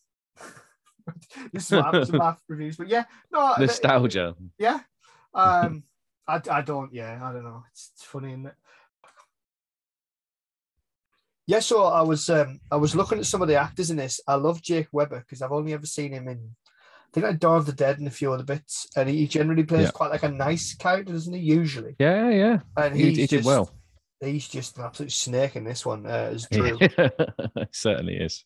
This 1.52 1.66
is 1.66 1.72
what 1.72 1.86
happens 1.86 2.12
with 2.12 2.20
math 2.20 2.42
reviews. 2.48 2.78
But 2.78 2.88
yeah, 2.88 3.04
no, 3.32 3.56
Nostalgia. 3.58 4.36
yeah. 4.58 4.80
Um, 5.34 5.84
I, 6.28 6.42
I 6.52 6.62
don't. 6.62 6.94
Yeah, 6.94 7.20
I 7.24 7.32
don't 7.34 7.44
know. 7.44 7.64
It's, 7.72 7.92
it's 7.96 8.04
funny, 8.04 8.34
it? 8.34 8.56
Yeah, 11.50 11.62
so 11.62 11.84
I 11.86 12.04
was 12.04 12.30
um 12.30 12.60
I 12.72 12.76
was 12.76 12.96
looking 12.96 13.18
at 13.18 13.26
some 13.26 13.42
of 13.42 13.48
the 13.48 13.56
actors 13.56 13.90
in 13.90 13.98
this. 13.98 14.22
I 14.28 14.36
love 14.36 14.62
Jake 14.62 14.88
Weber 14.92 15.20
because 15.22 15.42
I've 15.42 15.52
only 15.52 15.74
ever 15.74 15.88
seen 15.88 16.12
him 16.14 16.28
in 16.28 16.38
I 16.68 17.10
think 17.12 17.26
like 17.26 17.40
Dawn 17.40 17.58
of 17.58 17.66
the 17.66 17.72
Dead 17.74 17.98
and 17.98 18.08
a 18.08 18.12
few 18.12 18.32
other 18.32 18.44
bits, 18.44 18.86
and 18.96 19.10
he 19.10 19.26
generally 19.28 19.64
plays 19.64 19.86
Yeah. 19.86 19.92
quite 19.92 20.12
like 20.12 20.22
a 20.22 20.30
nice 20.30 20.76
character, 20.76 21.12
doesn't 21.12 21.34
he? 21.34 21.40
Usually, 21.40 21.96
Yeah, 21.98 22.30
yeah. 22.30 22.60
and 22.78 22.96
He, 22.96 23.06
he's 23.08 23.18
he 23.18 23.26
did 23.26 23.38
just- 23.38 23.48
well. 23.48 23.72
He's 24.22 24.48
just 24.50 24.78
an 24.78 24.84
absolute 24.84 25.14
snake 25.14 25.56
in 25.56 25.64
this 25.64 25.86
one 25.86 26.06
uh, 26.06 26.30
as 26.34 26.46
Drew. 26.52 26.78
certainly 27.72 28.18
is. 28.18 28.44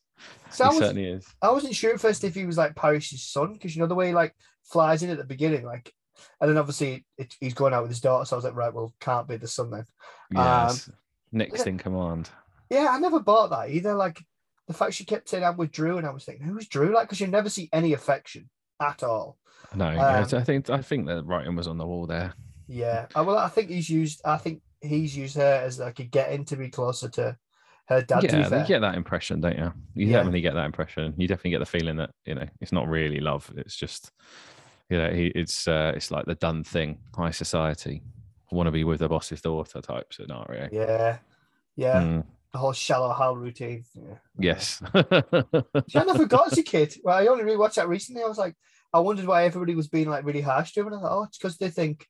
So 0.50 0.64
I 0.64 0.68
was, 0.68 0.78
certainly 0.78 1.06
is. 1.06 1.26
I 1.42 1.50
wasn't 1.50 1.74
sure 1.74 1.92
at 1.92 2.00
first 2.00 2.22
if 2.24 2.34
he 2.34 2.46
was 2.46 2.56
like 2.56 2.76
Parrish's 2.76 3.24
son 3.24 3.52
because 3.54 3.74
you 3.74 3.82
know 3.82 3.88
the 3.88 3.94
way 3.96 4.06
he 4.08 4.14
like 4.14 4.34
flies 4.62 5.02
in 5.02 5.10
at 5.10 5.18
the 5.18 5.24
beginning, 5.24 5.64
like, 5.66 5.92
and 6.40 6.48
then 6.48 6.58
obviously 6.58 7.04
it, 7.18 7.34
he's 7.40 7.54
going 7.54 7.74
out 7.74 7.82
with 7.82 7.90
his 7.90 8.00
daughter. 8.00 8.24
So 8.24 8.36
I 8.36 8.38
was 8.38 8.44
like, 8.44 8.54
right, 8.54 8.72
well, 8.72 8.94
can't 9.00 9.26
be 9.28 9.36
the 9.36 9.48
son 9.48 9.70
then. 9.70 9.84
Yes. 10.30 10.88
Next 11.32 11.60
Um, 11.62 11.66
yeah. 11.66 11.70
in 11.72 11.78
command. 11.78 12.30
Yeah, 12.74 12.88
I 12.90 12.98
never 12.98 13.20
bought 13.20 13.50
that 13.50 13.70
either. 13.70 13.94
Like 13.94 14.20
the 14.66 14.74
fact 14.74 14.94
she 14.94 15.04
kept 15.04 15.28
saying 15.28 15.44
I'm 15.44 15.56
with 15.56 15.70
Drew, 15.70 15.98
and 15.98 16.06
I 16.06 16.10
was 16.10 16.24
thinking, 16.24 16.46
who's 16.46 16.66
Drew? 16.68 16.92
Like, 16.92 17.06
because 17.06 17.20
you 17.20 17.28
never 17.28 17.48
see 17.48 17.68
any 17.72 17.92
affection 17.92 18.50
at 18.80 19.02
all. 19.02 19.38
No, 19.76 19.90
Um, 19.90 19.96
yeah, 19.96 20.20
I 20.20 20.42
think 20.42 20.70
I 20.70 20.82
think 20.82 21.06
the 21.06 21.22
writing 21.22 21.54
was 21.56 21.68
on 21.68 21.78
the 21.78 21.86
wall 21.86 22.06
there. 22.06 22.34
Yeah, 22.66 23.06
well, 23.14 23.38
I 23.38 23.48
think 23.48 23.70
he's 23.70 23.88
used. 23.88 24.22
I 24.24 24.38
think 24.38 24.62
he's 24.80 25.16
used 25.16 25.36
her 25.36 25.62
as 25.64 25.78
like 25.78 26.00
a 26.00 26.04
get 26.04 26.32
in 26.32 26.44
to 26.46 26.56
be 26.56 26.68
closer 26.68 27.08
to 27.10 27.36
her 27.88 28.02
dad. 28.02 28.20
to 28.22 28.36
yeah, 28.36 28.60
you 28.60 28.66
get 28.66 28.80
that 28.80 28.96
impression, 28.96 29.40
don't 29.40 29.58
you? 29.58 29.72
You 29.94 30.06
Yeah. 30.06 30.12
definitely 30.18 30.40
get 30.40 30.54
that 30.54 30.66
impression. 30.66 31.14
You 31.16 31.28
definitely 31.28 31.52
get 31.52 31.58
the 31.60 31.66
feeling 31.66 31.96
that 31.96 32.10
you 32.24 32.34
know 32.34 32.46
it's 32.60 32.72
not 32.72 32.88
really 32.88 33.20
love. 33.20 33.52
It's 33.56 33.76
just 33.76 34.10
you 34.90 34.98
know 34.98 35.10
he, 35.10 35.26
it's 35.28 35.68
uh, 35.68 35.92
it's 35.94 36.10
like 36.10 36.26
the 36.26 36.34
done 36.36 36.64
thing, 36.64 36.98
high 37.14 37.30
society, 37.30 38.02
want 38.50 38.66
to 38.66 38.72
be 38.72 38.84
with 38.84 39.00
the 39.00 39.08
boss's 39.08 39.42
daughter 39.42 39.80
type 39.80 40.12
scenario. 40.12 40.68
yeah, 40.72 41.18
yeah. 41.76 42.00
Mm. 42.00 42.24
The 42.54 42.58
whole 42.58 42.72
shallow 42.72 43.12
Hal 43.12 43.36
routine. 43.36 43.84
Yeah. 43.96 44.14
Yes. 44.38 44.80
Which 44.92 45.96
I 45.96 46.04
never 46.04 46.24
got 46.24 46.52
as 46.52 46.58
a 46.58 46.62
kid. 46.62 46.94
Well, 47.02 47.18
I 47.18 47.26
only 47.26 47.42
rewatched 47.42 47.74
that 47.74 47.88
recently. 47.88 48.22
I 48.22 48.28
was 48.28 48.38
like, 48.38 48.54
I 48.92 49.00
wondered 49.00 49.26
why 49.26 49.44
everybody 49.44 49.74
was 49.74 49.88
being 49.88 50.08
like 50.08 50.24
really 50.24 50.40
harsh 50.40 50.70
to 50.72 50.80
him. 50.80 50.86
And 50.86 50.96
I 50.96 51.00
thought, 51.00 51.18
oh, 51.18 51.22
it's 51.24 51.36
because 51.36 51.58
they 51.58 51.68
think 51.68 52.06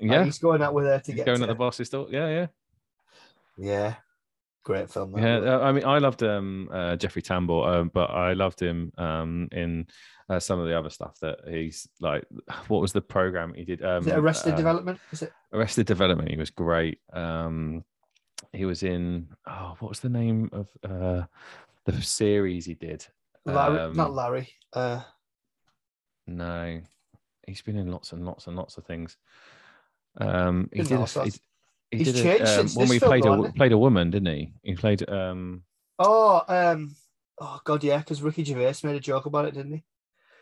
like, 0.00 0.10
yeah. 0.10 0.24
he's 0.24 0.40
going 0.40 0.60
out 0.60 0.74
with 0.74 0.86
her 0.86 0.98
to 0.98 1.12
He's 1.12 1.14
get 1.14 1.26
going 1.26 1.38
to 1.38 1.44
at 1.44 1.48
the 1.50 1.54
boss's 1.54 1.88
door. 1.88 2.08
Yeah, 2.10 2.28
yeah. 2.28 2.46
Yeah, 3.58 3.94
great 4.64 4.90
film. 4.90 5.16
Yeah, 5.16 5.36
uh, 5.36 5.60
I 5.60 5.70
mean, 5.70 5.84
I 5.84 5.98
loved 5.98 6.24
um, 6.24 6.68
uh, 6.72 6.96
Jeffrey 6.96 7.22
Tambor, 7.22 7.72
um, 7.72 7.92
but 7.94 8.10
I 8.10 8.32
loved 8.32 8.60
him 8.60 8.90
um, 8.98 9.48
in 9.52 9.86
uh, 10.28 10.40
some 10.40 10.58
of 10.58 10.66
the 10.66 10.76
other 10.76 10.90
stuff 10.90 11.16
that 11.20 11.38
he's 11.46 11.86
like. 12.00 12.24
What 12.66 12.80
was 12.80 12.92
the 12.92 13.02
program 13.02 13.54
he 13.54 13.64
did? 13.64 13.84
Um, 13.84 14.00
Is 14.00 14.08
it 14.08 14.16
Arrested 14.16 14.54
uh, 14.54 14.56
Development? 14.56 14.98
Is 15.12 15.22
it? 15.22 15.32
Arrested 15.52 15.86
Development. 15.86 16.28
He 16.28 16.38
was 16.38 16.50
great. 16.50 16.98
Um, 17.12 17.84
he 18.52 18.64
was 18.64 18.82
in. 18.82 19.28
Oh, 19.46 19.76
what 19.78 19.88
was 19.88 20.00
the 20.00 20.08
name 20.08 20.50
of 20.52 20.68
uh, 20.84 21.24
the 21.84 22.02
series 22.02 22.66
he 22.66 22.74
did? 22.74 23.06
Larry, 23.44 23.78
um, 23.78 23.96
not 23.96 24.12
Larry. 24.12 24.48
Uh, 24.72 25.02
No, 26.26 26.80
he's 27.46 27.62
been 27.62 27.76
in 27.76 27.90
lots 27.90 28.12
and 28.12 28.24
lots 28.24 28.46
and 28.46 28.56
lots 28.56 28.76
of 28.76 28.84
things. 28.84 29.16
Um, 30.18 30.68
he 30.72 30.82
did. 30.82 30.92
A, 31.00 31.06
he, 31.06 31.32
he 31.90 31.98
He's 31.98 32.12
did 32.12 32.22
changed 32.22 32.44
a, 32.44 32.60
um, 32.60 32.68
when 32.74 32.88
we 32.88 33.00
played 33.00 33.24
though, 33.24 33.44
a 33.44 33.52
played 33.52 33.72
a 33.72 33.78
woman, 33.78 34.10
didn't 34.10 34.32
he? 34.34 34.52
He 34.62 34.74
played 34.74 35.08
um 35.08 35.62
oh, 35.98 36.42
um, 36.48 36.94
oh 37.40 37.60
God, 37.64 37.82
yeah, 37.82 37.98
because 37.98 38.22
Ricky 38.22 38.44
Gervais 38.44 38.74
made 38.84 38.96
a 38.96 39.00
joke 39.00 39.26
about 39.26 39.46
it, 39.46 39.54
didn't 39.54 39.72
he? 39.72 39.84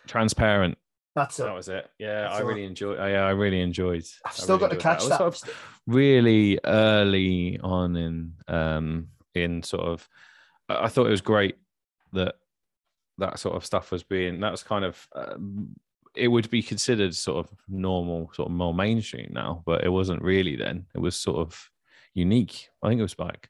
transparent. 0.07 0.79
That's 1.15 1.39
it. 1.41 1.45
That 1.45 1.55
was 1.55 1.69
it. 1.69 1.91
Yeah, 1.99 2.23
That's 2.23 2.37
I 2.37 2.41
really 2.41 2.65
enjoyed. 2.65 2.99
I, 2.99 3.15
I 3.15 3.31
really 3.31 3.61
enjoyed. 3.61 4.05
I've 4.25 4.33
still 4.35 4.57
really 4.59 4.69
got 4.69 4.75
to 4.75 4.81
catch 4.81 5.05
I 5.05 5.09
that. 5.09 5.19
sort 5.19 5.43
of 5.43 5.55
really 5.87 6.61
early 6.65 7.59
on 7.61 7.97
in 7.97 8.35
um 8.47 9.09
in 9.35 9.63
sort 9.63 9.85
of. 9.87 10.09
I 10.69 10.85
I 10.85 10.89
thought 10.89 11.07
it 11.07 11.11
was 11.11 11.21
great 11.21 11.57
that 12.13 12.37
that 13.19 13.39
sort 13.39 13.57
of 13.57 13.65
stuff 13.65 13.91
was 13.91 14.03
being. 14.05 14.41
That 14.41 14.53
was 14.53 14.63
kind 14.63 14.85
of. 14.85 15.09
Um, 15.15 15.75
it 16.15 16.29
would 16.29 16.51
be 16.51 16.63
considered 16.63 17.15
sort 17.15 17.47
of 17.47 17.53
normal, 17.69 18.31
sort 18.35 18.49
of 18.49 18.53
more 18.53 18.75
mainstream 18.75 19.31
now, 19.33 19.63
but 19.67 19.85
it 19.85 19.89
wasn't 19.89 20.23
really 20.23 20.57
then. 20.57 20.87
It 20.95 21.01
was 21.01 21.17
sort 21.17 21.39
of 21.39 21.71
unique. 22.15 22.69
I 22.83 22.89
think 22.89 22.99
it 22.99 23.03
was 23.03 23.19
like 23.19 23.49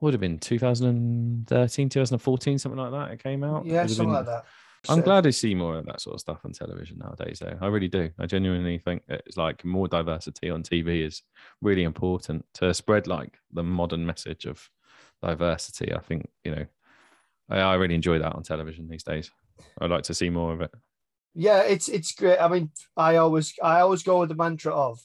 would 0.00 0.12
have 0.12 0.20
been 0.20 0.38
2013, 0.38 1.88
2014, 1.88 2.58
something 2.58 2.78
like 2.78 2.90
that. 2.90 3.10
It 3.12 3.22
came 3.22 3.42
out. 3.42 3.64
Yeah, 3.64 3.86
something 3.86 4.06
been- 4.06 4.14
like 4.14 4.26
that. 4.26 4.44
I'm 4.88 5.00
glad 5.00 5.24
to 5.24 5.32
see 5.32 5.54
more 5.54 5.76
of 5.76 5.86
that 5.86 6.00
sort 6.00 6.14
of 6.14 6.20
stuff 6.20 6.40
on 6.44 6.52
television 6.52 6.98
nowadays, 6.98 7.38
though. 7.40 7.56
I 7.60 7.66
really 7.66 7.88
do. 7.88 8.10
I 8.18 8.26
genuinely 8.26 8.78
think 8.78 9.02
it's 9.08 9.36
like 9.36 9.64
more 9.64 9.88
diversity 9.88 10.50
on 10.50 10.62
TV 10.62 11.06
is 11.06 11.22
really 11.60 11.84
important 11.84 12.44
to 12.54 12.72
spread 12.74 13.06
like 13.06 13.38
the 13.52 13.62
modern 13.62 14.04
message 14.06 14.44
of 14.44 14.68
diversity. 15.22 15.92
I 15.94 16.00
think, 16.00 16.28
you 16.44 16.54
know, 16.54 16.66
I, 17.48 17.58
I 17.58 17.74
really 17.74 17.94
enjoy 17.94 18.18
that 18.18 18.34
on 18.34 18.42
television 18.42 18.88
these 18.88 19.04
days. 19.04 19.30
I'd 19.80 19.90
like 19.90 20.04
to 20.04 20.14
see 20.14 20.30
more 20.30 20.52
of 20.52 20.60
it. 20.60 20.70
Yeah, 21.34 21.62
it's 21.62 21.88
it's 21.88 22.12
great. 22.12 22.38
I 22.38 22.48
mean, 22.48 22.70
I 22.96 23.16
always 23.16 23.54
I 23.62 23.80
always 23.80 24.02
go 24.02 24.20
with 24.20 24.28
the 24.28 24.36
mantra 24.36 24.72
of 24.72 25.00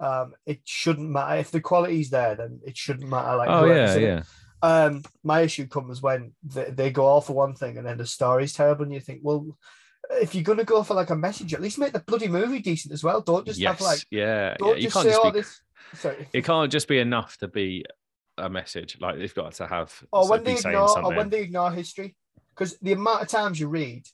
um 0.00 0.34
it 0.44 0.60
shouldn't 0.64 1.08
matter 1.10 1.36
if 1.36 1.50
the 1.50 1.60
quality's 1.60 2.10
there, 2.10 2.34
then 2.34 2.60
it 2.66 2.76
shouldn't 2.76 3.08
matter. 3.08 3.36
Like 3.36 3.48
oh, 3.50 3.64
yeah, 3.66 3.94
yeah, 3.96 4.18
it. 4.18 4.24
Yeah. 4.62 4.84
Um, 4.84 5.02
my 5.22 5.40
issue 5.40 5.66
comes 5.66 6.02
when 6.02 6.32
they, 6.42 6.70
they 6.70 6.90
go 6.90 7.06
all 7.06 7.20
for 7.20 7.34
one 7.34 7.54
thing 7.54 7.78
and 7.78 7.86
then 7.86 7.98
the 7.98 8.06
story's 8.06 8.52
terrible, 8.52 8.84
and 8.84 8.92
you 8.92 9.00
think, 9.00 9.20
well, 9.22 9.56
if 10.10 10.34
you're 10.34 10.44
gonna 10.44 10.64
go 10.64 10.82
for 10.82 10.94
like 10.94 11.10
a 11.10 11.16
message, 11.16 11.54
at 11.54 11.62
least 11.62 11.78
make 11.78 11.92
the 11.92 12.00
bloody 12.00 12.28
movie 12.28 12.60
decent 12.60 12.92
as 12.92 13.02
well. 13.04 13.20
Don't 13.20 13.46
just 13.46 13.58
yes, 13.58 13.78
have 13.78 13.80
like 13.80 14.00
yeah. 14.10 14.50
yeah. 14.50 14.56
don't 14.58 14.76
You 14.76 14.84
just 14.84 14.94
can't 14.94 15.04
say 15.04 15.10
just 15.10 15.24
all 15.24 15.32
be, 15.32 15.40
this. 15.40 15.60
Sorry. 15.94 16.28
it 16.32 16.44
can't 16.44 16.72
just 16.72 16.88
be 16.88 16.98
enough 16.98 17.36
to 17.38 17.48
be 17.48 17.84
a 18.38 18.50
message. 18.50 18.98
Like, 19.00 19.18
they've 19.18 19.34
got 19.34 19.52
to 19.54 19.66
have, 19.66 20.02
or 20.12 20.24
so 20.24 20.30
when 20.30 20.44
they 20.44 20.54
ignore 20.54 21.02
or 21.02 21.14
when 21.14 21.30
they 21.30 21.40
ignore 21.40 21.70
history 21.70 22.16
because 22.56 22.76
the 22.80 22.92
amount 22.92 23.22
of 23.22 23.28
times 23.28 23.60
you 23.60 23.68
read 23.68 24.06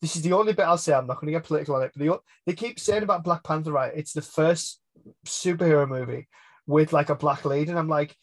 this 0.00 0.16
is 0.16 0.22
the 0.22 0.32
only 0.32 0.52
bit 0.52 0.66
i'll 0.66 0.78
say 0.78 0.92
i'm 0.92 1.06
not 1.06 1.20
going 1.20 1.26
to 1.26 1.38
get 1.38 1.44
political 1.44 1.74
on 1.74 1.82
it 1.82 1.92
but 1.94 2.04
they, 2.04 2.10
they 2.46 2.52
keep 2.52 2.78
saying 2.78 3.02
about 3.02 3.24
black 3.24 3.42
panther 3.42 3.72
right 3.72 3.92
it's 3.96 4.12
the 4.12 4.22
first 4.22 4.80
superhero 5.26 5.88
movie 5.88 6.28
with 6.66 6.92
like 6.92 7.10
a 7.10 7.14
black 7.14 7.44
lead 7.44 7.68
and 7.68 7.78
i'm 7.78 7.88
like 7.88 8.16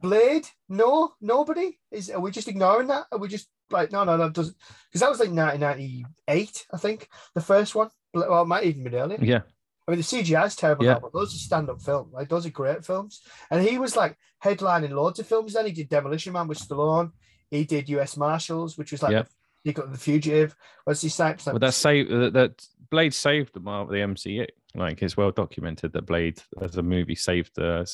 blade 0.00 0.46
no 0.68 1.12
nobody 1.20 1.78
is 1.90 2.10
are 2.10 2.20
we 2.20 2.30
just 2.30 2.48
ignoring 2.48 2.88
that 2.88 3.04
are 3.12 3.18
we 3.18 3.28
just 3.28 3.48
like 3.70 3.92
no 3.92 4.04
no 4.04 4.16
no 4.16 4.28
doesn't 4.28 4.56
because 4.88 5.00
that 5.00 5.08
was 5.08 5.20
like 5.20 5.30
1998 5.30 6.66
i 6.72 6.76
think 6.76 7.08
the 7.34 7.40
first 7.40 7.74
one 7.74 7.88
well 8.12 8.42
it 8.42 8.46
might 8.46 8.64
even 8.64 8.84
been 8.84 8.94
earlier 8.94 9.18
yeah. 9.22 9.40
I 9.88 9.92
mean, 9.92 9.98
the 9.98 10.04
CGI 10.04 10.46
is 10.46 10.54
terrible 10.54 10.84
Yeah. 10.84 10.92
now, 10.92 11.00
but 11.00 11.12
those 11.12 11.34
are 11.34 11.38
stand-up 11.38 11.82
films. 11.82 12.12
Like 12.12 12.28
those 12.28 12.46
are 12.46 12.50
great 12.50 12.84
films. 12.84 13.22
And 13.50 13.66
he 13.66 13.76
was 13.76 13.96
like 13.96 14.16
headlining 14.44 14.90
loads 14.90 15.18
of 15.18 15.26
films. 15.26 15.54
Then 15.54 15.66
he 15.66 15.72
did 15.72 15.88
Demolition 15.88 16.32
Man 16.32 16.46
with 16.46 16.60
Stallone. 16.60 17.10
He 17.50 17.64
did 17.64 17.88
U.S. 17.88 18.16
Marshals, 18.16 18.78
which 18.78 18.92
was 18.92 19.02
like 19.02 19.10
Yeah. 19.12 19.24
he 19.64 19.72
got 19.72 19.90
the 19.90 19.98
Fugitive. 19.98 20.54
Wesley 20.86 21.08
Snipes? 21.08 21.46
Well, 21.46 21.58
that 21.58 21.74
saved 21.74 22.12
uh, 22.12 22.18
that, 22.18 22.32
that 22.34 22.66
Blade 22.90 23.14
saved 23.14 23.54
the 23.54 23.60
Mar- 23.60 23.86
the 23.86 23.94
MCU. 23.94 24.46
Like 24.74 25.02
it's 25.02 25.16
well 25.16 25.30
documented 25.32 25.92
that 25.92 26.06
Blade 26.06 26.40
as 26.60 26.76
a 26.76 26.82
movie 26.82 27.16
saved 27.16 27.56
the 27.56 27.84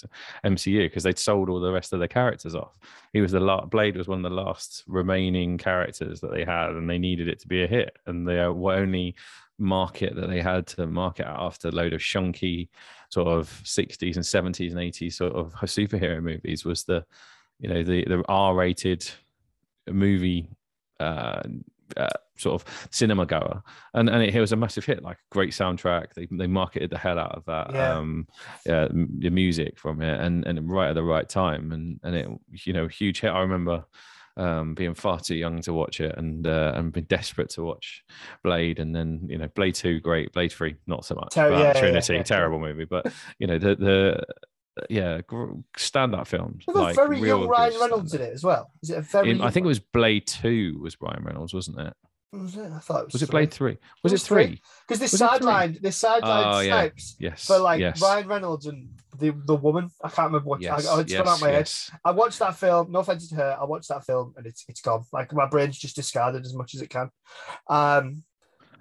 MCU 0.44 0.86
because 0.86 1.04
they'd 1.04 1.18
sold 1.18 1.48
all 1.48 1.60
the 1.60 1.72
rest 1.72 1.92
of 1.92 2.00
the 2.00 2.08
characters 2.08 2.54
off. 2.54 2.78
He 3.12 3.20
was 3.20 3.32
the 3.32 3.40
last. 3.40 3.70
Blade 3.70 3.96
was 3.96 4.08
one 4.08 4.24
of 4.24 4.30
the 4.30 4.36
last 4.36 4.84
remaining 4.86 5.56
characters 5.58 6.20
that 6.20 6.32
they 6.32 6.44
had, 6.44 6.70
and 6.70 6.88
they 6.88 6.98
needed 6.98 7.28
it 7.28 7.38
to 7.40 7.48
be 7.48 7.62
a 7.62 7.66
hit. 7.66 7.96
And 8.06 8.26
the 8.26 8.44
only 8.44 9.14
market 9.58 10.14
that 10.16 10.28
they 10.28 10.40
had 10.40 10.66
to 10.66 10.86
market 10.86 11.26
after 11.26 11.68
a 11.68 11.72
load 11.72 11.94
of 11.94 12.00
shunky 12.00 12.68
sort 13.08 13.28
of 13.28 13.48
60s 13.64 14.16
and 14.16 14.24
70s 14.24 14.72
and 14.72 14.80
80s 14.80 15.14
sort 15.14 15.32
of 15.32 15.54
superhero 15.54 16.22
movies 16.22 16.64
was 16.64 16.84
the 16.84 17.04
you 17.58 17.68
know 17.68 17.82
the 17.82 18.04
the 18.04 18.22
r-rated 18.28 19.08
movie 19.88 20.48
uh, 21.00 21.42
uh 21.96 22.08
sort 22.36 22.60
of 22.60 22.88
cinema 22.90 23.24
goer 23.26 23.62
and 23.94 24.08
and 24.10 24.22
it, 24.22 24.34
it 24.34 24.40
was 24.40 24.52
a 24.52 24.56
massive 24.56 24.84
hit 24.84 25.02
like 25.02 25.16
great 25.30 25.50
soundtrack 25.52 26.12
they, 26.14 26.26
they 26.30 26.46
marketed 26.46 26.90
the 26.90 26.98
hell 26.98 27.18
out 27.18 27.32
of 27.34 27.44
that 27.46 27.72
Yeah. 27.72 27.96
um 27.96 28.26
yeah 28.66 28.88
the 28.90 29.30
music 29.30 29.78
from 29.78 30.02
it 30.02 30.20
and 30.20 30.46
and 30.46 30.70
right 30.70 30.88
at 30.90 30.94
the 30.94 31.02
right 31.02 31.28
time 31.28 31.72
and 31.72 31.98
and 32.02 32.14
it 32.14 32.28
you 32.64 32.72
know 32.72 32.88
huge 32.88 33.20
hit 33.20 33.30
i 33.30 33.40
remember 33.40 33.84
um 34.38 34.74
being 34.74 34.92
far 34.92 35.18
too 35.18 35.34
young 35.34 35.62
to 35.62 35.72
watch 35.72 35.98
it 36.00 36.14
and 36.18 36.46
uh, 36.46 36.72
and 36.76 36.92
being 36.92 37.06
desperate 37.06 37.48
to 37.48 37.62
watch 37.62 38.04
blade 38.44 38.78
and 38.78 38.94
then 38.94 39.26
you 39.30 39.38
know 39.38 39.48
blade 39.54 39.74
2 39.74 40.00
great 40.00 40.30
blade 40.34 40.52
3 40.52 40.76
not 40.86 41.06
so 41.06 41.14
much 41.14 41.32
Ter- 41.32 41.50
but 41.50 41.58
yeah, 41.58 41.72
trinity 41.72 42.12
yeah, 42.12 42.18
yeah. 42.18 42.22
terrible 42.22 42.58
movie 42.58 42.84
but 42.84 43.10
you 43.38 43.46
know 43.46 43.58
the 43.58 43.76
the 43.76 44.24
yeah 44.90 45.22
stand-up 45.78 46.26
films 46.26 46.64
There's 46.66 46.90
a 46.90 46.92
very 46.92 47.18
real 47.18 47.38
young 47.40 47.48
Ryan 47.48 47.80
Reynolds 47.80 48.12
in 48.12 48.20
it 48.20 48.34
as 48.34 48.44
well. 48.44 48.70
Is 48.82 48.90
it 48.90 48.98
a 48.98 49.00
very? 49.00 49.40
I 49.40 49.50
think 49.50 49.64
it 49.64 49.68
was 49.68 49.80
Blade 49.80 50.26
2 50.26 50.78
was 50.82 50.96
Brian 50.96 51.24
Reynolds 51.24 51.54
wasn't 51.54 51.80
it 51.80 51.94
Was 52.32 52.56
it? 52.56 52.70
I 52.72 52.78
thought 52.80 53.00
it 53.02 53.04
was. 53.06 53.12
was 53.14 53.22
it 53.22 53.30
Blade 53.30 53.50
3 53.52 53.78
was 54.02 54.12
was 54.12 54.22
it 54.22 54.26
three. 54.26 54.60
Because 54.86 54.98
they 54.98 55.06
it 55.06 55.10
three? 55.10 55.18
sidelined, 55.48 55.80
they 55.80 55.88
sidelined 55.90 56.54
Oh, 56.54 56.60
yeah. 56.60 56.80
snipes 56.80 57.16
yes 57.18 57.46
for 57.46 57.58
like 57.58 57.80
yes. 57.80 58.02
Ryan 58.02 58.28
Reynolds 58.28 58.66
and 58.66 58.88
the 59.18 59.30
the 59.46 59.54
woman. 59.54 59.90
I 60.02 60.08
can't 60.08 60.26
remember 60.26 60.48
what. 60.48 60.60
yes, 60.60 60.86
I, 60.86 61.00
it's 61.00 61.12
gone 61.12 61.20
out 61.22 61.26
yes, 61.26 61.40
my 61.40 61.48
head. 61.48 61.58
yes. 61.60 61.90
I 62.04 62.10
watched 62.10 62.38
that 62.40 62.56
film. 62.56 62.92
No 62.92 62.98
offense 62.98 63.28
to 63.30 63.36
her. 63.36 63.56
I 63.58 63.64
watched 63.64 63.88
that 63.88 64.04
film 64.04 64.34
and 64.36 64.46
it's 64.46 64.64
it's 64.68 64.80
gone. 64.80 65.04
Like 65.12 65.32
my 65.32 65.46
brain's 65.48 65.78
just 65.78 65.96
discarded 65.96 66.44
as 66.44 66.52
much 66.54 66.74
as 66.74 66.82
it 66.82 66.90
can. 66.90 67.10
Um, 67.68 68.24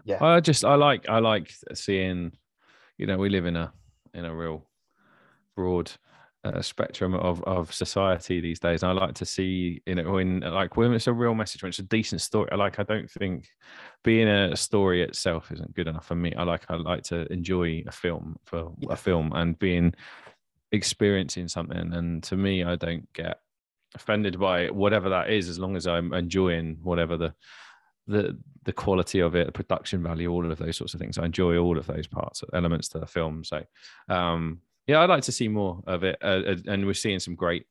yeah. 0.04 0.24
I 0.24 0.40
just 0.40 0.66
I 0.66 0.76
like 0.76 1.08
I 1.08 1.20
like 1.20 1.54
seeing, 1.74 2.32
you 2.98 3.06
know, 3.08 3.18
we 3.18 3.30
live 3.30 3.46
in 3.46 3.56
a 3.56 3.72
in 4.14 4.26
a 4.26 4.36
real 4.36 4.68
broad 5.56 5.92
uh, 6.46 6.62
spectrum 6.62 7.14
of 7.16 7.44
of 7.44 7.74
society 7.74 8.40
these 8.40 8.60
days. 8.60 8.84
And 8.84 8.92
I 8.92 8.94
like 9.06 9.16
to 9.16 9.26
see 9.26 9.82
you 9.86 9.96
know 9.96 10.12
when 10.12 10.40
like 10.42 10.78
when 10.78 10.94
it's 10.94 11.08
a 11.08 11.14
real 11.14 11.34
message, 11.36 11.64
when 11.64 11.70
it's 11.70 11.80
a 11.80 11.84
decent 11.84 12.22
story. 12.22 12.50
I 12.52 12.56
like 12.56 12.80
I 12.80 12.84
don't 12.84 13.10
think 13.10 13.48
being 14.04 14.28
a 14.28 14.56
story 14.56 15.02
itself 15.02 15.52
isn't 15.52 15.74
good 15.74 15.88
enough 15.88 16.06
for 16.06 16.16
me. 16.16 16.34
I 16.36 16.44
like 16.44 16.64
I 16.70 16.76
like 16.76 17.04
to 17.06 17.32
enjoy 17.34 17.84
a 17.88 17.92
film 17.92 18.38
for 18.46 18.74
Yeah. 18.80 18.94
a 18.94 18.96
film 18.96 19.32
and 19.34 19.58
being 19.60 19.94
experiencing 20.72 21.48
something. 21.48 21.94
And 21.94 22.24
to 22.24 22.38
me, 22.38 22.64
I 22.64 22.76
don't 22.76 23.12
get 23.14 23.40
offended 23.96 24.40
by 24.40 24.68
whatever 24.68 25.10
that 25.10 25.30
is 25.30 25.48
as 25.50 25.58
long 25.58 25.76
as 25.76 25.88
I'm 25.88 26.14
enjoying 26.14 26.78
whatever 26.84 27.18
the 27.18 27.34
the 28.08 28.38
the 28.64 28.74
quality 28.74 29.20
of 29.20 29.36
it, 29.36 29.46
the 29.48 29.52
production 29.52 30.04
value, 30.04 30.30
all 30.32 30.50
of 30.52 30.58
those 30.58 30.78
sorts 30.78 30.94
of 30.94 31.00
things. 31.00 31.18
I 31.18 31.26
enjoy 31.26 31.58
all 31.58 31.78
of 31.78 31.88
those 31.88 32.08
parts, 32.08 32.44
elements 32.54 32.88
to 32.90 33.00
the 33.00 33.06
film. 33.08 33.44
So, 33.44 33.64
um, 34.10 34.60
yeah, 34.88 35.02
I'd 35.02 35.10
like 35.10 35.24
to 35.24 35.32
see 35.32 35.48
more 35.48 35.82
of 35.88 36.04
it, 36.04 36.18
uh, 36.22 36.42
uh, 36.48 36.56
and 36.68 36.86
we're 36.86 36.94
seeing 36.94 37.20
some 37.20 37.36
great 37.36 37.66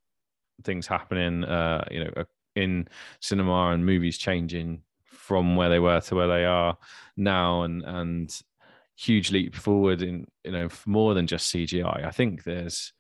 things 0.62 0.87
happening. 0.87 1.44
Uh, 1.44 1.85
you 1.90 2.05
know, 2.05 2.11
uh, 2.16 2.24
in 2.57 2.88
cinema 3.20 3.70
and 3.70 3.85
movies 3.85 4.18
changing 4.18 4.83
from 5.05 5.57
where 5.57 5.68
they 5.68 5.79
were 5.79 6.00
to 6.00 6.14
where 6.14 6.29
they 6.29 6.44
are 6.44 6.77
now, 7.16 7.62
and 7.62 7.83
and 7.85 8.40
huge 8.96 9.33
leap 9.33 9.55
forward 9.55 10.03
in 10.03 10.27
you 10.44 10.53
know 10.53 10.68
more 10.87 11.14
than 11.14 11.27
just 11.27 11.53
CGI. 11.53 12.05
I 12.05 12.11
think 12.11 12.44
there's 12.44 12.92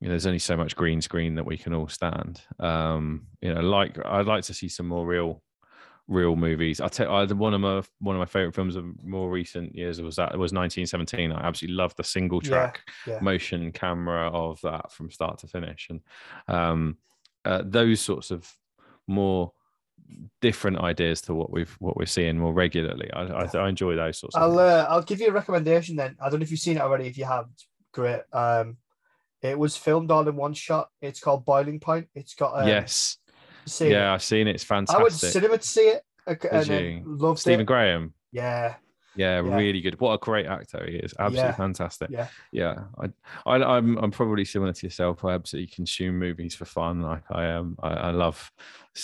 you 0.00 0.08
know, 0.08 0.12
there's 0.12 0.26
only 0.26 0.38
so 0.38 0.56
much 0.56 0.76
green 0.76 1.00
screen 1.00 1.36
that 1.36 1.46
we 1.46 1.56
can 1.56 1.72
all 1.72 1.88
stand. 1.88 2.42
Um, 2.58 3.26
you 3.40 3.52
know, 3.52 3.60
like 3.60 3.98
I'd 4.04 4.26
like 4.26 4.44
to 4.44 4.54
see 4.54 4.68
some 4.68 4.86
more 4.86 5.06
real 5.06 5.42
real 6.08 6.36
movies. 6.36 6.80
I 6.80 6.88
tell 6.88 7.12
I, 7.12 7.24
one 7.24 7.54
of 7.54 7.60
my 7.60 7.82
one 7.98 8.16
of 8.16 8.20
my 8.20 8.26
favorite 8.26 8.54
films 8.54 8.76
of 8.76 8.84
more 9.04 9.30
recent 9.30 9.74
years 9.74 10.00
was 10.00 10.16
that 10.16 10.32
it 10.32 10.38
was 10.38 10.52
1917. 10.52 11.32
I 11.32 11.46
absolutely 11.46 11.76
loved 11.76 11.96
the 11.96 12.04
single 12.04 12.40
track 12.40 12.82
Yeah, 13.06 13.14
yeah. 13.14 13.20
motion 13.20 13.72
camera 13.72 14.28
of 14.28 14.60
that 14.62 14.92
from 14.92 15.10
start 15.10 15.38
to 15.38 15.48
finish, 15.48 15.88
and 15.90 16.00
um, 16.48 16.98
uh, 17.44 17.62
those 17.64 18.00
sorts 18.00 18.30
of 18.30 18.50
more 19.06 19.52
different 20.40 20.78
ideas 20.78 21.20
to 21.22 21.34
what 21.34 21.50
we've 21.50 21.74
what 21.80 21.96
we're 21.96 22.06
seeing 22.06 22.38
more 22.38 22.52
regularly. 22.52 23.10
I, 23.12 23.22
I, 23.22 23.48
I 23.54 23.68
enjoy 23.68 23.96
those 23.96 24.18
sorts. 24.18 24.36
of 24.36 24.42
I'll 24.42 24.58
uh, 24.58 24.86
I'll 24.88 25.02
give 25.02 25.20
you 25.20 25.28
a 25.28 25.32
recommendation 25.32 25.96
then. 25.96 26.16
I 26.20 26.30
don't 26.30 26.40
know 26.40 26.44
if 26.44 26.50
you've 26.50 26.60
seen 26.60 26.76
it 26.76 26.82
already. 26.82 27.06
If 27.06 27.18
you 27.18 27.24
have, 27.24 27.46
great. 27.92 28.20
Um, 28.32 28.76
it 29.42 29.58
was 29.58 29.76
filmed 29.76 30.10
all 30.10 30.28
in 30.28 30.36
one 30.36 30.54
shot. 30.54 30.88
It's 31.00 31.20
called 31.20 31.44
Boiling 31.44 31.80
Point. 31.80 32.08
It's 32.14 32.34
got 32.34 32.62
um, 32.62 32.68
yes, 32.68 33.18
see 33.68 33.86
it. 33.86 33.92
yeah, 33.92 34.12
I've 34.12 34.22
seen 34.22 34.48
it. 34.48 34.54
It's 34.54 34.64
fantastic. 34.64 34.98
I 35.00 35.02
went 35.02 35.14
to 35.14 35.26
cinema 35.30 35.58
to 35.58 35.66
see 35.66 35.88
it. 35.88 36.02
Did 36.40 36.66
you? 36.68 37.02
loved 37.06 37.38
Stephen 37.38 37.60
it. 37.60 37.64
Graham. 37.64 38.12
Yeah, 38.32 38.74
Yeah, 39.14 39.40
Yeah. 39.40 39.56
really 39.56 39.80
good. 39.80 39.98
What 40.00 40.12
a 40.14 40.18
great 40.18 40.46
actor 40.46 40.84
he 40.86 40.96
is. 40.96 41.14
Absolutely 41.18 41.48
Yeah. 41.48 41.52
fantastic. 41.54 42.10
yeah. 42.10 42.28
Yeah, 42.52 42.74
I, 43.00 43.06
I, 43.46 43.76
I'm, 43.76 43.96
I'm 43.98 44.10
probably 44.10 44.44
similar 44.44 44.72
to 44.72 44.86
yourself. 44.86 45.24
I 45.24 45.32
absolutely 45.34 45.72
consume 45.74 46.18
movies 46.18 46.54
for 46.54 46.64
fun. 46.64 47.00
Like 47.00 47.22
I 47.30 47.44
am, 47.46 47.76
I, 47.82 47.88
I 47.90 48.10
love, 48.10 48.50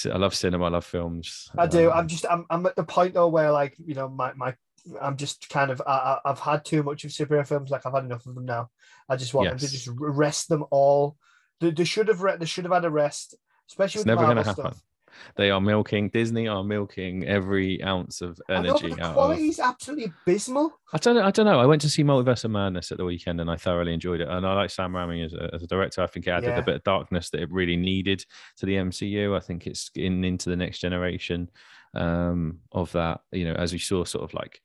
I 0.04 0.16
love 0.16 0.34
cinema. 0.34 0.64
I 0.66 0.68
love 0.70 0.84
films. 0.84 1.48
I 1.56 1.66
do. 1.66 1.90
Um, 1.90 1.98
I'm 1.98 2.08
just. 2.08 2.26
I'm. 2.28 2.44
I'm 2.50 2.66
at 2.66 2.76
the 2.76 2.84
point 2.84 3.14
though 3.14 3.28
where 3.28 3.52
like 3.52 3.74
you 3.78 3.94
know 3.94 4.08
my 4.08 4.32
my. 4.34 4.54
I'm 5.00 5.16
just 5.16 5.48
kind 5.48 5.70
of. 5.70 5.80
I, 5.86 6.18
I've 6.24 6.40
had 6.40 6.64
too 6.64 6.82
much 6.82 7.04
of 7.04 7.10
superhero 7.12 7.46
films. 7.46 7.70
Like 7.70 7.86
I've 7.86 7.94
had 7.94 8.04
enough 8.04 8.26
of 8.26 8.34
them 8.34 8.44
now. 8.46 8.68
I 9.08 9.16
just 9.16 9.32
want 9.32 9.48
them 9.50 9.58
to 9.58 9.70
just 9.70 9.88
rest 9.96 10.48
them 10.48 10.64
all. 10.70 11.16
They, 11.60 11.70
they 11.70 11.84
should 11.84 12.08
have. 12.08 12.20
Re- 12.22 12.36
they 12.36 12.46
should 12.46 12.64
have 12.64 12.72
had 12.72 12.84
a 12.84 12.90
rest, 12.90 13.36
especially 13.72 14.00
It's 14.00 14.06
with 14.06 14.14
never 14.18 14.26
gonna 14.26 14.44
happen. 14.44 14.64
stuff. 14.64 14.82
They 15.36 15.50
are 15.50 15.60
milking. 15.60 16.08
Disney 16.08 16.48
are 16.48 16.64
milking 16.64 17.24
every 17.26 17.82
ounce 17.84 18.22
of 18.22 18.40
I 18.48 18.54
know, 18.62 18.70
energy 18.76 18.88
the 18.94 19.02
out 19.02 19.08
of. 19.10 19.14
quality 19.14 19.48
is 19.48 19.60
absolutely 19.60 20.12
abysmal. 20.26 20.72
I 20.92 20.98
don't 20.98 21.14
know. 21.16 21.22
I 21.22 21.30
don't 21.30 21.46
know. 21.46 21.60
I 21.60 21.66
went 21.66 21.82
to 21.82 21.88
see 21.90 22.02
Multiverse 22.02 22.44
of 22.44 22.50
Madness 22.50 22.90
at 22.90 22.98
the 22.98 23.04
weekend 23.04 23.40
and 23.40 23.50
I 23.50 23.56
thoroughly 23.56 23.92
enjoyed 23.92 24.20
it. 24.22 24.28
And 24.28 24.44
I 24.46 24.54
like 24.54 24.70
Sam 24.70 24.92
Raimi 24.92 25.24
as 25.24 25.34
a, 25.34 25.50
as 25.54 25.62
a 25.62 25.66
director. 25.66 26.02
I 26.02 26.06
think 26.06 26.26
it 26.26 26.30
added 26.30 26.48
Yeah. 26.48 26.58
a 26.58 26.62
bit 26.62 26.76
of 26.76 26.82
darkness 26.84 27.30
that 27.30 27.40
it 27.42 27.50
really 27.52 27.76
needed 27.76 28.24
to 28.56 28.66
the 28.66 28.74
MCU. 28.76 29.36
I 29.36 29.40
think 29.40 29.66
it's 29.66 29.90
in 29.94 30.24
into 30.24 30.48
the 30.50 30.56
next 30.56 30.78
generation 30.80 31.50
um, 31.94 32.58
of 32.72 32.90
that. 32.92 33.20
You 33.32 33.44
know, 33.44 33.54
as 33.54 33.72
we 33.72 33.78
saw, 33.78 34.04
sort 34.04 34.24
of 34.24 34.34
like 34.34 34.60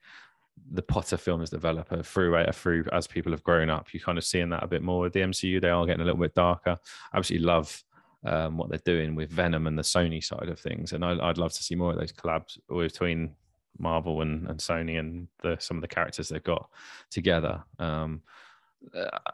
the 0.71 0.81
Potter 0.81 1.17
films 1.17 1.49
developer 1.49 2.01
through 2.01 2.35
uh, 2.35 2.51
through 2.51 2.85
as 2.91 3.05
people 3.05 3.31
have 3.31 3.43
grown 3.43 3.69
up, 3.69 3.93
you 3.93 3.99
kind 3.99 4.17
of 4.17 4.23
seeing 4.25 4.49
that 4.49 4.63
a 4.63 4.67
bit 4.67 4.81
more 4.81 5.01
with 5.01 5.13
the 5.13 5.19
MCU. 5.21 5.61
They 5.61 5.69
are 5.69 5.85
getting 5.85 6.01
a 6.01 6.05
little 6.05 6.19
bit 6.21 6.33
darker. 6.35 6.77
I 7.13 7.17
absolutely 7.17 7.45
love 7.47 7.83
um, 8.25 8.57
what 8.57 8.69
they're 8.69 8.79
doing 8.83 9.15
with 9.15 9.31
Venom 9.31 9.67
and 9.67 9.77
the 9.77 9.83
Sony 9.83 10.23
side 10.23 10.49
of 10.49 10.59
things, 10.59 10.93
and 10.93 11.03
I, 11.03 11.17
I'd 11.29 11.37
love 11.37 11.53
to 11.53 11.63
see 11.63 11.75
more 11.75 11.91
of 11.91 11.99
those 11.99 12.13
collabs 12.13 12.57
between 12.69 13.35
Marvel 13.79 14.21
and, 14.21 14.47
and 14.47 14.59
Sony 14.59 14.99
and 14.99 15.27
the, 15.43 15.57
some 15.59 15.77
of 15.77 15.81
the 15.81 15.87
characters 15.87 16.29
they've 16.29 16.43
got 16.43 16.69
together. 17.09 17.63
Um, 17.79 18.21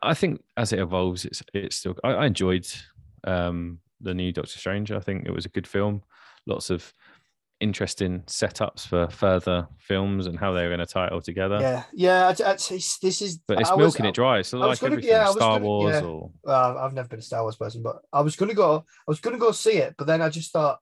I 0.01 0.13
think 0.13 0.41
as 0.57 0.73
it 0.73 0.79
evolves, 0.79 1.25
it's 1.25 1.43
it's 1.53 1.75
still. 1.75 1.95
I, 2.03 2.11
I 2.13 2.25
enjoyed 2.25 2.67
um, 3.23 3.79
the 4.01 4.13
new 4.13 4.31
Doctor 4.31 4.57
Strange. 4.57 4.91
I 4.91 4.99
think 4.99 5.25
it 5.25 5.33
was 5.33 5.45
a 5.45 5.49
good 5.49 5.67
film. 5.67 6.03
Lots 6.45 6.69
of 6.69 6.93
interesting 7.63 8.21
setups 8.27 8.85
for 8.87 9.09
further 9.09 9.67
films 9.79 10.27
and 10.27 10.37
how 10.37 10.51
they 10.53 10.61
were 10.63 10.69
going 10.69 10.79
to 10.79 10.85
tie 10.85 11.07
it 11.07 11.13
all 11.13 11.21
together. 11.21 11.57
Yeah, 11.59 11.83
yeah. 11.93 12.29
It's, 12.29 12.41
it's- 12.41 12.97
this 13.01 13.21
is. 13.21 13.39
But 13.47 13.59
it's 13.61 13.69
I 13.69 13.75
was- 13.75 13.83
milking 13.83 14.05
it 14.05 14.15
dry. 14.15 14.41
So 14.41 14.61
I 14.61 14.67
was 14.67 14.81
like 14.81 14.81
gonna- 14.81 14.93
everything, 14.93 15.11
yeah, 15.11 15.23
I 15.23 15.27
was 15.27 15.35
Star 15.35 15.55
gonna- 15.59 15.65
Wars 15.65 16.01
yeah. 16.01 16.07
or 16.07 16.31
Uh, 16.47 16.75
I've 16.83 16.93
never 16.93 17.07
been 17.07 17.19
a 17.19 17.23
Star 17.23 17.41
Wars 17.43 17.55
person, 17.55 17.81
but 17.81 17.97
I 18.11 18.21
was 18.21 18.35
gonna 18.35 18.53
go. 18.53 18.71
I 19.07 19.11
was 19.13 19.19
gonna 19.19 19.37
go 19.37 19.51
see 19.51 19.77
it, 19.85 19.95
but 19.97 20.05
then 20.07 20.21
I 20.21 20.29
just 20.29 20.51
thought, 20.51 20.79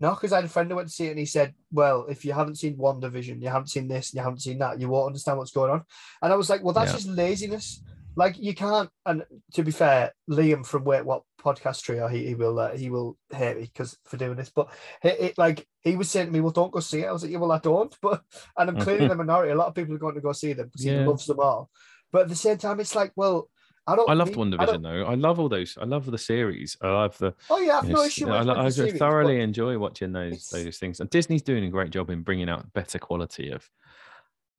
no, 0.00 0.10
because 0.10 0.32
I 0.32 0.36
had 0.36 0.44
a 0.44 0.48
friend 0.48 0.68
who 0.70 0.76
went 0.76 0.88
to 0.88 0.94
see 0.94 1.06
it, 1.06 1.10
and 1.10 1.18
he 1.18 1.26
said, 1.26 1.54
"Well, 1.72 2.06
if 2.08 2.24
you 2.24 2.32
haven't 2.32 2.56
seen 2.56 2.76
WandaVision, 2.76 3.40
you 3.42 3.48
haven't 3.48 3.68
seen 3.70 3.86
this, 3.88 4.10
and 4.10 4.16
you 4.18 4.22
haven't 4.22 4.42
seen 4.42 4.58
that, 4.58 4.80
you 4.80 4.88
won't 4.88 5.06
understand 5.06 5.38
what's 5.38 5.52
going 5.52 5.70
on." 5.70 5.82
And 6.22 6.32
I 6.32 6.36
was 6.36 6.50
like, 6.50 6.62
"Well, 6.64 6.74
that's 6.74 6.90
Yeah. 6.90 6.96
just 6.98 7.08
laziness. 7.08 7.82
Like 8.16 8.34
you 8.38 8.54
can't." 8.54 8.90
And 9.06 9.22
to 9.54 9.62
be 9.62 9.70
fair, 9.70 10.12
Liam 10.28 10.66
from 10.66 10.84
Wait 10.84 11.04
What 11.04 11.22
podcast 11.42 11.82
trio, 11.82 12.06
he, 12.08 12.26
he 12.26 12.34
will 12.34 12.58
uh, 12.58 12.72
he 12.76 12.88
will 12.90 13.18
hate 13.30 13.56
me 13.56 13.62
because 13.64 13.98
for 14.04 14.16
doing 14.16 14.36
this, 14.36 14.50
but 14.54 14.68
it, 15.02 15.20
it 15.20 15.38
like 15.38 15.66
he 15.82 15.96
was 15.96 16.10
saying 16.10 16.26
to 16.26 16.32
me, 16.32 16.40
"Well, 16.40 16.52
don't 16.52 16.72
go 16.72 16.80
see 16.80 17.00
it." 17.00 17.06
I 17.06 17.12
was 17.12 17.22
like, 17.22 17.32
"Yeah, 17.32 17.38
well, 17.38 17.52
I 17.52 17.58
don't," 17.58 17.94
but 18.02 18.22
and 18.56 18.70
I'm 18.70 18.80
clearly 18.80 19.08
the 19.08 19.14
minority. 19.24 19.52
A 19.52 19.56
lot 19.56 19.68
of 19.68 19.74
people 19.74 19.94
are 19.94 19.98
going 19.98 20.14
to 20.14 20.20
go 20.20 20.32
see 20.32 20.52
them 20.52 20.66
because 20.66 20.82
he 20.82 20.90
Yeah. 20.90 21.06
loves 21.06 21.26
them 21.26 21.40
all. 21.40 21.70
But 22.12 22.22
at 22.22 22.28
the 22.28 22.36
same 22.36 22.58
time, 22.58 22.80
it's 22.80 22.94
like, 22.94 23.12
well. 23.16 23.48
I 23.84 23.96
don't. 23.96 24.08
I 24.08 24.12
loved 24.14 24.34
WandaVision 24.34 24.80
though. 24.80 25.04
I 25.06 25.14
love 25.16 25.40
all 25.40 25.48
those. 25.48 25.76
I 25.76 25.84
love 25.86 26.08
the 26.08 26.16
series. 26.16 26.76
I 26.80 26.86
love 26.86 27.18
the. 27.18 27.34
Oh 27.50 27.58
yeah, 27.58 27.78
I've 27.78 27.88
you 27.88 27.94
no 27.94 28.04
issue 28.04 28.28
I, 28.30 28.38
with, 28.38 28.46
lo- 28.46 28.54
with 28.54 28.60
I 28.62 28.66
just 28.66 28.76
series, 28.76 28.98
thoroughly 29.00 29.40
enjoy 29.40 29.76
watching 29.76 30.12
those 30.12 30.34
it's- 30.34 30.50
those 30.50 30.78
things. 30.78 31.00
And 31.00 31.10
Disney's 31.10 31.42
doing 31.42 31.64
a 31.64 31.68
great 31.68 31.90
job 31.90 32.08
in 32.08 32.22
bringing 32.22 32.48
out 32.48 32.72
better 32.74 33.00
quality 33.00 33.50
of 33.50 33.68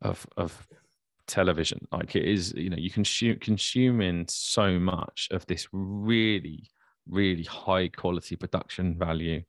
of 0.02 0.28
of 0.36 0.68
television. 1.28 1.88
Like 1.94 2.18
it 2.18 2.26
is, 2.26 2.54
you 2.58 2.70
know, 2.70 2.76
you 2.76 2.90
can 2.90 3.04
consume 3.06 3.40
consuming 3.40 4.26
so 4.28 4.78
much 4.78 5.30
of 5.32 5.46
this 5.46 5.70
really 5.72 6.70
really 7.10 7.44
high 7.44 7.88
quality 7.88 8.36
production 8.36 8.98
value 8.98 9.42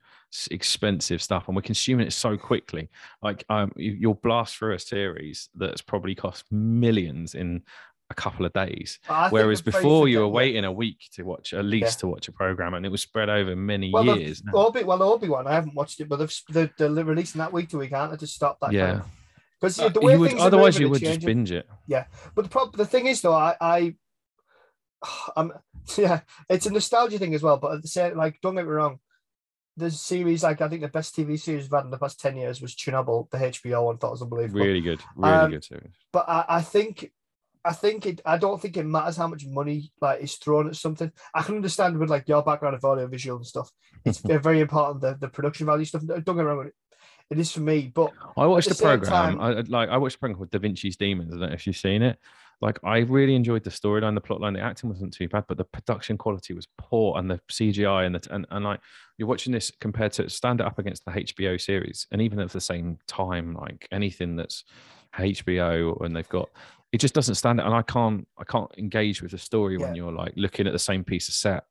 expensive 0.51 1.23
stuff 1.23 1.47
and 1.47 1.55
we're 1.55 1.63
consuming 1.63 2.07
it 2.07 2.13
so 2.13 2.37
quickly 2.37 2.89
like 3.23 3.45
um 3.51 3.71
you, 3.77 3.93
you'll 3.93 4.15
blast 4.15 4.57
through 4.57 4.75
a 4.75 4.79
series 4.79 5.49
that's 5.55 5.81
probably 5.81 6.15
cost 6.15 6.45
millions 6.51 7.37
in 7.37 7.63
a 8.11 8.15
couple 8.15 8.45
of 8.45 8.53
days 8.53 8.99
Whereas 9.31 9.63
before 9.63 10.09
you 10.09 10.19
were 10.19 10.29
waiting 10.29 10.65
a 10.65 10.73
week 10.73 11.09
to 11.15 11.23
watch 11.23 11.55
at 11.55 11.65
least 11.65 11.99
Yeah. 11.99 12.01
to 12.01 12.07
watch 12.09 12.29
a 12.29 12.33
program, 12.33 12.75
and 12.75 12.85
it 12.85 12.91
was 12.91 13.01
spread 13.01 13.31
over 13.31 13.57
many 13.57 13.91
Well, 13.93 14.05
the- 14.05 14.17
years. 14.19 14.43
Obi, 14.53 14.85
well, 14.85 15.03
Obi 15.03 15.29
Wan, 15.29 15.47
I 15.47 15.55
haven't 15.55 15.75
watched 15.75 16.01
it, 16.01 16.09
but 16.09 16.19
they're, 16.51 16.71
they're 16.77 17.05
releasing 17.05 17.39
that 17.39 17.51
week 17.53 17.71
to 17.71 17.79
week, 17.79 17.93
aren't 17.93 18.13
they, 18.13 18.19
to 18.19 18.27
stop 18.27 18.59
that? 18.61 18.73
yeah, 18.73 19.03
Because 19.59 19.79
Uh, 19.79 19.89
the 19.89 20.01
way 20.01 20.19
would, 20.19 20.31
things 20.31 20.43
otherwise 20.43 20.79
you 20.79 20.91
would 20.91 21.01
just 21.01 21.21
binge 21.25 21.51
it. 21.51 21.67
Yeah 21.87 22.05
but 22.35 22.43
the 22.43 22.51
problem, 22.51 22.73
the 22.77 22.85
thing 22.85 23.07
is, 23.07 23.23
though, 23.23 23.33
I, 23.35 23.57
I, 23.61 23.95
I'm, 25.37 25.53
yeah, 25.97 26.21
it's 26.49 26.67
a 26.67 26.71
nostalgia 26.73 27.19
thing 27.19 27.35
as 27.35 27.43
well. 27.43 27.57
But 27.59 27.75
at 27.75 27.83
the 27.83 27.89
same, 27.89 28.17
like, 28.17 28.41
don't 28.43 28.55
get 28.55 28.65
me 28.65 28.71
wrong, 28.71 28.99
the 29.77 29.91
series, 29.91 30.43
like, 30.45 30.61
I 30.61 30.69
think 30.69 30.83
the 30.83 30.89
best 30.89 31.17
TV 31.17 31.39
series 31.39 31.65
we've 31.65 31.73
had 31.73 31.85
in 31.85 31.91
the 31.91 31.99
past 31.99 32.21
ten 32.21 32.37
years 32.37 32.61
was 32.61 32.75
Chernobyl, 32.75 33.29
the 33.31 33.39
HBO 33.39 33.85
one. 33.87 33.99
Thought 33.99 34.13
was 34.13 34.23
unbelievable. 34.23 34.61
Really 34.61 34.81
good, 34.81 35.01
really 35.17 35.35
Um, 35.35 35.51
good 35.51 35.65
series. 35.65 35.93
But 36.13 36.29
I, 36.29 36.45
I 36.49 36.63
think. 36.63 37.11
I 37.67 37.73
think 37.73 38.05
it. 38.05 38.21
I 38.27 38.37
don't 38.37 38.61
think 38.61 38.77
it 38.77 38.85
matters 38.85 39.17
how 39.17 39.27
much 39.27 39.47
money 39.47 39.91
like 39.99 40.21
is 40.21 40.35
thrown 40.35 40.69
at 40.69 40.77
something. 40.77 41.11
I 41.35 41.41
can 41.43 41.57
understand 41.57 41.97
with 41.99 42.11
like 42.11 42.29
your 42.29 42.43
background 42.43 42.75
of 42.75 42.85
audio 42.85 43.07
visual 43.07 43.39
and 43.39 43.47
stuff. 43.47 43.71
It's 44.05 44.19
very 44.43 44.61
important 44.61 45.01
the 45.01 45.15
the 45.19 45.29
production 45.29 45.65
value 45.65 45.87
stuff. 45.87 46.03
Don't 46.07 46.23
get 46.27 46.37
me 46.37 46.43
wrong, 46.43 46.67
it, 46.67 46.75
it 47.31 47.39
is 47.39 47.51
for 47.53 47.61
me. 47.61 47.91
But 47.95 48.13
I 48.37 48.45
watched 48.45 48.69
the 48.69 48.75
a 48.75 48.77
program. 48.77 49.11
time- 49.11 49.41
I 49.41 49.53
I- 49.61 49.65
like. 49.67 49.89
I 49.89 49.97
watched 49.97 50.17
a 50.17 50.19
program 50.19 50.37
called 50.37 50.51
Da 50.51 50.59
Vinci's 50.59 50.99
Demons. 50.99 51.33
I 51.33 51.39
don't 51.39 51.49
know 51.49 51.55
if 51.55 51.67
you've 51.67 51.75
seen 51.75 52.03
it. 52.03 52.19
Like 52.61 52.79
I 52.85 52.99
really 52.99 53.35
enjoyed 53.35 53.65
the 53.65 53.71
storyline, 53.71 54.15
the 54.15 54.21
plotline. 54.21 54.55
The 54.55 54.61
acting 54.61 54.89
wasn't 54.91 55.13
too 55.13 55.29
bad, 55.29 55.45
but 55.49 55.57
the 55.59 55.65
production 55.65 56.17
quality 56.17 56.55
was 56.55 56.67
poor, 56.79 57.19
and 57.19 57.31
the 57.31 57.41
CGI 57.51 58.07
and 58.07 58.15
the 58.15 58.35
and, 58.35 58.47
and 58.51 58.65
like 58.65 58.81
you're 59.19 59.29
watching 59.29 59.53
this 59.53 59.71
compared 59.81 60.13
to 60.13 60.29
stand 60.31 60.61
it 60.61 60.67
up 60.67 60.79
against 60.79 61.05
the 61.05 61.11
HBO 61.13 61.61
series, 61.61 62.07
and 62.13 62.23
even 62.23 62.39
at 62.41 62.51
the 62.51 62.61
same 62.61 62.99
time, 63.07 63.55
like 63.55 63.87
anything 63.93 64.37
that's 64.37 64.65
HBO 65.19 66.01
and 66.05 66.15
they've 66.17 66.29
got 66.29 66.49
it 66.93 66.99
just 66.99 67.15
doesn't 67.15 67.35
stand 67.35 67.61
out, 67.61 67.67
and 67.67 67.75
I 67.75 67.83
can't 67.83 68.27
I 68.39 68.45
can't 68.45 68.71
engage 68.79 69.21
with 69.21 69.33
the 69.33 69.39
story 69.39 69.77
when 69.79 69.95
you're 69.97 70.13
like 70.13 70.33
looking 70.37 70.67
at 70.67 70.73
the 70.73 70.79
same 70.79 71.03
piece 71.05 71.29
of 71.29 71.35
set 71.35 71.65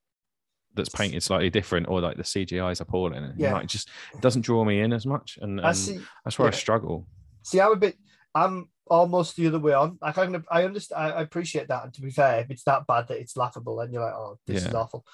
that's 0.75 0.89
painted 0.89 1.21
slightly 1.23 1.49
different, 1.49 1.87
or 1.87 2.01
like 2.01 2.17
the 2.17 2.23
CGI 2.23 2.71
is 2.71 2.81
appalling, 2.81 3.33
Yeah. 3.37 3.53
like 3.53 3.67
just 3.67 3.89
doesn't 4.21 4.41
draw 4.41 4.65
me 4.65 4.81
in 4.81 4.91
as 4.91 5.05
much, 5.05 5.37
and, 5.41 5.61
I 5.61 5.69
and 5.69 5.77
see. 5.77 5.99
that's 6.25 6.37
where 6.39 6.47
I 6.47 6.51
struggle. 6.51 7.07
See, 7.43 7.61
I'm 7.61 7.71
a 7.71 7.75
bit. 7.75 7.95
I'm 8.35 8.69
almost 8.87 9.35
the 9.35 9.47
other 9.47 9.59
way 9.59 9.73
on. 9.73 9.97
Like 10.01 10.17
I 10.17 10.23
kind 10.23 10.35
of. 10.35 10.45
I 10.49 10.63
understand. 10.63 11.01
I, 11.01 11.09
I 11.17 11.21
appreciate 11.21 11.67
that. 11.67 11.83
And 11.83 11.93
to 11.93 12.01
be 12.01 12.09
fair, 12.09 12.39
if 12.39 12.49
it's 12.49 12.63
that 12.63 12.87
bad 12.87 13.07
that 13.07 13.19
it's 13.19 13.37
laughable, 13.37 13.77
then 13.77 13.91
you're 13.91 14.03
like, 14.03 14.13
oh, 14.13 14.37
this 14.47 14.63
is 14.67 14.73
awful. 14.75 15.05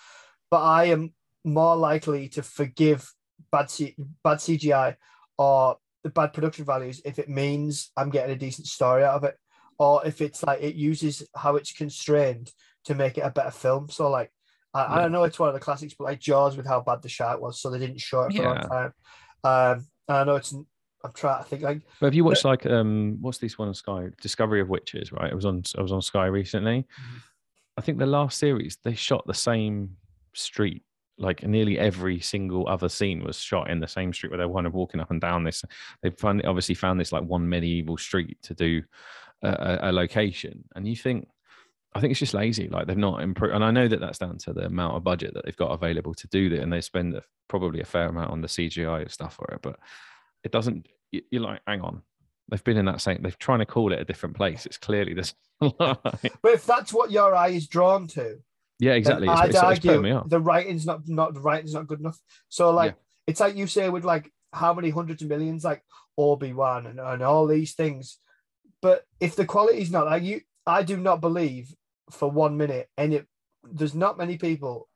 But 0.49 0.63
I 0.63 0.85
am 0.85 1.13
more 1.43 1.75
likely 1.75 2.29
to 2.29 2.43
forgive 2.43 3.11
bad 3.51 3.69
C, 3.69 3.95
bad 4.23 4.37
CGI 4.37 4.95
or 5.37 5.77
the 6.03 6.09
bad 6.09 6.33
production 6.33 6.65
values 6.65 7.01
if 7.05 7.19
it 7.19 7.29
means 7.29 7.91
I'm 7.95 8.09
getting 8.09 8.35
a 8.35 8.39
decent 8.39 8.67
story 8.67 9.03
out 9.03 9.15
of 9.15 9.23
it, 9.23 9.35
or 9.77 10.05
if 10.05 10.21
it's 10.21 10.43
like 10.43 10.61
it 10.61 10.75
uses 10.75 11.27
how 11.35 11.55
it's 11.55 11.71
constrained 11.71 12.51
to 12.85 12.95
make 12.95 13.17
it 13.17 13.21
a 13.21 13.31
better 13.31 13.51
film. 13.51 13.89
So 13.89 14.09
like. 14.09 14.31
I, 14.71 14.83
I 14.83 15.01
Yeah. 15.01 15.07
know 15.07 15.23
it's 15.23 15.39
one 15.39 15.49
of 15.49 15.55
the 15.55 15.59
classics, 15.59 15.95
but 15.97 16.03
like 16.03 16.19
Jaws 16.19 16.55
with 16.55 16.67
how 16.67 16.81
bad 16.81 17.01
the 17.01 17.09
shark 17.09 17.41
was, 17.41 17.59
so 17.59 17.71
they 17.71 17.79
didn't 17.79 17.99
show 17.99 18.21
it 18.25 18.33
for 18.35 18.43
a 18.43 18.45
long 18.45 18.69
time. 18.69 18.93
Um, 19.43 19.87
and 20.07 20.17
I 20.17 20.23
know 20.25 20.35
it's. 20.35 20.53
I'm 21.03 21.13
trying 21.13 21.43
to 21.43 21.49
think 21.49 21.61
like 21.61 21.81
But 21.99 22.07
have 22.07 22.13
you 22.13 22.23
watched 22.23 22.45
like 22.45 22.65
um 22.65 23.17
what's 23.21 23.37
this 23.37 23.57
one 23.57 23.67
on 23.69 23.73
Sky? 23.73 24.09
Discovery 24.21 24.61
of 24.61 24.69
Witches, 24.69 25.11
right? 25.11 25.31
It 25.31 25.35
was 25.35 25.45
on 25.45 25.63
I 25.77 25.81
was 25.81 25.91
on 25.91 26.01
Sky 26.01 26.25
recently. 26.25 26.81
Mhm. 26.81 27.21
I 27.77 27.81
think 27.81 27.97
the 27.99 28.05
last 28.05 28.37
series 28.37 28.77
they 28.83 28.93
shot 28.95 29.25
the 29.25 29.33
same 29.33 29.95
street. 30.33 30.83
Like 31.17 31.43
nearly 31.43 31.77
every 31.79 32.19
single 32.19 32.67
other 32.67 32.89
scene 32.89 33.23
was 33.23 33.37
shot 33.39 33.69
in 33.69 33.79
the 33.79 33.87
same 33.87 34.13
street 34.13 34.29
where 34.31 34.37
they 34.37 34.45
were 34.45 34.55
kind 34.55 34.67
of 34.67 34.73
walking 34.73 34.99
up 35.01 35.11
and 35.11 35.19
down 35.21 35.43
this. 35.43 35.63
They 36.01 36.09
found 36.11 36.45
obviously 36.45 36.75
found 36.75 36.99
this 36.99 37.11
like 37.11 37.23
one 37.23 37.47
medieval 37.47 37.97
street 37.97 38.37
to 38.43 38.53
do 38.53 38.83
a, 39.43 39.49
a, 39.49 39.89
a 39.89 39.91
location, 39.91 40.63
and 40.75 40.87
you 40.87 40.95
think, 40.95 41.27
I 41.93 41.99
think 41.99 42.11
it's 42.11 42.19
just 42.19 42.33
lazy. 42.33 42.69
Like 42.69 42.87
they've 42.87 42.97
not 42.97 43.21
improved, 43.21 43.53
and 43.53 43.63
I 43.65 43.71
know 43.71 43.87
that 43.87 43.99
that's 43.99 44.17
down 44.17 44.37
to 44.39 44.53
the 44.53 44.65
amount 44.65 44.95
of 44.95 45.03
budget 45.03 45.33
that 45.33 45.43
they've 45.45 45.55
got 45.57 45.71
available 45.71 46.13
to 46.13 46.27
do 46.27 46.49
that, 46.49 46.61
and 46.61 46.71
they 46.71 46.81
spend 46.81 47.19
probably 47.49 47.81
a 47.81 47.85
fair 47.85 48.07
amount 48.07 48.31
on 48.31 48.39
the 48.41 48.47
CGI 48.47 49.09
stuff 49.11 49.35
for 49.35 49.49
it. 49.53 49.59
But 49.61 49.77
it 50.43 50.51
doesn't. 50.51 50.87
you- 51.11 51.23
You're 51.31 51.41
like, 51.43 51.61
hang 51.67 51.81
on, 51.81 52.01
they've 52.49 52.63
been 52.63 52.77
in 52.77 52.85
that 52.85 53.01
same. 53.01 53.21
They're 53.21 53.31
trying 53.31 53.59
to 53.59 53.65
call 53.65 53.93
it 53.93 53.99
a 53.99 54.05
different 54.05 54.35
place. 54.35 54.65
It's 54.65 54.77
clearly 54.77 55.13
this. 55.13 55.33
But 55.59 55.99
if 56.43 56.65
that's 56.65 56.93
what 56.93 57.11
your 57.11 57.35
eye 57.35 57.49
is 57.49 57.67
drawn 57.67 58.07
to, 58.09 58.37
yeah, 58.79 58.93
exactly. 58.93 59.27
It's, 59.27 59.39
I'd 59.39 59.49
it's, 59.49 59.55
it's 59.57 59.63
argue 59.63 60.01
me 60.01 60.19
the 60.27 60.39
writing's 60.39 60.85
not 60.85 61.07
not 61.07 61.33
the 61.33 61.41
writing's 61.41 61.73
not 61.73 61.87
good 61.87 61.99
enough. 61.99 62.17
So 62.47 62.71
like 62.71 62.95
it's 63.27 63.39
like 63.41 63.55
you 63.57 63.67
say 63.67 63.89
with 63.89 64.05
like 64.05 64.31
how 64.53 64.73
many 64.73 64.89
hundreds 64.89 65.21
of 65.21 65.27
millions 65.29 65.63
like 65.63 65.83
Obi 66.17 66.53
Wan 66.53 66.87
and, 66.87 66.99
and 66.99 67.21
all 67.21 67.45
these 67.45 67.73
things. 67.73 68.17
But 68.81 69.03
if 69.19 69.35
the 69.35 69.45
quality's 69.45 69.91
not 69.91 70.05
like 70.05 70.23
you, 70.23 70.41
I 70.65 70.83
do 70.83 70.95
not 70.95 71.19
believe 71.21 71.73
for 72.11 72.31
one 72.31 72.55
minute 72.57 72.87
any. 72.97 73.21
There's 73.69 73.93
not 73.93 74.17
many 74.17 74.37
people 74.37 74.87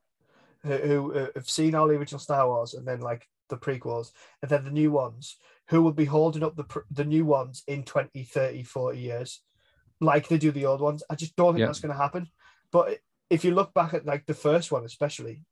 who, 0.63 0.77
who 0.77 1.29
have 1.35 1.49
seen 1.49 1.75
all 1.75 1.89
the 1.89 1.95
original 1.95 2.19
Star 2.19 2.47
Wars 2.47 2.73
and 2.73 2.87
then 2.87 3.01
like 3.01 3.27
the 3.53 3.65
prequels 3.65 4.11
and 4.41 4.49
then 4.49 4.65
the 4.65 4.71
new 4.71 4.91
ones 4.91 5.37
who 5.69 5.81
will 5.81 5.93
be 5.93 6.05
holding 6.05 6.43
up 6.43 6.55
the 6.55 6.65
the 6.91 7.05
new 7.05 7.25
ones 7.25 7.63
in 7.67 7.83
20, 7.83 8.23
30, 8.23 8.63
40 8.63 8.99
years 8.99 9.41
like 10.03 10.27
they 10.27 10.37
do 10.37 10.51
the 10.51 10.65
old 10.65 10.81
ones. 10.81 11.03
I 11.09 11.15
just 11.15 11.35
don't 11.35 11.53
think 11.53 11.61
Yeah. 11.61 11.67
that's 11.67 11.79
going 11.79 11.93
to 11.93 12.01
happen. 12.01 12.27
But 12.71 12.99
if 13.29 13.43
you 13.43 13.55
look 13.55 13.73
back 13.73 13.93
at 13.93 14.05
like 14.05 14.25
the 14.25 14.33
first 14.33 14.71
one, 14.71 14.83
especially, 14.85 15.43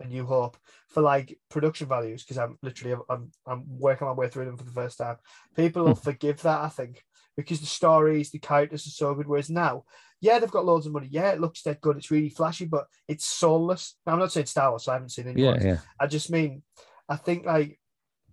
A 0.00 0.06
New 0.06 0.26
Hope, 0.26 0.56
for 0.88 1.02
like 1.02 1.38
production 1.48 1.88
values, 1.88 2.22
because 2.22 2.38
I'm 2.38 2.58
literally 2.62 3.00
I'm 3.08 3.30
I'm 3.46 3.64
working 3.66 4.06
my 4.06 4.12
way 4.12 4.28
through 4.28 4.44
them 4.46 4.56
for 4.56 4.64
the 4.64 4.70
first 4.70 4.98
time. 4.98 5.16
People 5.56 5.84
will 5.84 5.94
hmm. 5.94 6.00
forgive 6.10 6.42
that, 6.42 6.60
I 6.60 6.68
think, 6.68 7.04
because 7.36 7.60
the 7.60 7.66
stories, 7.66 8.30
the 8.30 8.38
characters 8.38 8.86
are 8.86 8.90
so 8.90 9.14
good. 9.14 9.26
Whereas 9.26 9.50
now, 9.50 9.84
yeah, 10.20 10.38
they've 10.38 10.50
got 10.50 10.66
loads 10.66 10.86
of 10.86 10.92
money. 10.92 11.08
Yeah, 11.10 11.30
it 11.30 11.40
looks 11.40 11.62
dead 11.62 11.80
good. 11.80 11.96
It's 11.96 12.10
really 12.10 12.28
flashy, 12.28 12.66
but 12.66 12.86
it's 13.08 13.24
soulless. 13.24 13.96
Now, 14.06 14.14
I'm 14.14 14.18
not 14.18 14.32
saying 14.32 14.46
Star 14.46 14.70
Wars. 14.70 14.84
So 14.84 14.92
I 14.92 14.96
haven't 14.96 15.10
seen 15.10 15.28
any. 15.28 15.42
Yeah, 15.42 15.52
ones. 15.52 15.64
yeah. 15.64 15.78
I 15.98 16.06
just 16.06 16.30
mean, 16.30 16.62
I 17.08 17.16
think 17.16 17.44
like, 17.44 17.78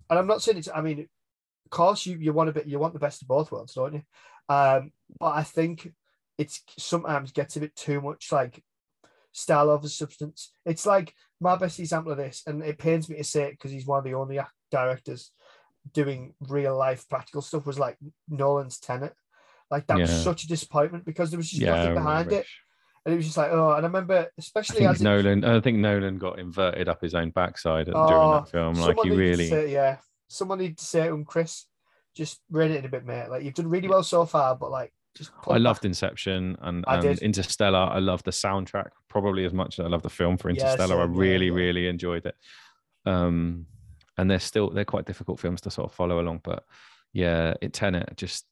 and 0.10 0.20
I'm 0.20 0.28
not 0.28 0.42
saying 0.42 0.58
it's. 0.58 0.70
I 0.74 0.82
mean, 0.82 1.00
of 1.00 1.72
course, 1.72 2.06
you 2.06 2.18
you 2.18 2.34
want 2.34 2.50
a 2.50 2.54
bit, 2.54 2.68
you 2.68 2.80
want 2.80 2.94
the 2.94 3.00
best 3.00 3.22
of 3.22 3.28
both 3.28 3.52
worlds, 3.52 3.74
don't 3.74 3.94
you? 3.94 4.04
Um, 4.50 4.92
but 5.20 5.36
I 5.36 5.44
think 5.44 5.92
it's 6.38 6.64
sometimes 6.78 7.32
gets 7.32 7.56
a 7.56 7.60
bit 7.60 7.76
too 7.76 8.02
much 8.02 8.32
like 8.32 8.64
style 9.32 9.70
over 9.70 9.88
substance. 9.88 10.54
It's 10.66 10.86
like 10.86 11.14
my 11.40 11.56
best 11.56 11.80
example 11.80 12.12
of 12.12 12.18
this, 12.18 12.44
and 12.48 12.64
it 12.64 12.78
pains 12.78 13.10
me 13.10 13.18
to 13.18 13.24
say 13.24 13.44
it 13.44 13.52
because 13.52 13.72
he's 13.72 13.86
one 13.86 14.00
of 14.00 14.06
the 14.06 14.14
only 14.16 14.40
directors 14.72 15.32
doing 15.94 16.34
real 16.48 16.78
life 16.78 17.08
practical 17.10 17.42
stuff. 17.42 17.66
Was 17.66 17.80
like 17.80 17.98
Nolan's 18.30 18.80
Tenet. 18.80 19.14
Like 19.70 19.88
that 19.88 20.00
was 20.00 20.12
such 20.12 20.44
a 20.44 20.48
disappointment 20.48 21.06
because 21.06 21.32
there 21.32 21.38
was 21.38 21.50
just 21.50 21.62
Yeah, 21.62 21.78
nothing 21.78 21.94
behind 21.94 22.28
it, 22.28 22.34
rubbish. 22.34 22.62
And 23.06 23.14
it 23.14 23.18
was 23.18 23.26
just 23.26 23.38
like 23.38 23.52
oh. 23.52 23.72
And 23.74 23.86
I 23.86 23.88
remember, 23.88 24.20
I 24.20 24.28
especially 24.38 24.80
think 24.80 24.90
as 24.92 25.02
it- 25.02 25.04
Nolan. 25.04 25.44
I 25.46 25.60
think 25.62 25.78
Nolan 25.80 26.18
got 26.18 26.40
inverted 26.40 26.88
up 26.90 27.02
his 27.02 27.16
own 27.16 27.30
backside 27.32 27.86
during 27.86 27.98
Oh, 28.00 28.34
that 28.34 28.50
film. 28.50 28.74
Like 28.76 28.98
he 29.04 29.10
really. 29.12 29.48
say- 29.48 29.72
yeah, 29.72 29.98
someone 30.28 30.60
needed 30.60 30.78
to 30.78 30.86
say 30.86 31.08
to 31.08 31.14
him, 31.14 31.26
Chris, 31.26 31.66
just 32.16 32.40
rein 32.50 32.72
it 32.72 32.78
in 32.80 32.86
a 32.86 32.90
bit, 32.90 33.06
mate. 33.06 33.30
Like 33.30 33.44
you've 33.44 33.54
done 33.54 33.70
really 33.70 33.88
well 33.88 34.04
so 34.04 34.26
far, 34.26 34.56
but 34.56 34.70
like 34.72 34.94
just. 35.16 35.32
I 35.48 35.54
back. 35.54 35.62
loved 35.62 35.86
Inception 35.86 36.58
and, 36.62 36.86
and. 36.88 37.20
Interstellar. 37.20 37.78
I 37.92 38.00
loved 38.00 38.26
the 38.26 38.32
soundtrack 38.32 38.90
probably 39.10 39.46
as 39.46 39.54
much 39.54 39.80
as 39.80 39.86
I 39.86 39.90
love 39.90 40.04
the 40.04 40.10
film 40.10 40.38
for 40.38 40.50
Yeah, 40.50 40.56
Interstellar. 40.72 41.02
I 41.02 41.06
same, 41.06 41.14
yeah, 41.16 41.20
really, 41.22 41.48
yeah. 41.48 41.54
really 41.54 41.88
enjoyed 41.88 42.26
it. 42.26 42.36
Um, 43.06 43.66
and 44.18 44.30
they're 44.30 44.40
still 44.40 44.70
they're 44.70 44.86
quite 44.86 45.06
difficult 45.06 45.40
films 45.40 45.62
to 45.62 45.72
sort 45.72 45.90
of 45.90 45.96
follow 45.96 46.20
along, 46.20 46.42
but 46.44 46.64
yeah, 47.14 47.54
it 47.62 47.74
Tenet 47.74 48.16
just 48.16 48.46
it, 48.46 48.51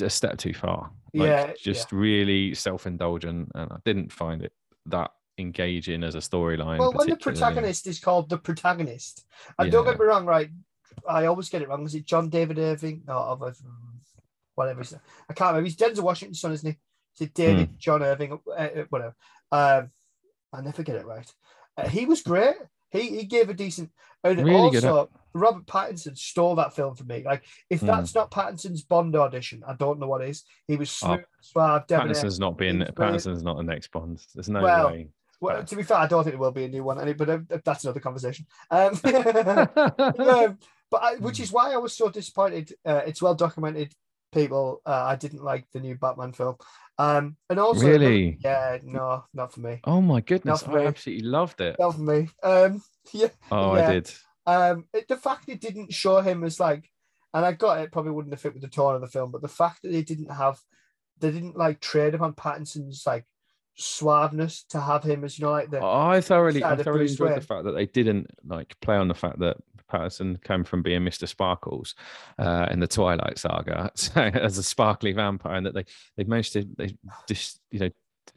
a 0.00 0.10
step 0.10 0.38
too 0.38 0.54
far. 0.54 0.90
Like, 1.14 1.26
Yeah, 1.28 1.52
just 1.58 1.92
really 1.92 2.54
self 2.54 2.86
indulgent, 2.86 3.50
and 3.54 3.72
I 3.72 3.76
didn't 3.84 4.12
find 4.12 4.42
it 4.42 4.52
that 4.86 5.10
engaging 5.38 6.04
as 6.04 6.14
a 6.14 6.18
storyline. 6.18 6.78
Well, 6.78 6.92
when 6.92 7.08
the 7.08 7.16
protagonist 7.16 7.86
is 7.86 8.00
called 8.00 8.28
the 8.28 8.38
protagonist, 8.38 9.24
and 9.58 9.70
don't 9.70 9.84
get 9.84 9.98
me 9.98 10.06
wrong, 10.06 10.26
right? 10.26 10.50
I 11.08 11.26
always 11.26 11.48
get 11.48 11.62
it 11.62 11.68
wrong. 11.68 11.84
Is 11.84 11.94
it 11.94 12.04
John 12.06 12.28
David 12.28 12.58
Irving? 12.58 13.02
No, 13.06 13.38
whatever. 14.54 14.82
I 15.28 15.32
can't 15.32 15.48
remember. 15.54 15.64
He's 15.64 15.76
Denzel 15.76 16.02
Washington's 16.02 16.40
son, 16.40 16.52
isn't 16.52 16.70
he? 16.70 16.78
Is 17.16 17.28
it 17.28 17.34
David 17.34 17.68
Hmm. 17.68 17.74
John 17.78 18.02
Irving? 18.02 18.38
Uh, 18.46 18.50
uh, 18.50 18.84
whatever. 18.90 19.14
Um, 19.50 19.90
I 20.52 20.60
never 20.60 20.82
get 20.82 20.96
it 20.96 21.06
right. 21.06 21.30
Uh, 21.76 21.88
he 21.88 22.04
was 22.04 22.22
great. 22.22 22.56
He 22.92 23.18
he 23.18 23.24
gave 23.24 23.48
a 23.48 23.54
decent. 23.54 23.90
And 24.24 24.44
Really 24.44 24.70
good 24.70 24.84
also, 24.84 25.10
Robert 25.34 25.66
Pattinson 25.66 26.16
stole 26.16 26.54
that 26.56 26.76
film 26.76 26.94
for 26.94 27.04
me. 27.04 27.22
Like, 27.24 27.44
if 27.70 27.80
Hmm. 27.80 27.86
that's 27.86 28.14
not 28.14 28.30
Pattinson's 28.30 28.82
Bond 28.82 29.16
audition, 29.16 29.62
I 29.66 29.74
don't 29.74 29.98
know 29.98 30.06
what 30.06 30.22
is. 30.22 30.44
He 30.68 30.76
was 30.76 30.96
Oh, 31.02 31.16
smooth, 31.16 31.24
suave. 31.40 31.86
Pattinson's 31.88 32.38
not 32.38 32.56
being 32.56 32.84
Pattinson's 32.94 33.42
not 33.42 33.56
the 33.56 33.64
next 33.64 33.90
Bond. 33.90 34.24
There's 34.34 34.48
no 34.48 34.62
Well, 34.62 34.86
way. 34.86 35.08
Well, 35.40 35.64
to 35.64 35.76
be 35.76 35.82
fair, 35.82 35.96
I 35.96 36.06
don't 36.06 36.22
think 36.22 36.34
there 36.34 36.40
will 36.40 36.52
be 36.52 36.66
a 36.66 36.68
new 36.68 36.84
one, 36.84 37.14
but 37.14 37.28
uh, 37.28 37.40
that's 37.64 37.82
another 37.82 37.98
conversation. 37.98 38.46
Um, 38.70 38.92
um, 39.04 40.58
but 40.88 41.02
I, 41.02 41.16
which 41.18 41.40
is 41.40 41.50
why 41.50 41.72
I 41.72 41.78
was 41.78 41.96
so 41.96 42.10
disappointed. 42.10 42.72
Uh, 42.84 43.00
it's 43.06 43.20
well 43.20 43.34
documented. 43.34 43.92
People, 44.32 44.80
uh, 44.86 45.04
I 45.04 45.16
didn't 45.16 45.42
like 45.42 45.66
the 45.72 45.80
new 45.80 45.94
Batman 45.96 46.32
film, 46.32 46.56
um, 47.02 47.36
and 47.50 47.58
also 47.58 47.86
Really? 47.88 48.38
yeah, 48.44 48.78
no, 48.84 49.24
not 49.34 49.52
for 49.52 49.60
me, 49.60 49.80
Oh 49.84 50.00
my 50.00 50.20
goodness! 50.20 50.62
I 50.62 50.86
absolutely 50.86 51.26
loved 51.26 51.60
it. 51.60 51.76
not 51.78 51.94
for 51.94 52.00
me. 52.00 52.28
Um, 52.42 52.82
yeah, 53.12 53.28
Oh, 53.50 53.74
yeah. 53.76 53.88
I 53.88 53.92
did. 53.92 54.12
um, 54.46 54.84
it, 54.92 55.08
the 55.08 55.16
fact 55.16 55.48
it 55.48 55.60
didn't 55.60 55.92
show 55.92 56.20
him 56.20 56.44
as 56.44 56.60
like, 56.60 56.88
and 57.34 57.44
I 57.44 57.52
got 57.52 57.80
it 57.80 57.92
probably 57.92 58.12
wouldn't 58.12 58.32
have 58.34 58.40
fit 58.40 58.52
with 58.54 58.62
the 58.62 58.68
tone 58.68 58.94
of 58.94 59.00
the 59.00 59.08
film, 59.08 59.30
but 59.30 59.42
the 59.42 59.48
fact 59.48 59.82
that 59.82 59.90
they 59.92 60.02
didn't 60.02 60.30
have, 60.30 60.58
they 61.18 61.30
didn't 61.30 61.56
like 61.56 61.80
trade 61.80 62.14
upon 62.14 62.34
Pattinson's 62.34 63.02
like 63.06 63.24
suaveness 63.78 64.66
to 64.68 64.78
have 64.80 65.02
him 65.02 65.24
as 65.24 65.38
you 65.38 65.44
know 65.46 65.50
like 65.50 65.70
the 65.70 65.82
I 65.82 66.20
thoroughly, 66.20 66.62
I 66.62 66.76
thoroughly 66.76 67.08
enjoyed 67.08 67.36
the 67.36 67.40
fact 67.40 67.64
that 67.64 67.72
they 67.72 67.86
didn't 67.86 68.26
like 68.44 68.78
play 68.80 68.96
on 68.96 69.08
the 69.08 69.14
fact 69.14 69.38
that 69.40 69.56
Pattinson 69.92 70.42
came 70.42 70.64
from 70.64 70.82
being 70.82 71.02
Mr. 71.02 71.28
Sparkles 71.28 71.94
uh, 72.38 72.66
in 72.70 72.80
the 72.80 72.86
Twilight 72.86 73.38
Saga 73.38 73.90
as 74.16 74.58
a 74.58 74.62
sparkly 74.62 75.12
vampire, 75.12 75.56
and 75.56 75.66
that 75.66 75.74
they 75.74 75.84
they 76.16 76.24
managed 76.24 76.54
to 76.54 76.66
they 76.76 76.96
just 77.28 77.60
you 77.70 77.80
know 77.80 77.90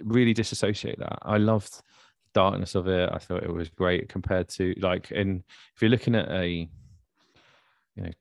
really 0.04 0.34
disassociate 0.34 1.00
that. 1.00 1.20
I 1.22 1.38
loved 1.38 1.82
darkness 2.34 2.76
of 2.76 2.88
it. 2.88 3.10
I 3.12 3.18
thought 3.18 3.44
it 3.44 3.54
was 3.54 3.70
great 3.70 4.10
compared 4.10 4.50
to 4.50 4.76
like 4.80 5.12
in 5.12 5.44
if 5.76 5.82
you're 5.82 5.92
looking 5.92 6.16
at 6.16 6.30
a 6.30 6.70
you 7.96 8.04
know 8.04 8.12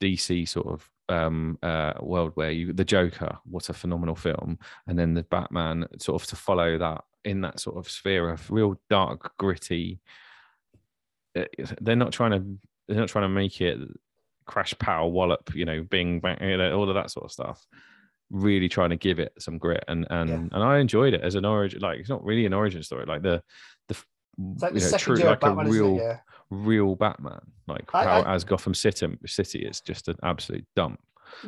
DC 0.00 0.48
sort 0.48 0.66
of 0.66 0.88
um 1.08 1.58
uh 1.62 1.94
world 2.00 2.32
where 2.34 2.50
you 2.50 2.72
the 2.72 2.84
Joker, 2.84 3.38
what 3.44 3.68
a 3.68 3.72
phenomenal 3.72 4.14
film, 4.14 4.58
and 4.86 4.98
then 4.98 5.14
the 5.14 5.24
Batman 5.24 5.86
sort 5.98 6.22
of 6.22 6.28
to 6.28 6.36
follow 6.36 6.78
that 6.78 7.04
in 7.24 7.40
that 7.42 7.60
sort 7.60 7.76
of 7.76 7.88
sphere 7.88 8.30
of 8.30 8.50
real 8.50 8.80
dark, 8.90 9.32
gritty. 9.38 10.00
uh, 11.36 11.44
They're 11.80 11.96
not 11.96 12.12
trying 12.12 12.32
to 12.32 12.68
they're 12.92 13.00
not 13.00 13.08
trying 13.08 13.24
to 13.24 13.28
make 13.28 13.60
it 13.60 13.78
crash 14.46 14.74
power 14.78 15.08
wallop, 15.08 15.50
you 15.54 15.64
know, 15.64 15.82
bing 15.82 16.20
bang, 16.20 16.38
you 16.42 16.56
know, 16.56 16.76
all 16.76 16.88
of 16.88 16.94
that 16.94 17.10
sort 17.10 17.24
of 17.24 17.32
stuff. 17.32 17.64
Really 18.30 18.68
trying 18.68 18.90
to 18.90 18.96
give 18.96 19.18
it 19.18 19.32
some 19.38 19.58
grit 19.58 19.84
and 19.88 20.06
and 20.10 20.28
Yeah. 20.30 20.36
and 20.36 20.54
I 20.64 20.78
enjoyed 20.78 21.14
it 21.14 21.20
as 21.20 21.34
an 21.34 21.44
origin. 21.44 21.80
Like 21.80 21.98
it's 22.00 22.08
not 22.08 22.24
really 22.24 22.46
an 22.46 22.54
origin 22.54 22.82
story. 22.82 23.04
Like 23.06 23.22
the 23.22 23.42
the 23.88 23.96
It's 24.54 24.62
like 24.62 24.72
you 24.74 24.80
know, 24.80 24.86
second 24.86 25.16
true, 25.16 25.24
like 25.24 25.40
Batman, 25.40 25.66
a 25.66 25.70
real? 25.70 25.96
Yeah. 25.96 26.18
real 26.50 26.96
Batman. 26.96 27.40
Like 27.66 27.84
I- 27.94 28.04
how 28.04 28.20
I- 28.22 28.34
as 28.34 28.44
Gotham 28.44 28.74
City 28.74 29.06
City 29.26 29.60
is 29.66 29.80
just 29.80 30.08
an 30.08 30.16
absolute 30.22 30.64
dump. 30.74 30.98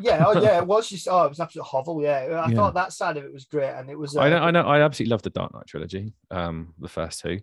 Yeah, 0.01 0.25
oh 0.27 0.41
yeah, 0.41 0.59
it 0.59 0.67
was 0.75 0.89
just 0.89 1.09
oh, 1.11 1.25
it 1.25 1.29
was 1.31 1.41
absolute 1.41 1.65
hovel. 1.65 2.03
Yeah, 2.03 2.19
I 2.45 2.49
Yeah. 2.51 2.55
thought 2.55 2.75
that 2.75 2.93
side 2.93 3.17
of 3.17 3.25
it 3.25 3.33
was 3.33 3.45
great, 3.47 3.71
and 3.71 3.89
it 3.91 3.99
was. 3.99 4.17
Uh, 4.17 4.21
I 4.21 4.29
know, 4.31 4.39
I 4.39 4.51
know, 4.51 4.63
I 4.63 4.81
absolutely 4.83 5.11
love 5.11 5.23
the 5.23 5.31
Dark 5.31 5.53
Knight 5.55 5.67
trilogy. 5.67 6.13
Um, 6.31 6.75
the 6.79 6.89
first 6.89 7.21
two, 7.21 7.41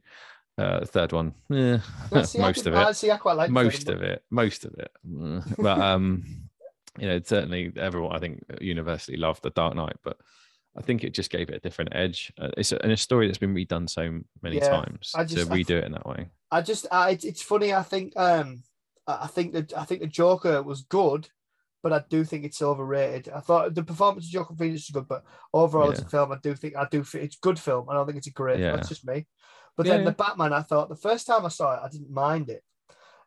uh, 0.57 0.85
third 0.85 1.11
one, 1.13 1.33
eh, 1.51 1.77
I 2.11 2.15
I 2.15 2.19
most 2.19 2.33
can- 2.33 2.43
of 2.47 2.73
it, 2.73 2.75
I 2.75 2.91
see, 2.91 3.11
I 3.11 3.17
quite 3.17 3.37
like 3.37 3.49
most 3.51 3.89
of 3.89 4.01
it, 4.01 4.23
most 4.29 4.65
of 4.65 4.73
it. 4.75 4.91
Mm. 5.07 5.55
But 5.57 5.79
um, 5.89 6.23
you 6.99 7.07
know, 7.07 7.19
certainly 7.23 7.71
everyone 7.77 8.15
I 8.15 8.19
think 8.19 8.43
universally 8.59 9.17
loved 9.17 9.43
the 9.43 9.49
Dark 9.51 9.75
Knight, 9.75 9.95
but 10.03 10.17
I 10.77 10.81
think 10.81 11.03
it 11.03 11.13
just 11.13 11.31
gave 11.31 11.49
it 11.49 11.55
a 11.55 11.59
different 11.59 11.93
edge. 11.93 12.31
Uh, 12.39 12.49
it's 12.57 12.71
a, 12.71 12.81
and 12.83 12.91
a 12.91 12.97
story 12.97 13.27
that's 13.27 13.37
been 13.37 13.53
redone 13.55 13.89
so 13.89 14.19
many 14.41 14.57
Yeah, 14.57 14.69
times 14.69 15.11
I 15.15 15.23
just- 15.25 15.47
to 15.47 15.53
I 15.53 15.57
redo 15.57 15.71
it 15.71 15.85
in 15.85 15.93
that 15.93 16.05
way. 16.05 16.27
I 16.53 16.61
just, 16.61 16.85
I, 16.91 17.11
it's, 17.11 17.23
it's 17.23 17.41
funny. 17.41 17.73
I 17.73 17.81
think, 17.81 18.11
um, 18.17 18.63
I 19.07 19.19
I 19.23 19.27
think 19.27 19.53
that 19.53 19.73
I 19.77 19.85
think 19.85 20.01
the 20.01 20.07
Joker 20.07 20.61
was 20.61 20.81
good, 20.81 21.29
but 21.81 21.93
I 21.93 22.03
do 22.09 22.25
think 22.25 22.43
it's 22.43 22.61
overrated. 22.61 23.29
I 23.33 23.39
thought 23.39 23.73
the 23.73 23.83
performance 23.83 24.25
of 24.25 24.31
Joker 24.31 24.53
Phoenix 24.55 24.81
was 24.81 24.89
good, 24.89 25.07
but 25.07 25.23
overall 25.53 25.91
as 25.91 25.99
a 25.99 26.05
film, 26.09 26.31
I 26.33 26.37
do 26.43 26.53
think 26.53 26.75
I 26.75 26.85
do 26.91 27.03
think 27.05 27.23
it's 27.23 27.37
a 27.37 27.39
good 27.41 27.57
film. 27.57 27.89
I 27.89 27.93
don't 27.93 28.05
think 28.05 28.17
it's 28.17 28.27
a 28.27 28.31
great. 28.31 28.59
Yeah. 28.59 28.75
That's 28.75 28.89
just 28.89 29.07
me. 29.07 29.27
But 29.81 29.87
Yeah, 29.87 29.95
then 29.97 30.05
the. 30.05 30.11
Batman, 30.11 30.53
I 30.53 30.61
thought 30.61 30.89
the 30.89 30.95
first 30.95 31.25
time 31.27 31.45
I 31.45 31.49
saw 31.49 31.73
it, 31.75 31.79
I 31.83 31.89
didn't 31.89 32.11
mind 32.11 32.49
it. 32.49 32.63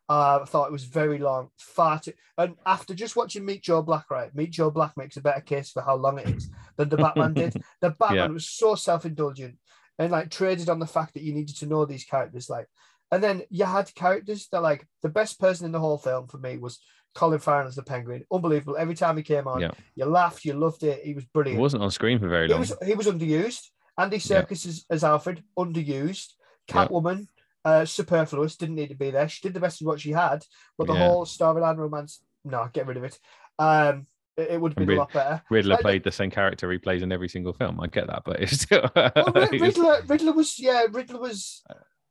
Uh, 0.08 0.40
I 0.42 0.44
thought 0.44 0.66
it 0.68 0.72
was 0.72 0.84
very 0.84 1.18
long, 1.18 1.48
far 1.58 1.98
too. 1.98 2.12
And 2.36 2.56
after 2.66 2.94
just 2.94 3.16
watching 3.16 3.44
Meet 3.44 3.62
Joe 3.62 3.80
Black, 3.82 4.10
right? 4.10 4.34
Meet 4.34 4.50
Joe 4.50 4.70
Black 4.70 4.96
makes 4.96 5.16
a 5.16 5.22
better 5.22 5.40
case 5.40 5.70
for 5.70 5.80
how 5.82 5.96
long 5.96 6.18
it 6.18 6.28
is 6.28 6.50
than 6.76 6.90
the 6.90 6.98
Batman 6.98 7.32
did. 7.32 7.54
The 7.80 7.90
Batman 7.90 8.16
Yeah. 8.16 8.26
was 8.28 8.48
so 8.48 8.74
self-indulgent 8.74 9.56
and 9.98 10.12
like 10.12 10.30
traded 10.30 10.68
on 10.68 10.78
the 10.78 10.86
fact 10.86 11.14
that 11.14 11.22
you 11.22 11.32
needed 11.32 11.56
to 11.56 11.66
know 11.66 11.86
these 11.86 12.04
characters. 12.04 12.50
Like, 12.50 12.66
and 13.10 13.22
then 13.24 13.42
you 13.48 13.64
had 13.64 13.94
characters 13.94 14.46
that 14.52 14.60
like 14.62 14.86
the 15.02 15.08
best 15.08 15.40
person 15.40 15.64
in 15.66 15.72
the 15.72 15.80
whole 15.80 15.98
film 15.98 16.28
for 16.28 16.36
me 16.38 16.58
was 16.58 16.80
Colin 17.14 17.38
Farrell 17.38 17.68
as 17.68 17.76
the 17.76 17.82
Penguin. 17.82 18.24
Unbelievable. 18.30 18.76
Every 18.76 18.94
time 18.94 19.16
he 19.16 19.22
came 19.22 19.46
on, 19.48 19.60
Yeah. 19.62 19.70
you 19.96 20.04
laughed, 20.04 20.44
you 20.44 20.52
loved 20.52 20.82
it. 20.82 21.02
He 21.02 21.14
was 21.14 21.24
brilliant. 21.24 21.56
He 21.56 21.62
wasn't 21.62 21.82
on 21.82 21.90
screen 21.90 22.18
for 22.18 22.28
very 22.28 22.46
He 22.48 22.52
long. 22.52 22.60
was 22.60 22.74
he 22.84 22.92
was 22.94 23.06
underused. 23.06 23.68
Andy 23.96 24.16
Yeah. 24.18 24.42
Serkis 24.42 24.66
as, 24.66 24.84
as 24.90 25.02
Alfred, 25.04 25.42
underused. 25.56 26.32
Yeah. 26.68 26.86
Catwoman, 26.86 27.28
uh, 27.64 27.84
superfluous, 27.84 28.56
didn't 28.56 28.74
need 28.76 28.88
to 28.90 28.94
be 28.94 29.10
there. 29.10 29.28
She 29.28 29.42
did 29.42 29.54
the 29.54 29.60
best 29.60 29.80
of 29.80 29.86
what 29.86 30.00
she 30.00 30.12
had, 30.12 30.44
but 30.78 30.86
the 30.86 30.94
Yeah. 30.94 31.06
whole 31.08 31.24
storyline 31.26 31.76
romance 31.78 32.22
no, 32.44 32.68
get 32.72 32.86
rid 32.86 32.98
of 32.98 33.04
it. 33.04 33.18
Um, 33.58 34.06
it, 34.36 34.50
it 34.50 34.60
would 34.60 34.72
have 34.72 34.76
been 34.76 34.88
Rid- 34.88 34.98
a 34.98 35.00
lot 35.00 35.12
better. 35.12 35.42
Riddler 35.50 35.74
Like, 35.76 35.80
played 35.80 36.04
the 36.04 36.12
same 36.12 36.30
character 36.30 36.70
he 36.70 36.76
plays 36.78 37.02
in 37.02 37.10
every 37.12 37.28
single 37.28 37.52
film. 37.54 37.80
I 37.80 37.86
get 37.86 38.06
that, 38.08 38.22
but 38.24 38.40
it's 38.42 38.60
still. 38.62 38.90
Well, 38.94 39.12
Rid- 39.34 39.60
Riddler, 39.60 40.02
Riddler 40.06 40.32
was 40.32 40.58
yeah, 40.58 40.84
Riddler 40.90 41.20
was 41.20 41.62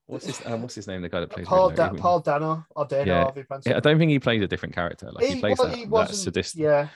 what's 0.08 0.26
his 0.26 0.42
um, 0.46 0.62
What's 0.64 0.76
his 0.76 0.88
name? 0.88 1.02
The 1.04 1.10
guy 1.10 1.20
that 1.20 1.30
plays 1.30 1.46
Paul 1.48 1.70
Riddler. 1.70 1.90
da- 1.90 1.94
Paul 2.02 2.20
Dano 2.22 2.66
or 2.76 2.86
Dano. 2.86 3.06
Yeah. 3.06 3.22
however 3.24 3.40
you 3.42 3.46
pronounce 3.46 3.66
it. 3.68 3.70
Yeah, 3.72 3.78
I 3.78 3.80
don't 3.82 4.00
think 4.00 4.10
he 4.10 4.20
plays 4.20 4.42
a 4.42 4.48
different 4.48 4.74
character. 4.74 5.12
Like 5.12 5.26
he, 5.26 5.40
plays 5.40 5.58
wa- 5.60 5.66
that, 5.66 5.76
he 5.76 5.84
that 5.84 5.90
wasn't- 5.92 6.18
sadistic. 6.20 6.62
Yeah, 6.62 6.88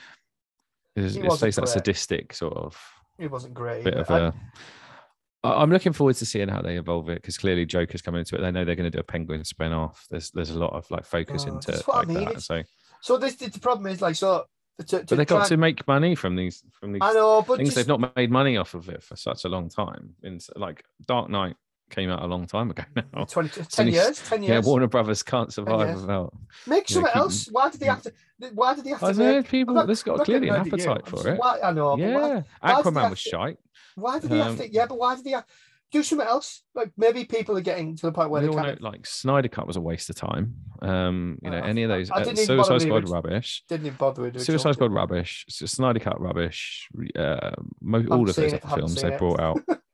His, 0.96 1.14
he 1.14 1.20
his 1.20 1.28
wasn't 1.28 1.38
plays 1.40 1.56
that 1.56 1.68
sadistic 1.68 2.32
sort 2.32 2.54
of 2.54 2.76
he 3.18 3.26
wasn't 3.28 3.54
great. 3.54 3.84
bit 3.84 3.94
either. 3.94 4.00
of 4.02 4.10
And- 4.10 4.24
a. 4.26 4.34
I'm 5.44 5.70
looking 5.70 5.92
forward 5.92 6.16
to 6.16 6.26
seeing 6.26 6.48
how 6.48 6.62
they 6.62 6.76
evolve 6.78 7.08
it 7.10 7.22
because 7.22 7.38
clearly 7.38 7.64
Joker's 7.64 8.02
coming 8.02 8.20
into 8.20 8.36
it. 8.36 8.40
They 8.40 8.50
know 8.50 8.64
they're 8.64 8.74
going 8.74 8.90
to 8.90 8.96
do 8.96 9.00
a 9.00 9.04
Penguin 9.04 9.44
spin 9.44 9.72
off. 9.72 10.06
There's 10.10 10.30
there's 10.32 10.50
a 10.50 10.58
lot 10.58 10.72
of 10.72 10.90
like 10.90 11.04
focus 11.04 11.44
Oh, 11.48 11.52
into 11.54 11.72
what 11.86 11.94
I 11.94 11.98
like 12.00 12.08
mean, 12.08 12.16
that. 12.24 12.28
it's- 12.30 12.46
So, 12.46 12.62
so 13.00 13.16
this 13.18 13.36
the 13.36 13.60
problem 13.60 13.86
is 13.86 14.02
like 14.02 14.16
so. 14.16 14.44
To, 14.78 14.84
to 14.84 15.04
but 15.06 15.16
they 15.18 15.24
got 15.24 15.46
to 15.48 15.56
make 15.56 15.84
money 15.88 16.14
from 16.14 16.36
these 16.36 16.62
from 16.78 16.92
these 16.92 17.02
I 17.02 17.12
know, 17.12 17.42
but 17.42 17.56
things. 17.56 17.70
just, 17.70 17.76
They've 17.76 17.88
not 17.98 18.14
made 18.16 18.30
money 18.30 18.56
off 18.56 18.74
of 18.74 18.88
it 18.88 19.02
for 19.02 19.16
such 19.16 19.44
a 19.44 19.48
long 19.48 19.68
time. 19.68 20.14
In 20.22 20.38
like 20.54 20.84
Dark 21.06 21.28
Knight 21.30 21.56
came 21.90 22.10
out 22.10 22.22
a 22.22 22.26
long 22.26 22.46
time 22.46 22.70
ago 22.70 22.82
now. 23.14 23.24
20, 23.24 23.62
10 23.64 23.88
years, 23.88 24.20
10 24.28 24.42
Yeah, 24.42 24.54
years. 24.54 24.66
Warner 24.66 24.86
Brothers 24.86 25.22
can't 25.22 25.52
survive 25.52 25.94
without. 26.00 26.34
Make 26.66 26.88
something 26.88 27.10
keep- 27.12 27.16
else. 27.16 27.46
Why 27.50 27.70
did 27.70 27.80
they 27.80 27.86
have 27.86 28.02
to? 28.02 28.12
Why 28.54 28.74
did 28.74 28.84
they 28.84 28.90
have 28.90 29.02
I 29.02 29.12
to 29.12 29.18
don't 29.18 29.26
know, 29.26 29.36
make? 29.38 29.48
people. 29.48 29.74
Not- 29.74 29.88
I'm 29.88 29.94
got 30.16 30.24
clearly 30.24 30.48
an 30.48 30.54
you. 30.54 30.60
appetite 30.72 31.06
for 31.06 31.16
just- 31.16 31.26
it. 31.26 31.38
Why, 31.38 31.58
I 31.62 31.72
know. 31.72 31.96
Yeah, 31.98 32.42
why 32.60 32.72
Aquaman 32.82 33.10
was 33.10 33.22
to- 33.22 33.28
shite. 33.30 33.58
why 33.96 34.18
did 34.20 34.30
they 34.30 34.38
have 34.38 34.48
Um, 34.52 34.56
to? 34.58 34.72
Yeah, 34.72 34.86
but 34.86 34.98
why 34.98 35.16
did 35.16 35.24
they 35.24 35.30
have, 35.32 35.44
do 35.90 36.02
something 36.02 36.26
else? 36.26 36.62
Like 36.74 36.92
maybe 36.98 37.24
people 37.24 37.56
are 37.56 37.62
getting 37.62 37.96
to 37.96 38.06
the 38.06 38.12
point 38.12 38.28
where 38.30 38.42
they 38.42 38.48
all 38.48 38.54
know, 38.62 38.76
like 38.80 39.06
Snyder 39.06 39.48
Cut 39.48 39.66
was 39.66 39.76
a 39.76 39.80
waste 39.80 40.10
of 40.10 40.16
time. 40.16 40.54
Um, 40.82 41.38
you 41.42 41.50
know, 41.50 41.58
Uh, 41.58 41.62
any 41.66 41.82
of 41.82 41.88
those 41.88 42.10
I 42.10 42.16
uh, 42.16 42.24
didn't 42.24 42.38
even 42.40 42.56
bother 42.58 42.78
Suicide 42.78 42.86
Squad 42.86 43.08
rubbish. 43.08 43.64
didn't 43.68 43.86
even 43.86 43.96
bother 43.96 44.22
with 44.22 44.36
it. 44.36 44.40
Suicide 44.42 44.74
Squad 44.74 44.92
rubbish. 44.92 45.46
Snyder 45.48 45.98
Cut 45.98 46.20
rubbish. 46.20 46.88
Uh, 47.16 47.50
all 48.10 48.28
of 48.28 48.36
those 48.36 48.38
other 48.38 48.58
films 48.58 49.00
they 49.00 49.16
brought 49.16 49.40
out. 49.40 49.58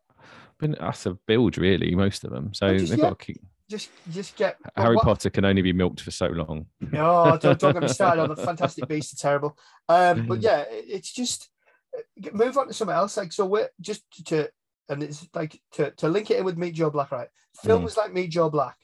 Been 0.65 0.77
utter 0.81 1.15
build, 1.27 1.59
really, 1.59 1.95
most 1.95 2.25
of 2.25 2.31
them. 2.31 2.55
So 2.55 2.77
just- 2.77 2.91
they've 2.91 2.99
yeah. 2.99 3.11
got 3.11 3.19
to 3.19 3.25
keep. 3.27 3.41
Just, 3.71 3.91
just 4.11 4.37
get 4.37 4.57
Harry 4.77 4.95
what- 4.97 5.05
Potter 5.05 5.31
can 5.31 5.45
only 5.45 5.63
be 5.63 5.73
milked 5.73 6.01
for 6.01 6.11
so 6.11 6.27
long. 6.29 6.67
No, 6.81 7.39
don't, 7.41 7.59
don't 7.59 7.73
get 7.73 7.83
me 7.83 7.89
started 7.89 8.23
on 8.23 8.29
the 8.29 8.37
Fantastic 8.51 8.87
Beasts 8.89 9.15
are 9.15 9.17
terrible. 9.29 9.59
Um, 9.89 10.27
but 10.27 10.41
yeah, 10.49 10.61
it- 10.61 10.85
it's 10.89 11.13
just 11.13 11.49
uh, 11.97 12.31
move 12.33 12.57
on 12.59 12.69
to 12.69 12.75
something 12.75 12.95
else. 12.97 13.17
Like 13.17 13.33
so, 13.33 13.47
we're 13.47 13.69
just 13.81 14.03
to 14.27 14.49
and 14.89 15.03
it's 15.03 15.27
like 15.35 15.61
to, 15.73 15.91
to 15.93 16.09
link 16.09 16.31
it 16.31 16.39
in 16.39 16.45
with 16.45 16.59
Meet 16.59 16.75
Joe 16.75 16.91
Black, 16.91 17.11
right? 17.13 17.29
Films 17.63 17.97
like 17.97 18.13
Meet 18.13 18.31
Joe 18.31 18.51
Black, 18.51 18.77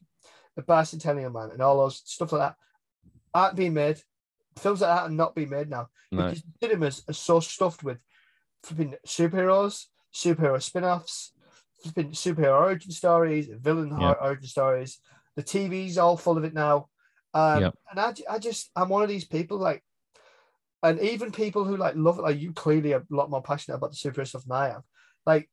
The 0.57 0.63
Bicentennial 0.63 1.33
Man, 1.33 1.51
and 1.53 1.61
all 1.63 1.79
those 1.79 2.03
stuff 2.05 2.33
like 2.33 2.41
that 2.41 2.57
aren't 3.35 3.57
being 3.57 3.75
made. 3.75 4.01
Films 4.59 4.81
like 4.81 4.97
that 4.97 5.03
are 5.05 5.11
not 5.11 5.35
being 5.35 5.51
made 5.51 5.71
now 5.71 5.89
No. 6.11 6.25
because 6.25 6.43
cinemas 6.63 7.03
are 7.09 7.15
so 7.15 7.41
stuffed 7.41 7.83
with 7.83 7.99
flipping 8.63 8.95
superheroes, 9.07 9.87
superhero 10.15 10.61
spin-offs, 11.83 12.23
flipping 12.23 12.35
superhero 12.35 12.61
origin 12.61 12.91
stories, 12.93 13.49
villain 13.61 13.93
Yeah. 13.93 14.15
origin 14.21 14.47
stories. 14.47 14.99
The 15.37 15.43
TV's 15.43 15.99
all 15.99 16.17
full 16.17 16.39
of 16.39 16.45
it 16.45 16.55
now. 16.55 16.89
Um, 17.35 17.61
Yep. 17.61 17.75
And 17.91 18.01
I, 18.01 18.15
I 18.29 18.39
just, 18.39 18.71
I'm 18.77 18.89
one 18.89 19.03
of 19.03 19.09
these 19.09 19.25
people 19.25 19.59
like, 19.59 19.83
and 20.83 20.99
even 21.01 21.31
people 21.31 21.65
who 21.65 21.77
like 21.77 21.95
love 21.97 22.19
it, 22.19 22.23
like 22.23 22.41
you 22.41 22.53
clearly 22.53 22.95
are 22.95 23.01
a 23.11 23.15
lot 23.15 23.31
more 23.31 23.43
passionate 23.43 23.77
about 23.77 23.91
the 23.91 23.97
superhero 23.97 24.27
stuff 24.27 24.45
than 24.45 24.57
I 24.57 24.71
am. 24.71 24.83
Like, 25.27 25.51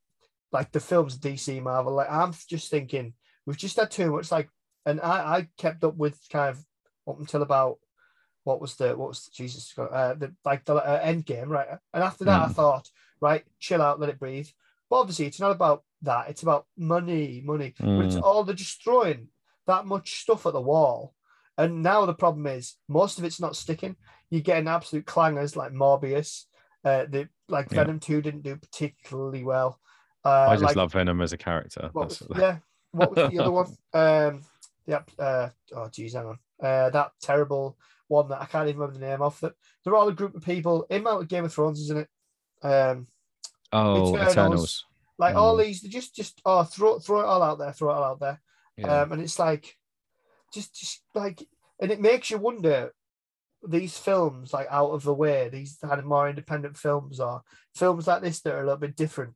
like 0.51 0.71
the 0.71 0.79
films 0.79 1.17
DC 1.17 1.61
Marvel. 1.61 1.93
Like 1.93 2.09
I'm 2.09 2.33
just 2.47 2.71
thinking 2.71 3.13
we've 3.45 3.57
just 3.57 3.75
had 3.75 3.91
too 3.91 4.11
much. 4.11 4.31
Like, 4.31 4.49
and 4.85 5.01
I, 5.01 5.37
I 5.37 5.47
kept 5.57 5.83
up 5.83 5.97
with 5.97 6.17
kind 6.31 6.49
of 6.55 6.63
up 7.07 7.19
until 7.19 7.41
about 7.41 7.79
what 8.45 8.61
was 8.61 8.75
the 8.75 8.95
what 8.95 9.09
was 9.09 9.25
the, 9.25 9.31
Jesus 9.33 9.73
uh, 9.77 10.13
the 10.13 10.33
like 10.45 10.63
the 10.63 10.75
uh, 10.75 10.99
end 11.03 11.25
game 11.25 11.49
right, 11.49 11.67
and 11.93 12.03
after 12.03 12.23
that 12.25 12.41
I 12.41 12.47
Mm. 12.47 12.55
thought 12.55 12.89
right, 13.19 13.43
chill 13.59 13.81
out, 13.81 13.99
let 13.99 14.09
it 14.09 14.19
breathe. 14.19 14.47
But 14.89 15.01
obviously 15.01 15.25
it's 15.25 15.41
not 15.41 15.51
about 15.51 15.83
that. 16.03 16.29
It's 16.29 16.43
about 16.43 16.65
money, 16.77 17.41
money. 17.45 17.73
But 17.79 18.05
it's 18.05 18.15
Mm. 18.15 18.23
all 18.23 18.43
they're 18.43 18.55
just 18.55 18.83
throwing 18.83 19.29
that 19.65 19.85
much 19.85 20.21
stuff 20.21 20.45
at 20.45 20.53
the 20.53 20.61
wall. 20.61 21.13
And 21.57 21.81
now 21.81 22.05
the 22.05 22.13
problem 22.13 22.45
is 22.47 22.75
most 22.87 23.17
of 23.17 23.23
it's 23.25 23.39
not 23.39 23.55
sticking. 23.55 23.95
You're 24.29 24.41
getting 24.41 24.67
absolute 24.67 25.05
clangers 25.05 25.55
like 25.55 25.71
Morbius. 25.71 26.45
Uh, 26.83 27.05
the 27.05 27.29
like 27.49 27.71
Yeah. 27.71 27.83
Venom 27.83 27.99
Two 27.99 28.21
didn't 28.21 28.43
do 28.43 28.55
particularly 28.55 29.43
well. 29.43 29.79
Uh, 30.23 30.47
I 30.49 30.55
just 30.55 30.63
like, 30.63 30.75
love 30.75 30.93
Venom 30.93 31.21
as 31.21 31.33
a 31.33 31.37
character. 31.37 31.89
what 31.93 32.09
was, 32.09 32.23
yeah. 32.37 32.59
What 32.91 33.15
was 33.15 33.31
the 33.31 33.39
other 33.39 33.51
one? 33.51 33.75
Um, 33.93 34.43
yep. 34.85 35.09
Uh, 35.17 35.49
oh, 35.75 35.89
geez, 35.89 36.13
hang 36.13 36.25
on. 36.27 36.39
Uh, 36.61 36.89
that 36.91 37.11
terrible 37.21 37.77
one 38.07 38.29
that 38.29 38.41
I 38.41 38.45
can't 38.45 38.67
even 38.69 38.79
remember 38.79 38.99
the 38.99 39.05
name 39.05 39.21
of. 39.21 39.39
That 39.41 39.53
they're 39.83 39.95
all 39.95 40.07
a 40.07 40.13
group 40.13 40.35
of 40.35 40.43
people. 40.43 40.85
In 40.89 41.03
Mount 41.03 41.27
Game 41.27 41.45
of 41.45 41.53
Thrones, 41.53 41.79
isn't 41.81 41.97
it? 41.99 42.09
Um, 42.65 43.07
oh, 43.73 44.15
Eternals. 44.15 44.31
Eternals. 44.31 44.85
Like 45.17 45.35
all 45.35 45.55
Mm. 45.57 45.65
these, 45.65 45.81
they 45.81 45.89
just 45.89 46.15
just 46.15 46.41
oh 46.45 46.63
throw 46.63 46.99
throw 46.99 47.21
it 47.21 47.25
all 47.25 47.41
out 47.41 47.59
there, 47.59 47.73
throw 47.73 47.91
it 47.91 47.95
all 47.95 48.03
out 48.03 48.19
there. 48.19 48.41
Yeah. 48.77 49.01
Um, 49.01 49.13
and 49.13 49.21
it's 49.21 49.39
like, 49.39 49.75
just 50.53 50.75
just 50.75 51.01
like, 51.15 51.43
and 51.81 51.91
it 51.91 51.99
makes 51.99 52.29
you 52.29 52.37
wonder 52.37 52.93
these 53.67 53.97
films 53.97 54.53
like 54.53 54.67
out 54.69 54.91
of 54.91 55.03
the 55.03 55.13
way, 55.13 55.49
these 55.49 55.77
kind 55.81 55.99
of 55.99 56.05
more 56.05 56.29
independent 56.29 56.77
films 56.77 57.19
or 57.19 57.41
films 57.75 58.07
like 58.07 58.21
this 58.21 58.41
that 58.41 58.53
are 58.53 58.61
a 58.61 58.63
little 58.63 58.77
bit 58.77 58.95
different, 58.95 59.33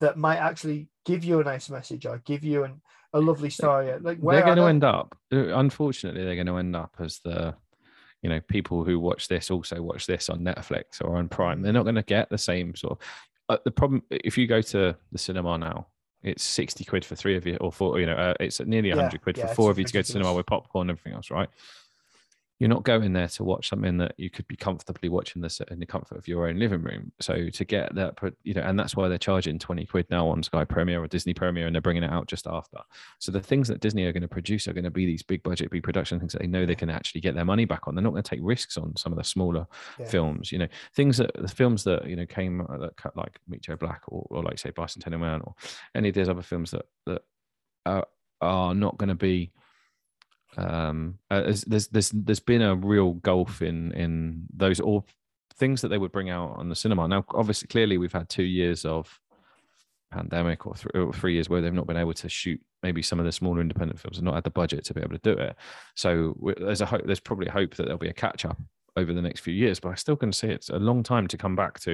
that 0.00 0.16
might 0.16 0.38
actually 0.38 0.88
give 1.04 1.24
you 1.24 1.40
a 1.40 1.44
nice 1.44 1.68
message 1.68 2.06
or 2.06 2.22
give 2.24 2.42
you 2.42 2.64
an, 2.64 2.80
a 3.12 3.20
lovely 3.20 3.50
story. 3.50 3.92
Like 4.00 4.18
where 4.18 4.36
they're 4.36 4.44
going 4.46 4.56
to 4.56 4.64
end 4.64 4.84
up 4.84 5.14
uh, 5.32 5.54
unfortunately 5.58 6.24
they're 6.24 6.34
going 6.36 6.46
to 6.46 6.56
end 6.56 6.74
up 6.74 6.94
as 7.00 7.20
the 7.22 7.54
you 8.22 8.30
know 8.30 8.40
people 8.40 8.84
who 8.84 8.98
watch 8.98 9.28
this 9.28 9.50
also 9.50 9.80
watch 9.82 10.06
this 10.06 10.28
on 10.28 10.40
netflix 10.40 11.00
or 11.02 11.16
on 11.16 11.26
prime 11.28 11.62
they're 11.62 11.72
not 11.72 11.84
going 11.84 11.94
to 11.94 12.02
get 12.02 12.28
the 12.28 12.36
same 12.36 12.74
sort 12.76 12.92
of 12.92 13.06
uh, 13.50 13.58
the 13.64 13.70
problem 13.70 14.02
if 14.10 14.38
you 14.38 14.46
go 14.46 14.62
to 14.62 14.96
the 15.12 15.18
cinema 15.18 15.58
now 15.58 15.86
it's 16.22 16.42
60 16.42 16.84
quid 16.84 17.04
for 17.04 17.16
three 17.16 17.36
of 17.36 17.46
you 17.46 17.56
or 17.56 17.72
four 17.72 17.98
you 17.98 18.06
know 18.06 18.14
uh, 18.16 18.34
it's 18.40 18.60
nearly 18.60 18.90
100 18.90 19.12
Yeah, 19.12 19.18
quid 19.18 19.36
yeah, 19.36 19.46
for 19.46 19.54
four 19.54 19.70
of 19.70 19.78
you 19.78 19.84
to 19.84 19.92
go 19.92 20.02
to 20.02 20.12
cinema 20.12 20.32
with 20.32 20.46
popcorn 20.46 20.88
and 20.88 20.96
everything 20.98 21.14
else 21.14 21.30
right 21.30 21.48
you're 22.60 22.68
not 22.68 22.84
going 22.84 23.14
there 23.14 23.26
to 23.26 23.42
watch 23.42 23.70
something 23.70 23.96
that 23.96 24.12
you 24.18 24.28
could 24.28 24.46
be 24.46 24.54
comfortably 24.54 25.08
watching 25.08 25.40
this 25.40 25.62
in 25.70 25.80
the 25.80 25.86
comfort 25.86 26.18
of 26.18 26.28
your 26.28 26.46
own 26.46 26.58
living 26.58 26.82
room. 26.82 27.10
So 27.18 27.48
to 27.48 27.64
get 27.64 27.94
that, 27.94 28.18
you 28.44 28.52
know, 28.52 28.60
and 28.60 28.78
that's 28.78 28.94
why 28.94 29.08
they're 29.08 29.16
charging 29.16 29.58
20 29.58 29.86
quid 29.86 30.06
now 30.10 30.28
on 30.28 30.42
Sky 30.42 30.64
Premiere 30.64 31.02
or 31.02 31.06
Disney 31.08 31.32
Premiere 31.32 31.66
and 31.66 31.74
they're 31.74 31.80
bringing 31.80 32.02
it 32.02 32.12
out 32.12 32.26
just 32.28 32.46
after. 32.46 32.76
So 33.18 33.32
the 33.32 33.40
things 33.40 33.66
that 33.68 33.80
Disney 33.80 34.04
are 34.04 34.12
going 34.12 34.20
to 34.20 34.28
produce 34.28 34.68
are 34.68 34.74
going 34.74 34.84
to 34.84 34.90
be 34.90 35.06
these 35.06 35.22
big 35.22 35.42
budget, 35.42 35.70
big 35.70 35.82
production 35.82 36.20
things 36.20 36.32
that 36.34 36.42
they 36.42 36.46
know 36.46 36.66
they 36.66 36.74
can 36.74 36.90
actually 36.90 37.22
get 37.22 37.34
their 37.34 37.46
money 37.46 37.64
back 37.64 37.88
on. 37.88 37.94
They're 37.94 38.04
not 38.04 38.10
going 38.10 38.22
to 38.22 38.28
take 38.30 38.40
risks 38.42 38.76
on 38.76 38.94
some 38.94 39.10
of 39.10 39.16
the 39.16 39.24
smaller 39.24 39.66
Yeah. 39.98 40.04
films, 40.04 40.52
you 40.52 40.58
know, 40.58 40.68
things 40.94 41.16
that 41.16 41.30
the 41.34 41.48
films 41.48 41.82
that, 41.84 42.06
you 42.06 42.14
know, 42.14 42.26
came 42.26 42.60
uh, 42.60 42.76
that 42.76 42.96
cut 42.98 43.16
like 43.16 43.40
Meet 43.48 43.62
Joe 43.62 43.76
Black 43.76 44.02
or, 44.08 44.26
or 44.28 44.42
like 44.42 44.58
say 44.58 44.70
Bicentennial 44.70 45.20
Man 45.20 45.40
or 45.44 45.54
any 45.94 46.10
of 46.10 46.14
those 46.14 46.28
other 46.28 46.42
films 46.42 46.72
that, 46.72 46.84
that 47.06 47.22
are, 47.86 48.06
are 48.42 48.74
not 48.74 48.98
going 48.98 49.08
to 49.08 49.14
be 49.14 49.50
um 50.56 51.18
uh, 51.30 51.42
there's, 51.66 51.86
there's 51.88 52.10
there's 52.10 52.40
been 52.40 52.62
a 52.62 52.74
real 52.74 53.12
gulf 53.14 53.62
in 53.62 53.92
in 53.92 54.46
those 54.54 54.80
or 54.80 55.04
things 55.54 55.82
that 55.82 55.88
they 55.88 55.98
would 55.98 56.12
bring 56.12 56.30
out 56.30 56.56
on 56.56 56.68
the 56.68 56.74
cinema. 56.74 57.06
Now 57.06 57.24
obviously 57.34 57.68
clearly 57.68 57.98
we've 57.98 58.12
had 58.12 58.28
two 58.28 58.42
years 58.42 58.84
of 58.84 59.20
pandemic 60.10 60.66
or, 60.66 60.74
th- 60.74 60.94
or 60.94 61.12
three 61.12 61.34
years 61.34 61.48
where 61.48 61.60
they've 61.60 61.72
not 61.72 61.86
been 61.86 61.96
able 61.96 62.14
to 62.14 62.28
shoot 62.28 62.60
maybe 62.82 63.02
some 63.02 63.20
of 63.20 63.26
the 63.26 63.32
smaller 63.32 63.60
independent 63.60 64.00
films 64.00 64.16
and 64.16 64.24
not 64.24 64.34
had 64.34 64.42
the 64.42 64.50
budget 64.50 64.84
to 64.86 64.94
be 64.94 65.00
able 65.00 65.16
to 65.16 65.34
do 65.34 65.38
it. 65.38 65.54
So 65.94 66.34
there's 66.58 66.80
a 66.80 66.86
hope 66.86 67.02
there's 67.04 67.20
probably 67.20 67.46
a 67.46 67.52
hope 67.52 67.74
that 67.76 67.84
there'll 67.84 67.98
be 67.98 68.08
a 68.08 68.12
catch 68.12 68.44
up 68.44 68.58
over 68.96 69.12
the 69.12 69.22
next 69.22 69.40
few 69.40 69.54
years 69.54 69.80
but 69.80 69.90
i 69.90 69.94
still 69.94 70.16
can 70.16 70.32
see 70.32 70.48
it's 70.48 70.68
a 70.68 70.78
long 70.78 71.02
time 71.02 71.26
to 71.26 71.36
come 71.36 71.56
back 71.56 71.78
to 71.80 71.92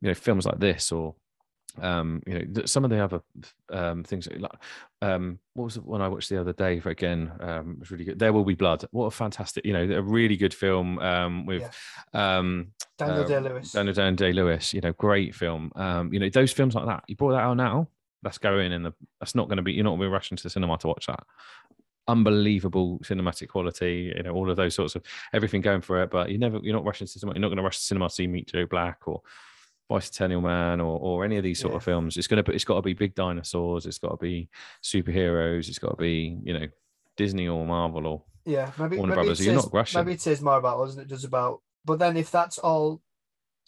you 0.00 0.08
know 0.08 0.14
films 0.14 0.46
like 0.46 0.58
this 0.58 0.92
or 0.92 1.14
um 1.82 2.22
you 2.26 2.38
know 2.38 2.64
some 2.64 2.84
of 2.84 2.90
the 2.90 3.02
other 3.02 3.20
um 3.70 4.02
things 4.02 4.28
like 4.38 4.50
um 5.02 5.38
what 5.54 5.64
was 5.64 5.74
the 5.74 5.80
one 5.82 6.00
i 6.00 6.08
watched 6.08 6.28
the 6.28 6.40
other 6.40 6.52
day 6.52 6.80
for 6.80 6.90
again 6.90 7.30
um 7.40 7.72
it 7.72 7.80
was 7.80 7.90
really 7.90 8.04
good 8.04 8.18
there 8.18 8.32
will 8.32 8.44
be 8.44 8.54
blood. 8.54 8.84
What 8.90 9.06
a 9.06 9.10
fantastic 9.10 9.64
you 9.64 9.72
know 9.72 9.96
a 9.96 10.02
really 10.02 10.36
good 10.36 10.54
film 10.54 10.98
um 10.98 11.46
with 11.46 11.70
um 12.14 12.68
Daniel 12.96 13.24
uh, 13.24 13.28
Day 13.28 13.40
Lewis. 13.40 13.72
Daniel 13.72 13.94
Day 13.94 14.10
Day 14.12 14.32
Lewis 14.32 14.74
you 14.74 14.80
know 14.80 14.92
great 14.92 15.34
film. 15.34 15.70
Um 15.76 16.12
you 16.12 16.18
know 16.18 16.28
those 16.28 16.52
films 16.52 16.74
like 16.74 16.86
that 16.86 17.04
you 17.06 17.16
brought 17.16 17.32
that 17.32 17.42
out 17.42 17.56
now 17.56 17.88
that's 18.22 18.38
going 18.38 18.72
in 18.72 18.82
the 18.82 18.92
that's 19.20 19.34
not 19.34 19.48
going 19.48 19.58
to 19.58 19.62
be 19.62 19.72
you're 19.72 19.84
not 19.84 19.90
going 19.90 20.00
to 20.00 20.06
be 20.06 20.12
rushing 20.12 20.36
to 20.36 20.42
the 20.42 20.50
cinema 20.50 20.78
to 20.78 20.88
watch 20.88 21.06
that. 21.06 21.22
Unbelievable 22.08 22.98
cinematic 23.04 23.48
quality 23.48 24.12
you 24.16 24.22
know 24.22 24.32
all 24.32 24.50
of 24.50 24.56
those 24.56 24.74
sorts 24.74 24.96
of 24.96 25.02
everything 25.32 25.60
going 25.60 25.82
for 25.82 26.02
it 26.02 26.10
but 26.10 26.30
you 26.30 26.38
never 26.38 26.58
you're 26.62 26.74
not 26.74 26.84
rushing 26.84 27.06
to 27.06 27.18
cinema 27.18 27.34
you're 27.34 27.42
not 27.42 27.48
going 27.48 27.58
to 27.58 27.62
rush 27.62 27.78
to 27.78 27.84
cinema 27.84 28.08
to 28.08 28.14
see 28.14 28.26
meet 28.26 28.48
joe 28.48 28.66
black 28.66 29.06
or 29.06 29.20
Bicentennial 29.90 30.42
Man 30.42 30.80
or, 30.80 30.98
or 30.98 31.24
any 31.24 31.36
of 31.36 31.44
these 31.44 31.58
sort 31.58 31.74
of 31.74 31.82
films. 31.82 32.16
It's 32.16 32.26
gonna 32.26 32.44
it's 32.48 32.64
got 32.64 32.76
to 32.76 32.82
be 32.82 32.92
big 32.92 33.14
dinosaurs. 33.14 33.86
It's 33.86 33.98
got 33.98 34.10
to 34.10 34.16
be 34.16 34.48
superheroes. 34.82 35.68
It's 35.68 35.78
got 35.78 35.90
to 35.90 35.96
be 35.96 36.38
you 36.42 36.58
know 36.58 36.66
Disney 37.16 37.48
or 37.48 37.64
Marvel 37.66 38.06
or 38.06 38.22
Yeah, 38.44 38.70
maybe 38.78 38.96
Warner 38.96 39.16
maybe 39.16 39.26
Brothers, 39.26 39.40
it 39.40 39.44
you're 39.44 39.54
not 39.54 39.72
rushing. 39.72 40.00
Maybe 40.00 40.12
it 40.12 40.20
says 40.20 40.42
more 40.42 40.58
about 40.58 40.80
us 40.80 40.94
than 40.94 41.04
it 41.04 41.08
does 41.08 41.24
about. 41.24 41.62
But 41.84 41.98
then 41.98 42.16
if 42.16 42.30
that's 42.30 42.58
all 42.58 43.00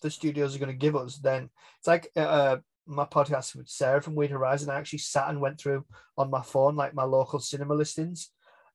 the 0.03 0.11
studios 0.11 0.55
are 0.55 0.59
going 0.59 0.73
to 0.73 0.77
give 0.77 0.97
us, 0.97 1.16
then 1.16 1.51
it's 1.79 1.89
like 1.89 2.11
uh, 2.16 2.59
my 2.87 3.05
podcast 3.05 3.55
with 3.55 3.68
Sarah 3.68 4.03
from 4.03 4.14
Weird 4.14 4.31
Horizon. 4.31 4.71
I 4.71 4.79
actually 4.79 4.99
sat 4.99 5.29
and 5.29 5.41
went 5.41 5.59
through 5.59 5.85
on 6.18 6.31
my 6.31 6.43
phone 6.43 6.77
like 6.77 6.95
my 6.95 7.05
local 7.05 7.39
cinema 7.39 7.75
listings, 7.75 8.31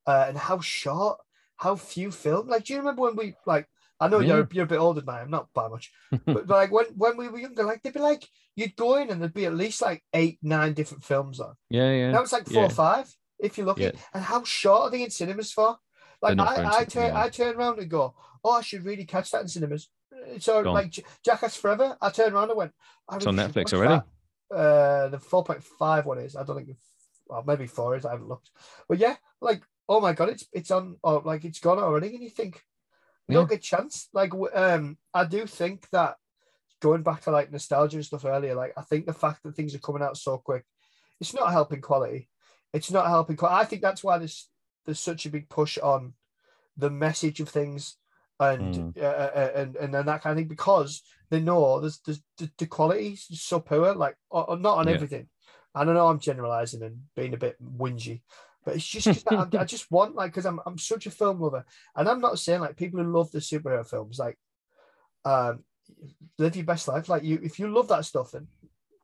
uh, 0.07 0.25
and 0.27 0.37
how 0.37 0.59
short, 0.59 1.19
how 1.57 1.75
few 1.75 2.11
film. 2.11 2.47
Like, 2.47 2.65
do 2.65 2.73
you 2.73 2.79
remember 2.79 3.03
when 3.03 3.15
we 3.15 3.35
like 3.45 3.67
I 3.99 4.07
know 4.09 4.19
you're 4.19 4.47
you're 4.51 4.65
a 4.65 4.67
bit 4.67 4.79
older 4.79 5.01
than 5.01 5.15
I 5.15 5.21
am, 5.21 5.29
not 5.31 5.47
by 5.53 5.67
much, 5.69 5.91
but, 6.25 6.47
like 6.47 6.71
when 6.71 6.85
when 6.95 7.17
we 7.17 7.27
were 7.29 7.39
younger, 7.39 7.63
like 7.63 7.81
they'd 7.81 7.93
be 7.93 7.99
like 7.99 8.27
you'd 8.55 8.75
go 8.75 8.95
in 8.95 9.09
and 9.09 9.21
there'd 9.21 9.33
be 9.33 9.45
at 9.45 9.55
least 9.55 9.81
like 9.81 10.03
eight 10.13 10.37
nine 10.41 10.73
different 10.73 11.03
films 11.03 11.39
on. 11.39 11.55
Yeah, 11.69 11.91
yeah. 11.91 12.11
Now 12.11 12.21
it's 12.21 12.33
like 12.33 12.45
four 12.47 12.63
Yeah. 12.63 12.67
or 12.67 12.69
five 12.71 13.13
if 13.39 13.57
you're 13.57 13.67
lucky. 13.67 13.83
Yeah. 13.83 13.91
And 14.13 14.23
how 14.23 14.43
short 14.43 14.81
are 14.83 14.89
they 14.91 15.03
in 15.03 15.09
cinemas 15.11 15.51
for? 15.51 15.77
Like 16.21 16.39
I, 16.39 16.79
I 16.79 16.85
turn 16.85 17.13
yeah. 17.13 17.23
I 17.23 17.29
turn 17.29 17.55
around 17.55 17.79
and 17.79 17.89
go, 17.89 18.15
oh, 18.43 18.51
I 18.51 18.61
should 18.61 18.85
really 18.85 19.05
catch 19.05 19.31
that 19.31 19.41
in 19.41 19.47
cinemas. 19.47 19.89
So 20.39 20.63
Gone. 20.63 20.73
like 20.73 21.05
Jackass 21.23 21.55
Forever, 21.55 21.97
I 22.01 22.09
turned 22.09 22.33
around 22.33 22.49
and 22.49 22.57
went, 22.57 22.71
I 23.07 23.17
It's 23.17 23.25
on 23.25 23.35
really 23.35 23.49
Netflix 23.49 23.73
already? 23.73 24.01
that. 24.49 24.55
Uh, 24.55 25.07
the 25.09 25.19
four 25.19 25.43
point 25.43 25.63
five 25.63 26.05
one 26.05 26.19
is. 26.19 26.35
I 26.35 26.43
don't 26.43 26.55
think. 26.57 26.77
Well, 27.27 27.43
maybe 27.45 27.67
four 27.67 27.95
is. 27.95 28.05
I 28.05 28.11
haven't 28.11 28.27
looked. 28.27 28.49
But 28.87 28.99
yeah, 28.99 29.15
like 29.41 29.63
oh 29.89 29.99
my 29.99 30.13
god, 30.13 30.29
it's 30.29 30.45
it's 30.53 30.71
on 30.71 30.97
or 31.03 31.21
like 31.25 31.45
it's 31.45 31.59
gone 31.59 31.79
already, 31.79 32.13
and 32.13 32.23
you 32.23 32.29
think 32.29 32.61
don't 33.33 33.49
get 33.49 33.61
chance. 33.61 34.09
Like 34.13 34.31
um, 34.53 34.97
I 35.13 35.25
do 35.25 35.45
think 35.47 35.89
that 35.91 36.15
going 36.81 37.03
back 37.03 37.21
to 37.21 37.31
like 37.31 37.51
nostalgia 37.51 37.97
and 37.97 38.05
stuff 38.05 38.25
earlier, 38.25 38.55
like 38.55 38.73
I 38.77 38.81
think 38.81 39.05
the 39.05 39.13
fact 39.13 39.43
that 39.43 39.55
things 39.55 39.73
are 39.73 39.79
coming 39.79 40.03
out 40.03 40.17
so 40.17 40.37
quick, 40.37 40.63
it's 41.19 41.33
not 41.33 41.51
helping 41.51 41.81
quality. 41.81 42.29
It's 42.73 42.91
not 42.91 43.07
helping. 43.07 43.37
Quality. 43.37 43.61
I 43.61 43.65
think 43.65 43.81
that's 43.81 44.03
why 44.03 44.17
there's 44.17 44.49
there's 44.85 44.99
such 44.99 45.25
a 45.25 45.29
big 45.29 45.49
push 45.49 45.77
on 45.77 46.13
the 46.77 46.89
message 46.89 47.39
of 47.39 47.49
things 47.49 47.97
and 48.39 48.93
uh, 48.99 49.05
uh, 49.05 49.51
and 49.55 49.75
and 49.77 49.93
then 49.93 50.05
that 50.05 50.21
kind 50.21 50.33
of 50.33 50.37
thing 50.37 50.47
because 50.47 51.01
they 51.29 51.39
know 51.39 51.79
there's, 51.79 51.99
there's 51.99 52.21
the, 52.37 52.51
the 52.57 52.67
quality 52.67 53.17
is 53.31 53.41
so 53.41 53.59
poor. 53.59 53.93
Like 53.95 54.15
or, 54.29 54.49
or 54.49 54.57
not 54.57 54.77
on 54.77 54.87
Yeah. 54.87 54.93
everything. 54.93 55.27
I 55.73 55.83
don't 55.83 55.95
know. 55.95 56.07
I'm 56.07 56.19
generalizing 56.19 56.83
and 56.83 57.01
being 57.15 57.33
a 57.33 57.37
bit 57.37 57.57
whingy. 57.61 58.21
But 58.65 58.75
it's 58.75 58.85
just 58.85 59.23
I 59.31 59.63
just 59.65 59.91
want 59.91 60.15
like 60.15 60.31
because 60.31 60.45
I'm 60.45 60.59
I'm 60.65 60.77
such 60.77 61.05
a 61.05 61.11
film 61.11 61.39
lover, 61.39 61.65
and 61.95 62.09
I'm 62.09 62.21
not 62.21 62.39
saying 62.39 62.61
like 62.61 62.77
people 62.77 63.01
who 63.01 63.11
love 63.11 63.31
the 63.31 63.39
superhero 63.39 63.87
films 63.87 64.19
like 64.19 64.37
um 65.23 65.63
live 66.37 66.55
your 66.55 66.65
best 66.65 66.87
life. 66.87 67.09
Like 67.09 67.23
you, 67.23 67.39
if 67.43 67.59
you 67.59 67.67
love 67.67 67.87
that 67.89 68.05
stuff, 68.05 68.31
then 68.31 68.47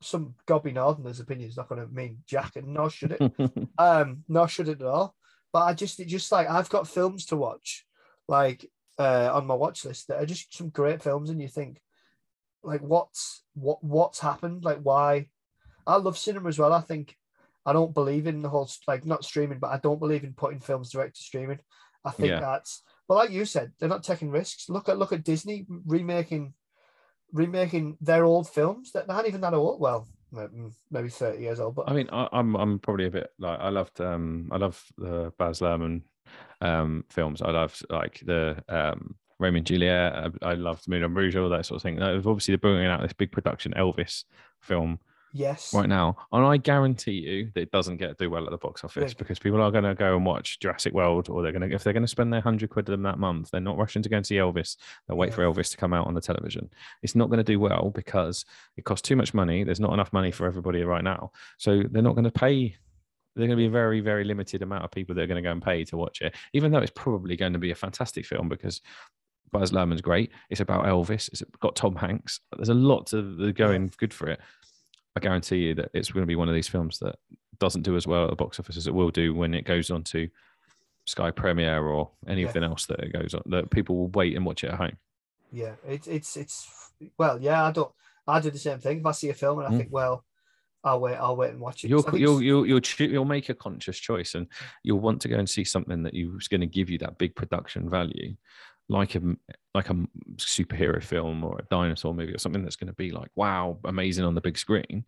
some 0.02 0.36
gobby 0.46 0.72
northerner's 0.72 1.20
opinion 1.20 1.50
is 1.50 1.58
not 1.58 1.70
going 1.70 1.82
to 1.82 1.94
mean 1.94 2.20
jack, 2.28 2.56
and 2.56 2.68
nor 2.68 2.90
should 2.90 3.18
it. 3.20 3.70
um, 3.78 4.24
nor 4.28 4.48
should 4.48 4.68
it 4.68 4.82
at 4.82 4.88
all. 4.88 5.16
But 5.54 5.64
I 5.64 5.74
just, 5.74 6.00
it 6.00 6.08
just 6.08 6.32
like 6.32 6.50
I've 6.50 6.70
got 6.70 6.88
films 6.88 7.26
to 7.28 7.38
watch, 7.38 7.86
like 8.28 8.66
uh, 8.98 9.30
on 9.34 9.48
my 9.48 9.54
watch 9.54 9.86
list 9.86 10.08
that 10.08 10.22
are 10.22 10.26
just 10.26 10.56
some 10.56 10.70
great 10.70 11.02
films, 11.02 11.30
and 11.30 11.42
you 11.42 11.48
think, 11.48 11.82
like, 12.64 12.82
what's 12.82 13.44
what 13.54 13.84
what's 13.84 14.20
happened? 14.20 14.64
Like, 14.64 14.80
why? 14.82 15.28
I 15.86 15.96
love 15.98 16.18
cinema 16.18 16.50
as 16.50 16.60
well. 16.60 16.74
I 16.74 16.82
think 16.82 17.16
I 17.66 17.74
don't 17.74 17.94
believe 17.94 18.28
in 18.28 18.42
the 18.42 18.50
whole 18.50 18.70
like 18.88 19.06
not 19.06 19.24
streaming, 19.24 19.60
but 19.60 19.72
I 19.72 19.78
don't 19.78 20.00
believe 20.00 20.24
in 20.24 20.34
putting 20.34 20.60
films 20.60 20.92
direct 20.92 21.16
to 21.18 21.24
streaming. 21.24 21.60
I 22.04 22.12
think 22.12 22.30
Yeah. 22.30 22.40
that's 22.40 22.84
but 23.08 23.16
like 23.16 23.32
you 23.32 23.44
said, 23.44 23.74
they're 23.78 23.90
not 23.90 24.04
taking 24.04 24.32
risks. 24.32 24.70
Look 24.70 24.88
at 24.88 24.98
look 24.98 25.12
at 25.12 25.24
Disney 25.24 25.66
remaking 25.86 26.54
remaking 27.34 27.98
their 28.02 28.24
old 28.24 28.50
films 28.50 28.92
that 28.94 29.10
aren't 29.10 29.28
even 29.28 29.42
that 29.42 29.54
old. 29.54 29.80
Well, 29.80 30.08
maybe 30.90 31.10
thirty 31.10 31.42
years 31.44 31.60
old, 31.60 31.76
but 31.76 31.90
I 31.90 31.94
mean, 31.94 32.10
I, 32.12 32.30
I'm 32.32 32.56
I'm 32.56 32.80
probably 32.80 33.08
a 33.08 33.12
bit 33.12 33.30
like 33.38 33.60
I 33.60 33.70
loved 33.70 34.00
um 34.02 34.50
I 34.52 34.58
love 34.58 34.82
the 34.98 35.34
Baz 35.38 35.60
Luhrmann 35.60 36.04
um 36.62 37.04
films. 37.10 37.42
I 37.42 37.52
loved 37.52 37.86
like 37.90 38.22
the 38.26 38.64
um 38.70 39.16
Romeo 39.40 39.58
and 39.58 39.66
Juliet. 39.68 40.14
I, 40.14 40.52
I 40.52 40.54
loved 40.54 40.88
Moulin 40.88 41.14
Rouge, 41.14 41.36
all 41.36 41.50
that 41.50 41.66
sort 41.66 41.78
of 41.78 41.84
thing. 41.84 41.98
Like, 41.98 42.26
obviously, 42.26 42.54
they're 42.54 42.60
bringing 42.60 42.86
out 42.86 43.02
this 43.02 43.14
big 43.14 43.32
production 43.32 43.74
Elvis 43.76 44.24
film 44.62 45.00
yes, 45.34 45.74
right 45.74 45.88
now, 45.90 46.16
and 46.32 46.46
I 46.46 46.58
guarantee 46.58 47.12
you 47.14 47.52
that 47.54 47.62
it 47.62 47.72
doesn't 47.72 47.98
get 47.98 48.18
do 48.18 48.30
well 48.30 48.46
at 48.46 48.52
the 48.52 48.58
box 48.58 48.84
office 48.84 49.12
Yeah. 49.12 49.16
because 49.18 49.40
people 49.40 49.62
are 49.62 49.72
going 49.72 49.84
to 49.84 49.96
go 49.96 50.16
and 50.16 50.26
watch 50.26 50.60
Jurassic 50.60 50.94
World, 50.94 51.30
or 51.30 51.42
they're 51.44 51.52
going 51.52 51.70
to 51.70 51.76
if 51.76 51.84
they're 51.84 51.94
going 51.94 52.04
to 52.04 52.08
spend 52.08 52.32
their 52.34 52.42
hundred 52.42 52.70
quid 52.70 52.88
of 52.88 52.92
them 52.92 53.04
that 53.04 53.20
month, 53.20 53.52
they're 53.52 53.62
not 53.62 53.78
rushing 53.78 54.02
to 54.04 54.10
go 54.10 54.18
and 54.18 54.26
see 54.26 54.36
Elvis. 54.36 54.78
They'll 55.08 55.18
wait 55.18 55.30
Yeah. 55.30 55.36
for 55.36 55.44
Elvis 55.44 55.72
to 55.72 55.78
come 55.78 55.94
out 55.94 56.08
on 56.08 56.14
the 56.14 56.22
television. 56.22 56.70
It's 57.04 57.16
not 57.16 57.28
going 57.30 57.38
to 57.40 57.44
do 57.44 57.60
well 57.60 57.92
because 57.94 58.46
it 58.78 58.84
costs 58.86 59.08
too 59.08 59.16
much 59.16 59.34
money. 59.34 59.64
There's 59.64 59.80
not 59.80 59.94
enough 59.94 60.14
money 60.14 60.32
for 60.32 60.46
everybody 60.46 60.84
right 60.84 61.04
now, 61.04 61.32
so 61.58 61.84
they're 61.92 62.02
not 62.02 62.16
going 62.16 62.26
to 62.26 62.32
pay. 62.32 62.76
They're 63.36 63.48
going 63.48 63.52
to 63.52 63.56
be 63.56 63.68
a 63.68 63.70
very, 63.70 64.02
very 64.02 64.26
limited 64.26 64.62
amount 64.62 64.84
of 64.84 64.92
people 64.92 65.16
that 65.16 65.22
are 65.22 65.28
going 65.28 65.42
to 65.42 65.48
go 65.48 65.54
and 65.54 65.62
pay 65.62 65.86
to 65.86 65.96
watch 65.98 66.22
it, 66.22 66.36
even 66.52 66.72
though 66.72 66.80
it's 66.80 66.92
probably 66.94 67.38
going 67.38 67.54
to 67.54 67.60
be 67.60 67.72
a 67.72 67.76
fantastic 67.76 68.26
film 68.26 68.50
because 68.50 68.82
Baz 69.54 69.72
Luhrmann's 69.72 70.02
great. 70.02 70.32
It's 70.50 70.60
about 70.62 70.86
Elvis. 70.86 71.30
It's 71.30 71.44
got 71.60 71.76
Tom 71.76 71.96
Hanks. 71.96 72.40
There's 72.56 72.70
a 72.70 72.74
lot 72.74 73.08
the 73.12 73.54
going 73.56 73.92
good 73.98 74.14
for 74.14 74.28
it. 74.28 74.40
I 75.16 75.20
guarantee 75.20 75.58
you 75.58 75.76
that 75.76 75.92
it's 75.94 76.12
going 76.12 76.24
to 76.24 76.28
be 76.28 76.36
one 76.36 76.48
of 76.50 76.56
these 76.56 76.68
films 76.68 77.00
that 77.00 77.16
doesn't 77.60 77.82
do 77.84 77.96
as 77.96 78.08
well 78.08 78.24
at 78.26 78.30
the 78.30 78.36
box 78.36 78.60
office 78.60 78.78
as 78.78 78.88
it 78.88 78.94
will 78.94 79.10
do 79.12 79.34
when 79.36 79.54
it 79.54 79.66
goes 79.66 79.92
on 79.92 80.04
to 80.06 80.30
Sky 81.06 81.32
Premiere 81.32 81.84
or 81.86 82.12
anything 82.28 82.64
else 82.64 82.86
that 82.86 83.00
it 83.00 83.12
goes 83.14 83.34
on. 83.34 83.42
That 83.48 83.70
people 83.72 83.98
will 83.98 84.08
wait 84.10 84.36
and 84.36 84.46
watch 84.46 84.64
it 84.64 84.72
at 84.72 84.78
home. 84.78 84.98
yeah, 85.52 85.74
it's 85.88 86.08
it's 86.08 86.38
it's 86.38 86.92
well, 87.18 87.42
yeah. 87.42 87.66
I 87.66 87.72
don't. 87.72 87.92
I 88.28 88.40
do 88.40 88.52
the 88.52 88.60
same 88.60 88.80
thing. 88.80 89.00
If 89.00 89.06
I 89.06 89.12
see 89.12 89.30
a 89.30 89.34
film 89.34 89.60
and 89.60 89.68
I 89.68 89.72
Mm. 89.72 89.78
think, 89.80 89.90
well, 89.92 90.24
I'll 90.84 91.00
wait. 91.00 91.16
I'll 91.16 91.36
wait 91.36 91.52
and 91.52 91.60
watch 91.60 91.84
it. 91.84 91.90
You'll 91.90 92.06
you'll 92.14 92.42
you'll 92.42 92.66
you'll, 92.66 92.82
you'll 93.00 93.26
make 93.26 93.50
a 93.50 93.54
conscious 93.54 93.98
choice, 93.98 94.36
and 94.36 94.48
you'll 94.84 95.00
want 95.00 95.22
to 95.22 95.28
go 95.28 95.38
and 95.38 95.50
see 95.50 95.64
something 95.64 96.04
that 96.04 96.14
you 96.14 96.38
is 96.38 96.48
going 96.48 96.62
to 96.62 96.68
give 96.68 96.90
you 96.90 96.98
that 97.00 97.18
big 97.18 97.36
production 97.36 97.90
value, 97.90 98.36
like 98.92 99.16
a 99.16 99.22
like 99.74 99.90
a 99.90 99.96
superhero 100.36 101.02
film 101.02 101.44
or 101.44 101.58
a 101.58 101.66
dinosaur 101.70 102.14
movie 102.14 102.34
or 102.34 102.38
something 102.38 102.64
that's 102.64 102.76
going 102.76 102.88
to 102.90 102.94
be 102.94 103.12
like 103.12 103.30
wow, 103.36 103.78
amazing 103.86 104.26
on 104.26 104.36
the 104.36 104.42
big 104.42 104.58
screen, 104.58 105.06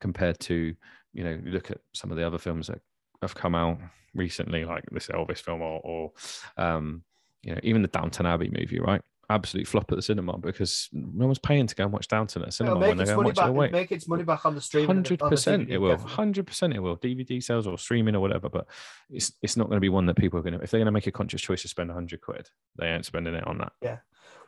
compared 0.00 0.38
to 0.40 0.74
you 1.12 1.24
know 1.24 1.38
look 1.44 1.70
at 1.70 1.78
some 1.94 2.10
of 2.10 2.16
the 2.16 2.26
other 2.26 2.38
films 2.38 2.66
that 2.66 2.80
have 3.22 3.34
come 3.34 3.54
out 3.54 3.78
recently, 4.14 4.64
like 4.64 4.84
this 4.90 5.06
Elvis 5.06 5.38
film 5.38 5.62
or 5.62 5.80
or 5.84 6.12
um, 6.56 7.04
you 7.42 7.52
know 7.52 7.60
even 7.62 7.82
the 7.82 7.88
Downton 7.88 8.26
Abbey 8.26 8.50
movie, 8.50 8.80
right? 8.80 9.02
Absolute 9.30 9.68
flop 9.68 9.90
at 9.92 9.96
the 9.96 10.02
cinema 10.02 10.36
because 10.38 10.88
no 10.92 11.26
one's 11.26 11.38
paying 11.38 11.66
to 11.68 11.74
go 11.74 11.84
and 11.84 11.92
watch 11.92 12.08
Downton 12.08 12.42
at 12.42 12.46
the 12.48 12.52
cinema 12.52 12.80
when 12.80 12.96
they 12.96 13.04
go 13.04 13.12
and 13.12 13.24
watch 13.24 13.32
it 13.34 13.36
back. 13.36 13.48
away. 13.48 13.70
Make 13.70 13.92
its 13.92 14.08
money 14.08 14.24
back 14.24 14.44
on 14.44 14.56
the 14.56 14.60
streaming. 14.60 14.88
Hundred 14.88 15.20
percent, 15.20 15.70
it 15.70 15.78
will. 15.78 15.96
Hundred 15.98 16.46
percent, 16.48 16.74
it 16.74 16.80
will. 16.80 16.96
DVD 16.96 17.40
sales 17.42 17.66
or 17.66 17.78
streaming 17.78 18.16
or 18.16 18.20
whatever, 18.20 18.48
but 18.48 18.66
it's 19.08 19.32
it's 19.40 19.56
not 19.56 19.68
going 19.68 19.76
to 19.76 19.80
be 19.80 19.88
one 19.88 20.06
that 20.06 20.16
people 20.16 20.38
are 20.38 20.42
going 20.42 20.54
to. 20.54 20.60
If 20.60 20.70
they're 20.70 20.80
going 20.80 20.86
to 20.86 20.92
make 20.92 21.06
a 21.06 21.12
conscious 21.12 21.40
choice 21.40 21.62
to 21.62 21.68
spend 21.68 21.90
hundred 21.92 22.20
quid, 22.20 22.48
they 22.76 22.88
ain't 22.88 23.06
spending 23.06 23.34
it 23.34 23.46
on 23.46 23.58
that. 23.58 23.72
Yeah, 23.80 23.98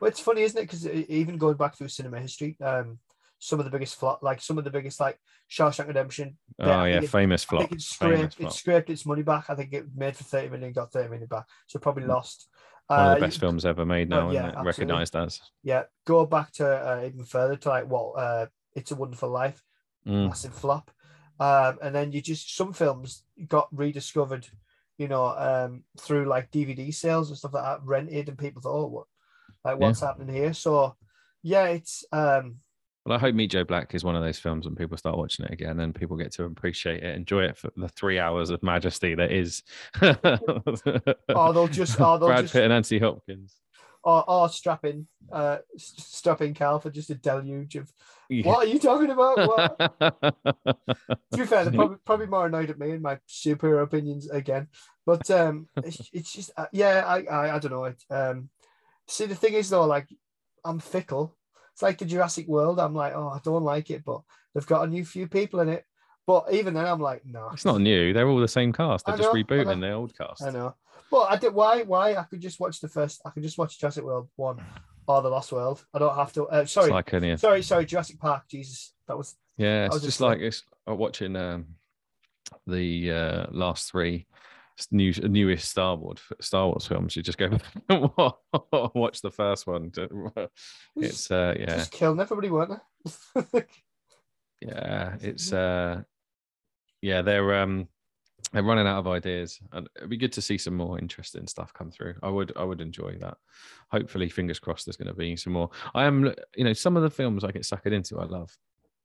well, 0.01 0.09
it's 0.09 0.20
funny, 0.20 0.43
isn't 0.43 0.59
it? 0.59 0.62
Because 0.62 0.87
even 0.89 1.39
going 1.39 1.57
back 1.57 1.76
through 1.78 1.89
cinema 1.89 2.18
history, 2.18 2.57
um, 2.61 2.99
some 3.39 3.59
of 3.59 3.64
the 3.64 3.70
biggest 3.70 3.97
flop, 3.97 4.22
like 4.22 4.41
some 4.41 4.57
of 4.59 4.64
the 4.64 4.70
biggest, 4.70 5.01
like 5.01 5.18
Shawshank 5.51 5.89
Redemption. 5.89 6.37
Oh 6.61 6.85
yeah, 6.85 7.01
it- 7.03 7.09
famous 7.09 7.45
flop. 7.45 7.64
it 7.72 7.80
Famous 7.83 7.87
scraped, 7.87 8.41
it 8.41 8.53
scraped 8.53 8.91
its 8.91 9.07
money 9.07 9.22
back. 9.22 9.47
I 9.49 9.55
think 9.55 9.72
it 9.72 9.87
made 9.95 10.16
for 10.16 10.24
30 10.24 10.49
million, 10.51 10.72
got 10.72 10.93
30 10.93 11.09
million 11.09 11.26
back. 11.28 11.47
So 11.66 11.78
probably 11.78 12.05
lost. 12.05 12.49
One 12.97 13.07
of 13.07 13.11
Uh, 13.12 13.14
the 13.14 13.20
best 13.26 13.40
films 13.40 13.64
ever 13.64 13.84
made 13.86 14.11
well, 14.11 14.20
now, 14.20 14.30
yeah, 14.30 14.40
isn't 14.40 14.51
it? 14.51 14.55
absolutely. 14.59 14.66
Recognized 14.66 15.16
as. 15.16 15.40
Yeah, 15.62 15.82
go 16.05 16.26
back 16.26 16.53
to 16.53 16.66
uh, 16.66 17.03
even 17.07 17.24
further 17.24 17.57
to 17.57 17.68
like 17.68 17.86
what 17.86 18.12
uh, 18.12 18.47
It's 18.74 18.90
a 18.90 18.97
Wonderful 18.97 19.30
Life, 19.30 19.62
Mm. 20.07 20.26
massive 20.26 20.55
flop. 20.55 20.90
Um, 21.38 21.78
and 21.82 21.95
then 21.95 22.12
you 22.12 22.20
just 22.20 22.57
some 22.57 22.72
films 22.72 23.24
got 23.49 23.68
rediscovered, 23.72 24.47
you 24.99 25.09
know, 25.09 25.26
um, 25.26 25.84
through 25.99 26.26
like 26.26 26.51
DVD 26.51 26.93
sales 26.93 27.28
and 27.30 27.38
stuff 27.38 27.55
like 27.55 27.64
that, 27.64 27.82
rented, 27.84 28.28
and 28.28 28.38
people 28.38 28.61
thought, 28.62 28.76
oh, 28.84 28.86
what, 28.86 29.07
like 29.64 29.78
what's 29.78 30.01
happening 30.01 30.34
here? 30.34 30.53
So, 30.53 30.97
yeah, 31.43 31.66
it's 31.66 32.05
um, 32.12 32.57
Well, 33.05 33.16
I 33.16 33.20
hope 33.20 33.34
Meet 33.34 33.50
Joe 33.50 33.64
Black 33.64 33.94
is 33.96 34.05
one 34.05 34.14
of 34.14 34.22
those 34.22 34.38
films 34.38 34.64
when 34.64 34.76
people 34.76 34.96
start 34.96 35.16
watching 35.18 35.44
it 35.44 35.50
again 35.53 35.80
and 35.80 35.92
people 35.94 36.16
get 36.16 36.30
to 36.34 36.44
appreciate 36.44 37.03
it, 37.03 37.16
enjoy 37.16 37.44
it 37.44 37.57
for 37.59 37.70
the 37.76 37.88
three 37.88 38.20
hours 38.20 38.50
of 38.50 38.62
majesty 38.62 39.14
that 39.16 39.32
is. 39.32 39.64
or 40.00 41.53
they'll 41.53 41.68
just, 41.68 42.00
or 42.00 42.18
they'll 42.18 42.28
Brad 42.28 42.42
just, 42.44 42.53
Pitt 42.53 42.62
and 42.64 42.72
Anthony 42.72 43.00
Hopkins. 43.00 43.57
or, 44.05 44.28
or 44.30 44.48
strap 44.48 44.84
in, 44.84 45.09
uh, 45.32 45.59
s- 45.74 46.22
Cal 46.55 46.78
for 46.78 46.90
just 46.90 47.11
a 47.11 47.16
deluge 47.16 47.74
of 47.74 47.90
Yeah. 48.28 48.46
what 48.46 48.66
are 48.66 48.70
you 48.70 48.78
talking 48.78 49.11
about? 49.11 49.48
What? 49.48 49.78
to 51.32 51.36
be 51.36 51.44
fair, 51.44 51.64
they're 51.64 51.72
probably, 51.72 51.96
probably 52.05 52.26
more 52.26 52.46
annoyed 52.46 52.70
at 52.70 52.78
me 52.78 52.92
and 52.92 53.03
my 53.03 53.18
superhero 53.28 53.82
opinions 53.82 54.30
again. 54.30 54.68
But 55.05 55.28
um, 55.32 55.66
it's, 55.78 56.09
it's 56.12 56.32
just 56.32 56.50
uh, 56.57 56.66
yeah, 56.72 57.03
I, 57.05 57.22
I 57.24 57.57
I 57.57 57.59
don't 57.59 57.72
know 57.72 57.84
it. 57.86 58.00
Um, 58.09 58.48
see, 59.09 59.26
the 59.26 59.34
thing 59.34 59.55
is 59.55 59.68
though, 59.70 59.86
like 59.86 60.07
I'm 60.64 60.78
fickle. 60.78 61.36
It's 61.83 61.89
like 61.89 61.99
the 61.99 62.05
Jurassic 62.05 62.47
World. 62.47 62.78
I'm 62.78 62.95
like, 62.95 63.12
oh, 63.12 63.28
I 63.30 63.41
don't 63.43 63.64
like 63.64 63.91
it, 63.91 64.05
but 64.05 64.20
they've 64.55 64.64
got 64.64 64.87
a 64.87 64.87
new 64.87 65.05
few 65.05 65.26
people 65.26 65.59
in 65.59 65.68
it. 65.68 65.85
But 66.28 66.47
even 66.53 66.74
then, 66.74 66.87
I'm 66.87 67.01
like, 67.01 67.26
no, 67.26 67.51
It's 67.53 67.64
not 67.64 67.80
new. 67.80 68.12
They're 68.12 68.28
all 68.28 68.39
the 68.39 68.47
same 68.47 68.72
cast. 68.72 69.05
They're 69.05 69.16
I 69.16 69.18
just 69.18 69.30
rebooting 69.35 69.80
the 69.80 69.91
old 69.91 70.16
cast. 70.16 70.45
I 70.45 70.51
know. 70.51 70.76
But 71.11 71.22
I 71.22 71.37
did. 71.37 71.53
Why? 71.53 71.83
Why? 71.83 72.14
I 72.14 72.22
could 72.22 72.41
just 72.41 72.61
watch 72.61 72.80
the 72.80 72.89
first. 72.89 73.20
I 73.26 73.30
could 73.30 73.43
just 73.43 73.59
watch 73.59 73.80
Jurassic 73.80 74.05
World 74.05 74.28
one 74.37 74.62
or 75.09 75.22
the 75.22 75.28
Lost 75.28 75.51
World. 75.51 75.85
I 75.93 75.99
don't 75.99 76.14
have 76.14 76.33
to. 76.35 76.45
Uh, 76.47 76.66
sorry, 76.66 76.93
like 76.93 77.12
any, 77.14 77.37
sorry, 77.37 77.62
sorry. 77.62 77.85
Jurassic 77.85 78.20
Park. 78.20 78.45
Jesus, 78.49 78.95
that 79.09 79.18
was 79.18 79.35
yeah, 79.57 79.87
it's 79.87 79.95
was 79.95 80.05
just 80.05 80.20
like 80.20 80.39
it's 80.39 80.62
uh, 80.89 80.95
watching 80.95 81.35
um, 81.35 81.66
the 82.68 83.11
uh, 83.11 83.47
last 83.51 83.91
three 83.91 84.26
new 84.91 85.12
newest 85.12 85.68
Star 85.68 85.97
Wars 85.97 86.20
Star 86.41 86.66
Wars 86.66 86.87
films. 86.87 87.16
You 87.16 87.23
just 87.23 87.39
go 87.39 87.51
watch 88.95 89.20
the 89.23 89.31
first 89.31 89.66
one. 89.66 89.93
It's 90.97 91.31
uh, 91.31 91.55
yeah, 91.59 91.77
just 91.77 91.91
killing 91.91 92.20
everybody, 92.20 92.51
weren't 92.51 92.79
they? 93.53 93.64
yeah, 94.61 95.16
it's 95.20 95.53
uh, 95.53 96.03
yeah, 97.01 97.23
they're 97.23 97.55
um, 97.62 97.89
they're 98.53 98.62
running 98.62 98.87
out 98.87 98.99
of 98.99 99.07
ideas, 99.07 99.59
and 99.73 99.89
it'd 99.97 100.11
be 100.11 100.18
good 100.18 100.33
to 100.33 100.43
see 100.43 100.59
some 100.59 100.77
more 100.77 100.99
interesting 100.99 101.47
stuff 101.47 101.73
come 101.73 101.91
through. 101.91 102.14
I 102.23 102.29
would, 102.29 102.53
I 102.57 102.64
would 102.64 102.81
enjoy 102.83 103.16
that. 103.20 103.39
Hopefully, 103.91 104.29
fingers 104.29 104.59
crossed, 104.59 104.87
there's 104.87 104.97
going 104.97 105.09
to 105.09 105.14
be 105.14 105.37
some 105.37 105.55
more. 105.55 105.70
I 105.95 106.05
am, 106.05 106.33
you 106.57 106.64
know, 106.64 106.75
some 106.75 106.97
of 106.97 107.03
the 107.03 107.11
films 107.11 107.45
I 107.45 107.51
get 107.51 107.62
suckered 107.62 107.93
into, 107.93 108.20
I 108.20 108.25
love. 108.25 108.55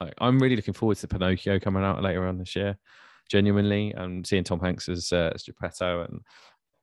Like, 0.01 0.13
I'm 0.19 0.37
really 0.39 0.57
looking 0.57 0.73
forward 0.73 0.97
to 0.97 1.07
Pinocchio 1.07 1.59
coming 1.59 1.83
out 1.83 2.03
later 2.03 2.27
on 2.27 2.37
this 2.37 2.55
year. 2.55 2.77
Genuinely, 3.29 3.91
and 3.93 4.25
seeing 4.25 4.43
Tom 4.43 4.59
Hanks 4.59 4.87
as, 4.89 5.11
uh, 5.11 5.31
as 5.35 5.43
Geppetto, 5.43 6.03
and 6.03 6.21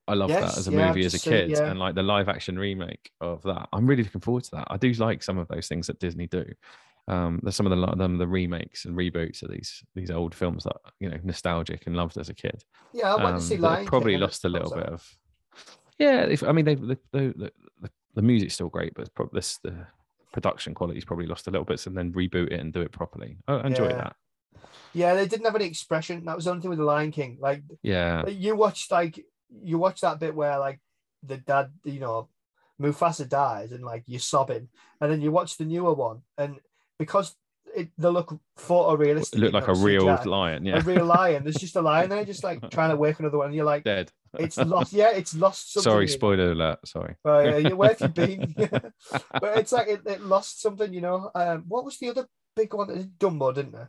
I 0.06 0.14
love 0.14 0.28
Yes, 0.30 0.40
that 0.52 0.58
as 0.58 0.68
a 0.68 0.72
yeah, 0.72 0.88
movie 0.88 1.04
as 1.06 1.14
a 1.14 1.18
kid, 1.18 1.50
yeah. 1.50 1.70
and 1.70 1.78
like 1.78 1.94
the 1.94 2.02
live 2.02 2.28
action 2.28 2.58
remake 2.58 3.10
of 3.20 3.42
that. 3.44 3.68
I'm 3.72 3.86
really 3.86 4.02
looking 4.02 4.20
forward 4.20 4.44
to 4.44 4.50
that. 4.56 4.66
I 4.70 4.76
do 4.76 4.92
like 4.92 5.22
some 5.22 5.38
of 5.38 5.48
those 5.48 5.68
things 5.68 5.86
that 5.86 5.98
Disney 5.98 6.26
do. 6.26 6.44
Um, 7.06 7.40
there's 7.42 7.56
some 7.56 7.66
of 7.66 7.78
the 7.78 7.96
them 7.96 8.16
the 8.16 8.26
remakes 8.26 8.84
and 8.86 8.96
reboots 8.96 9.42
of 9.42 9.50
these 9.50 9.82
these 9.94 10.10
old 10.10 10.34
films 10.34 10.64
that 10.64 10.76
you 11.00 11.08
know 11.10 11.18
nostalgic 11.22 11.86
and 11.86 11.96
loved 11.96 12.16
as 12.18 12.28
a 12.30 12.34
kid. 12.34 12.64
Yeah, 12.92 13.12
I 13.14 13.16
went 13.16 13.28
um, 13.28 13.40
to 13.40 13.40
see 13.42 13.56
Lion 13.58 13.78
have 13.80 13.86
probably 13.86 14.16
lost 14.16 14.44
a 14.44 14.48
little 14.48 14.70
bit 14.74 14.86
of. 14.86 15.06
Yeah, 15.98 16.22
if, 16.24 16.42
I 16.42 16.50
mean, 16.52 16.64
they, 16.64 16.74
the, 16.74 16.98
the, 17.12 17.52
the, 17.80 17.90
the 18.14 18.22
music's 18.22 18.54
still 18.54 18.68
great, 18.68 18.94
but 18.94 19.02
it's 19.02 19.10
prob- 19.10 19.32
this 19.32 19.58
the 19.58 19.86
production 20.32 20.74
quality's 20.74 21.04
probably 21.04 21.26
lost 21.26 21.46
a 21.46 21.50
little 21.50 21.64
bit. 21.64 21.78
So 21.78 21.90
then 21.90 22.12
reboot 22.12 22.50
it 22.52 22.58
and 22.60 22.72
do 22.72 22.80
it 22.80 22.90
properly. 22.90 23.36
I 23.46 23.54
I 23.54 23.66
enjoy 23.68 23.88
Yeah. 23.88 23.96
that. 23.96 24.16
Yeah, 24.92 25.14
they 25.14 25.26
didn't 25.26 25.46
have 25.46 25.56
any 25.56 25.66
expression. 25.66 26.24
That 26.24 26.36
was 26.36 26.44
the 26.44 26.52
only 26.52 26.62
thing 26.62 26.70
with 26.70 26.78
the 26.78 26.84
Lion 26.84 27.10
King. 27.10 27.38
Like 27.40 27.62
Yeah, 27.82 28.26
you 28.28 28.56
watched 28.56 28.90
like 28.90 29.24
you 29.62 29.78
watch 29.78 30.00
that 30.00 30.20
bit 30.20 30.34
where 30.34 30.58
like 30.58 30.80
the 31.22 31.36
dad, 31.36 31.72
you 31.84 32.00
know, 32.00 32.28
Mufasa 32.80 33.28
dies 33.28 33.72
and 33.72 33.84
like 33.84 34.04
you're 34.06 34.20
sobbing, 34.20 34.68
and 35.00 35.10
then 35.10 35.20
you 35.20 35.30
watch 35.32 35.56
the 35.56 35.64
newer 35.64 35.94
one, 35.94 36.22
and 36.38 36.60
because 36.98 37.34
it 37.74 37.88
they 37.98 38.08
look 38.08 38.38
photorealistic, 38.58 39.34
it 39.34 39.38
looked 39.38 39.54
like 39.54 39.68
a 39.68 39.74
real 39.74 40.04
CGI, 40.04 40.26
lion. 40.26 40.68
a 40.68 40.80
real 40.80 41.04
lion. 41.04 41.42
There's 41.42 41.56
just 41.56 41.76
a 41.76 41.82
lion 41.82 42.10
there, 42.10 42.24
just 42.24 42.44
like 42.44 42.70
trying 42.70 42.90
to 42.90 42.96
wake 42.96 43.18
another 43.18 43.38
one. 43.38 43.46
And 43.46 43.54
you're 43.54 43.64
like, 43.64 43.84
dead. 43.84 44.12
it's 44.38 44.56
lost. 44.58 44.92
Yeah, 44.92 45.10
it's 45.10 45.34
lost. 45.34 45.72
Something 45.72 45.90
Sorry, 45.90 46.08
spoiler 46.08 46.52
alert. 46.52 46.86
Sorry. 46.86 47.16
Oh, 47.24 47.40
yeah, 47.40 47.56
yeah, 47.58 47.72
where 47.72 47.94
have 47.94 48.00
you 48.00 48.08
been? 48.08 48.54
but 48.58 49.58
it's 49.58 49.72
like 49.72 49.88
it, 49.88 50.02
it 50.06 50.22
lost 50.22 50.62
something, 50.62 50.92
you 50.92 51.00
know. 51.00 51.30
Um, 51.34 51.64
what 51.68 51.84
was 51.84 51.98
the 51.98 52.10
other 52.10 52.26
big 52.54 52.72
one? 52.74 52.88
Dumbo, 53.18 53.54
didn't 53.54 53.74
it? 53.74 53.88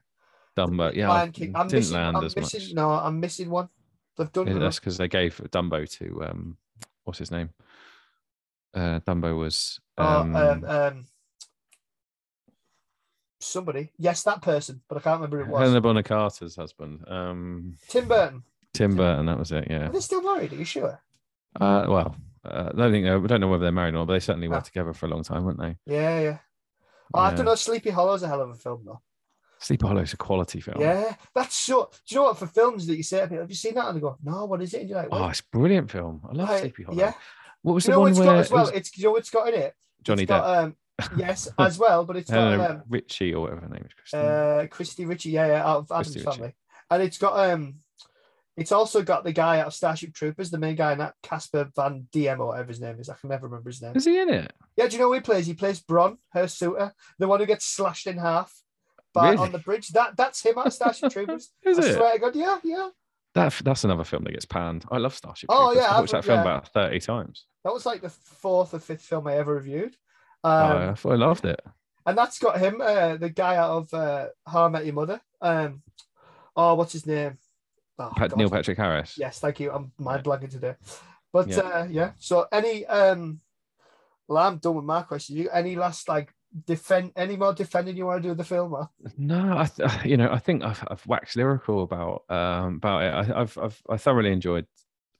Dumbo. 0.58 0.94
Yeah, 0.94 1.10
Lion 1.10 1.30
I 1.30 1.32
King. 1.32 1.52
I'm 1.56 1.68
didn't 1.68 1.80
missing. 1.80 1.96
land 1.98 2.18
I'm 2.18 2.24
as 2.26 2.36
missing. 2.36 2.62
much. 2.62 2.74
No, 2.74 2.90
I'm 2.92 3.20
missing 3.20 3.50
one. 3.50 3.70
They've 4.18 4.32
done. 4.32 4.48
Yeah, 4.48 4.54
that's 4.60 4.80
because 4.80 4.98
they 4.98 5.08
gave 5.08 5.38
Dumbo 5.52 5.90
to 6.00 6.24
um, 6.30 6.58
what's 7.04 7.20
his 7.20 7.32
name? 7.32 7.50
Uh, 8.74 9.00
Dumbo 9.02 9.38
was 9.38 9.80
Oh, 9.98 10.04
um, 10.22 10.36
um, 10.36 10.64
um, 10.66 11.06
somebody. 13.40 13.92
Yes, 13.98 14.24
that 14.24 14.42
person, 14.42 14.82
but 14.88 14.98
I 14.98 15.02
can't 15.02 15.16
remember 15.22 15.38
who 15.38 15.44
it 15.44 15.50
was. 15.54 15.62
Helena 15.62 15.82
Bonham 15.82 16.04
Carter's 16.04 16.56
husband. 16.56 17.04
Um, 17.08 17.78
Tim 17.88 18.08
Burton. 18.08 18.44
Tim 18.74 18.96
Burton. 18.96 19.26
That 19.28 19.40
was 19.40 19.52
it. 19.52 19.68
Yeah. 19.70 19.88
Are 19.88 19.92
they 19.92 20.00
still 20.00 20.22
married? 20.22 20.52
Are 20.54 20.58
you 20.58 20.66
sure? 20.66 21.02
Uh, 21.60 21.86
well, 21.88 22.16
uh, 22.46 22.72
I 22.74 22.78
don't 22.78 22.92
think 22.92 23.22
we 23.22 23.28
don't 23.28 23.40
know 23.42 23.48
whether 23.48 23.64
they're 23.64 23.72
married 23.72 23.94
or 23.94 24.00
not, 24.00 24.08
but 24.08 24.14
they 24.14 24.20
certainly 24.20 24.48
were 24.50 24.58
Ah. 24.58 24.62
together 24.62 24.94
for 24.94 25.06
a 25.06 25.10
long 25.10 25.24
time, 25.24 25.46
weren't 25.46 25.60
they? 25.60 25.78
Yeah, 25.86 26.20
yeah. 26.20 26.38
Oh, 27.14 27.20
I 27.20 27.30
Yeah. 27.30 27.36
don't 27.38 27.46
know. 27.46 27.56
Sleepy 27.56 27.92
Hollow's 27.92 28.24
a 28.24 28.28
hell 28.28 28.42
of 28.42 28.50
a 28.50 28.56
film, 28.56 28.84
though. 28.86 29.02
Sleepy 29.66 29.88
Hollow's 29.88 30.14
a 30.14 30.18
quality 30.18 30.60
film. 30.60 30.80
Yeah, 30.80 31.16
that's 31.34 31.56
so. 31.56 31.90
Do 32.08 32.14
you 32.16 32.22
know 32.22 32.26
what? 32.26 32.38
For 32.38 32.46
films 32.46 32.86
that 32.86 32.96
you 32.96 33.02
say, 33.02 33.22
people, 33.22 33.40
have 33.40 33.50
you 33.50 33.56
seen 33.56 33.74
that? 33.74 33.88
And 33.88 33.98
they 33.98 34.02
go, 34.02 34.16
"No, 34.24 34.46
what 34.46 34.62
is 34.62 34.74
it?" 34.76 34.82
And 34.82 34.90
you're 34.90 35.00
like, 35.00 35.08
Oh, 35.12 35.28
it's 35.28 35.40
a 35.40 35.44
brilliant 35.52 35.90
film. 35.90 36.22
I 36.30 36.34
love 36.34 36.50
Right, 36.50 36.60
Sleepy 36.62 36.84
Hollow. 36.84 36.98
Yeah. 36.98 37.14
What 37.64 37.74
was 37.74 37.88
you 37.88 37.94
the 37.94 38.00
one 38.00 38.10
what's 38.12 38.20
where 38.20 38.28
got 38.28 38.38
as 38.38 38.46
it 38.46 38.54
well? 38.54 38.64
was 38.66 38.72
It's 38.74 38.96
you 38.98 39.06
know 39.06 39.12
what's 39.12 39.30
got 39.32 39.48
in 39.52 39.60
it. 39.60 39.74
Johnny 40.04 40.22
it's 40.24 40.32
Depp, 40.32 40.38
got, 40.40 40.64
um, 40.64 40.76
yes, 41.18 41.50
as 41.58 41.80
well, 41.80 42.06
but 42.06 42.16
it's 42.18 42.30
got 42.30 42.52
Helena 42.52 42.70
um, 42.70 42.84
Ricci 42.88 43.34
or 43.34 43.42
whatever 43.42 43.62
her 43.62 43.70
name 43.70 43.86
is? 43.88 43.94
Kristen. 43.94 44.20
uh, 44.20 44.68
Christy 44.70 45.06
Ricci, 45.06 45.32
yeah, 45.32 45.48
yeah, 45.48 45.66
out 45.66 45.78
of 45.78 45.92
Addams 45.92 46.16
Ricci. 46.16 46.30
family, 46.30 46.56
and 46.92 47.02
it's 47.02 47.18
got 47.18 47.50
um, 47.50 47.78
it's 48.56 48.72
also 48.72 49.02
got 49.02 49.24
the 49.24 49.34
guy 49.34 49.62
out 49.62 49.68
of 49.68 49.74
Starship 49.74 50.14
Troopers, 50.14 50.52
the 50.52 50.60
main 50.60 50.76
guy 50.76 50.92
in 50.92 51.00
that 51.00 51.16
Casper 51.24 51.72
Van 51.76 52.08
Dien 52.12 52.38
or 52.40 52.50
whatever 52.50 52.68
his 52.68 52.80
name 52.80 53.00
is. 53.00 53.10
I 53.10 53.16
can 53.16 53.30
never 53.32 53.48
remember 53.48 53.72
his 53.72 53.82
name. 53.82 53.94
is 53.96 54.06
he 54.06 54.20
in 54.20 54.30
it? 54.30 54.54
Yeah, 54.78 54.88
do 54.88 54.94
you 54.96 55.02
know 55.02 55.08
who 55.08 55.14
he 55.14 55.22
plays? 55.22 55.48
He 55.48 55.56
plays 55.56 55.80
Brom, 55.80 56.20
her 56.34 56.48
suitor, 56.48 56.94
the 57.18 57.28
one 57.28 57.40
who 57.40 57.48
gets 57.48 57.66
slashed 57.66 58.06
in 58.06 58.18
half 58.20 58.54
Really? 59.24 59.38
on 59.38 59.52
the 59.52 59.60
bridge. 59.60 59.90
That 59.90 60.18
that's 60.18 60.42
him 60.44 60.58
of 60.58 60.74
Starship 60.74 61.12
Troopers. 61.12 61.52
Is 61.66 61.80
I 61.80 61.86
it? 61.88 61.94
swear 61.96 62.14
to 62.14 62.20
God, 62.20 62.36
yeah, 62.36 62.58
yeah. 62.64 62.90
That 63.36 63.54
that's 63.64 63.84
another 63.84 64.04
film 64.04 64.24
that 64.24 64.32
gets 64.32 64.46
panned. 64.46 64.86
I 64.92 64.98
love 64.98 65.14
Starship. 65.16 65.48
Oh, 65.52 65.68
Troopers. 65.74 65.84
yeah, 65.84 65.96
I 65.96 66.00
watched 66.00 66.14
I've- 66.14 66.22
that 66.22 66.26
film 66.28 66.38
yeah. 66.38 66.42
about 66.42 66.68
thirty 66.74 67.00
times. 67.00 67.46
That 67.64 67.74
was 67.74 67.86
like 67.86 68.02
the 68.02 68.10
fourth 68.10 68.74
or 68.74 68.80
fifth 68.80 69.02
film 69.02 69.28
I 69.28 69.36
ever 69.38 69.54
reviewed. 69.56 69.96
Um, 70.44 70.52
Oh, 70.72 70.90
I 70.90 70.94
thought 70.94 71.12
I 71.14 71.16
loved 71.16 71.46
it. 71.46 71.60
and 72.06 72.16
that's 72.18 72.38
got 72.38 72.60
him, 72.60 72.80
uh, 72.80 73.18
the 73.18 73.30
guy 73.30 73.56
out 73.56 73.72
of 73.72 73.94
uh, 73.94 74.28
How 74.48 74.66
I 74.66 74.68
Met 74.70 74.86
Your 74.86 74.94
Mother. 74.94 75.20
Um, 75.42 75.82
oh, 76.56 76.76
what's 76.76 76.94
his 76.94 77.06
name? 77.08 77.38
Oh, 77.98 78.12
Pat, 78.16 78.36
Neil 78.38 78.50
Patrick 78.50 78.78
Harris. 78.78 79.16
Yes, 79.18 79.40
thank 79.40 79.60
you. 79.60 79.72
I'm 79.72 79.92
mind 79.98 80.24
blanking 80.24 80.52
today. 80.52 80.76
But 81.34 81.48
Yeah. 81.48 81.58
uh, 81.60 81.88
yeah, 81.90 82.12
so 82.20 82.46
any 82.52 82.86
um, 82.86 83.40
well, 84.28 84.46
I'm 84.46 84.58
done 84.58 84.76
with 84.76 84.86
my 84.86 85.02
question. 85.02 85.36
You 85.38 85.50
any 85.50 85.76
last 85.76 86.08
like 86.08 86.32
defend 86.66 87.12
any 87.16 87.36
more 87.36 87.54
defending 87.54 87.98
you 87.98 88.06
want 88.06 88.24
to 88.24 88.30
do 88.30 88.36
the 88.36 88.44
film? 88.44 88.74
Or? 88.74 88.90
No, 89.18 89.58
I 89.58 89.66
th- 89.66 90.06
you 90.06 90.18
know 90.18 90.30
I 90.32 90.40
think 90.40 90.64
I've, 90.64 90.84
I've 90.90 91.06
waxed 91.06 91.36
lyrical 91.36 91.84
about 91.84 92.24
um 92.30 92.76
about 92.78 93.04
it. 93.04 93.32
I, 93.32 93.42
I've 93.42 93.58
I've 93.58 93.82
I 93.90 93.98
thoroughly 93.98 94.32
enjoyed 94.32 94.66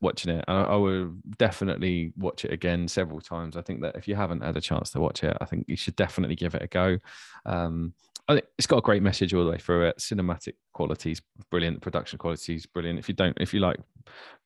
watching 0.02 0.32
it. 0.32 0.46
I, 0.48 0.62
I 0.62 0.76
will 0.76 1.14
definitely 1.38 2.14
watch 2.18 2.46
it 2.46 2.54
again 2.54 2.88
several 2.88 3.20
times. 3.20 3.58
I 3.58 3.62
think 3.62 3.82
that 3.82 3.96
if 3.96 4.08
you 4.08 4.16
haven't 4.16 4.44
had 4.44 4.58
a 4.58 4.62
chance 4.62 4.92
to 4.92 5.00
watch 5.00 5.24
it, 5.24 5.36
I 5.42 5.46
think 5.46 5.66
you 5.68 5.76
should 5.76 5.96
definitely 5.96 6.36
give 6.36 6.56
it 6.56 6.64
a 6.64 6.68
go. 6.68 7.00
Um, 7.46 7.94
I 8.28 8.34
think 8.34 8.46
it's 8.58 8.68
got 8.68 8.78
a 8.78 8.82
great 8.82 9.04
message 9.04 9.34
all 9.34 9.46
the 9.46 9.52
way 9.52 9.58
through 9.58 9.88
it. 9.88 9.98
Cinematic 9.98 10.54
qualities, 10.74 11.22
brilliant. 11.52 11.82
Production 11.82 12.18
qualities, 12.18 12.66
brilliant. 12.66 13.00
If 13.00 13.08
you 13.08 13.16
don't, 13.16 13.38
if 13.40 13.54
you 13.54 13.60
like 13.60 13.78